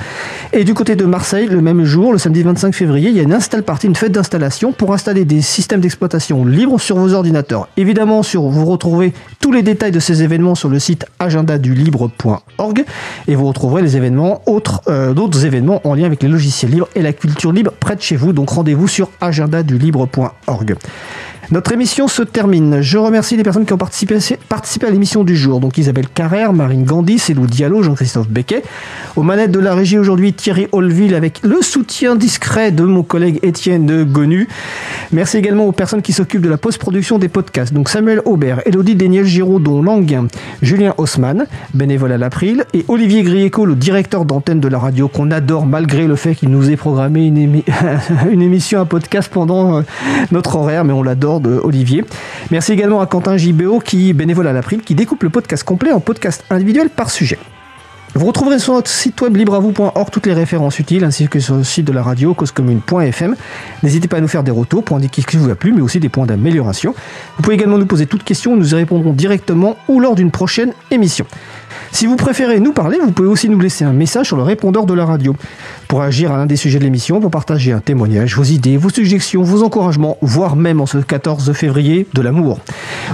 [0.52, 3.22] Et du côté de Marseille, le même jour, le samedi 25 février, il y a
[3.22, 7.68] une install party, une fête d'installation pour installer des systèmes d'exploitation libres sur vos ordinateurs.
[7.76, 12.84] Évidemment, vous retrouvez tous les détails de ces événements sur le site agendadulibre.org
[13.28, 16.88] et vous retrouverez les événements autres, euh, d'autres événements en lien avec les logiciels libres
[16.94, 18.32] et la culture libre près de chez vous.
[18.32, 20.76] Donc rendez-vous sur agendadulibre.org.
[21.52, 22.80] Notre émission se termine.
[22.80, 25.60] Je remercie les personnes qui ont participé, à l'émission du jour.
[25.60, 28.64] Donc Isabelle Carrère, Marine Gandhi, Célou Diallo, Jean-Christophe Becquet.
[29.14, 33.38] Aux manettes de la régie aujourd'hui, Thierry Olville avec le soutien discret de mon collègue
[33.44, 34.48] Étienne Gonu.
[35.12, 37.72] Merci également aux personnes qui s'occupent de la post-production des podcasts.
[37.72, 40.26] Donc Samuel Aubert, Elodie Daniel Giraudon Languin,
[40.62, 45.30] Julien Haussmann, bénévole à l'April, et Olivier Grieco, le directeur d'antenne de la radio qu'on
[45.36, 47.26] adore malgré le fait qu'il nous ait programmé
[48.30, 49.82] une, émission, un podcast pendant euh,
[50.32, 52.04] notre horaire, mais on l'adore de Olivier.
[52.50, 56.00] Merci également à Quentin JBO qui bénévole à l'April, qui découpe le podcast complet en
[56.00, 57.38] podcast individuel par sujet.
[58.14, 61.64] Vous retrouverez sur notre site web libreavou.org toutes les références utiles ainsi que sur le
[61.64, 63.36] site de la radio causecommune.fm.
[63.82, 65.82] N'hésitez pas à nous faire des retours pour indiquer ce qui vous a plu mais
[65.82, 66.94] aussi des points d'amélioration.
[67.36, 70.72] Vous pouvez également nous poser toutes questions, nous y répondrons directement ou lors d'une prochaine
[70.90, 71.26] émission.
[71.92, 74.86] Si vous préférez nous parler, vous pouvez aussi nous laisser un message sur le répondeur
[74.86, 75.34] de la radio.
[75.88, 78.90] Pour agir à l'un des sujets de l'émission, pour partager un témoignage, vos idées, vos
[78.90, 82.58] suggestions, vos encouragements, voire même en ce 14 février de l'amour.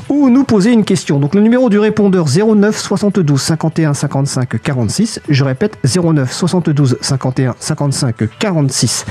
[0.09, 1.19] Ou nous poser une question.
[1.19, 5.21] Donc le numéro du répondeur 09 72 51 55 46.
[5.29, 9.05] Je répète 09 72 51 55 46.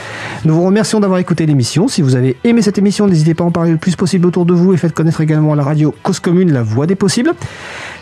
[0.45, 1.87] Nous vous remercions d'avoir écouté l'émission.
[1.87, 4.45] Si vous avez aimé cette émission, n'hésitez pas à en parler le plus possible autour
[4.45, 7.33] de vous et faites connaître également la radio Cause Commune, la voix des possibles.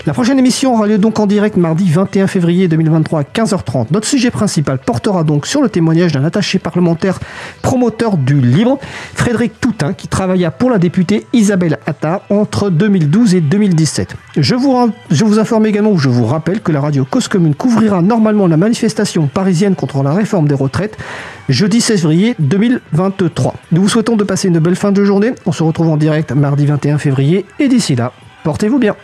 [0.06, 3.88] La prochaine émission aura lieu donc en direct mardi 21 février 2023 à 15h30.
[3.91, 7.19] Notre sujet principal portera donc sur le témoignage d'un attaché parlementaire
[7.61, 8.77] promoteur du livre,
[9.15, 14.15] Frédéric Toutin, qui travailla pour la députée Isabelle Attard entre 2012 et 2017.
[14.38, 17.55] Je vous, je vous informe également, ou je vous rappelle, que la radio Cause Commune
[17.55, 20.97] couvrira normalement la manifestation parisienne contre la réforme des retraites
[21.49, 23.55] jeudi 16 février 2023.
[23.71, 25.34] Nous vous souhaitons de passer une belle fin de journée.
[25.47, 28.13] On se retrouve en direct mardi 21 février et d'ici là,
[28.43, 28.95] portez-vous bien.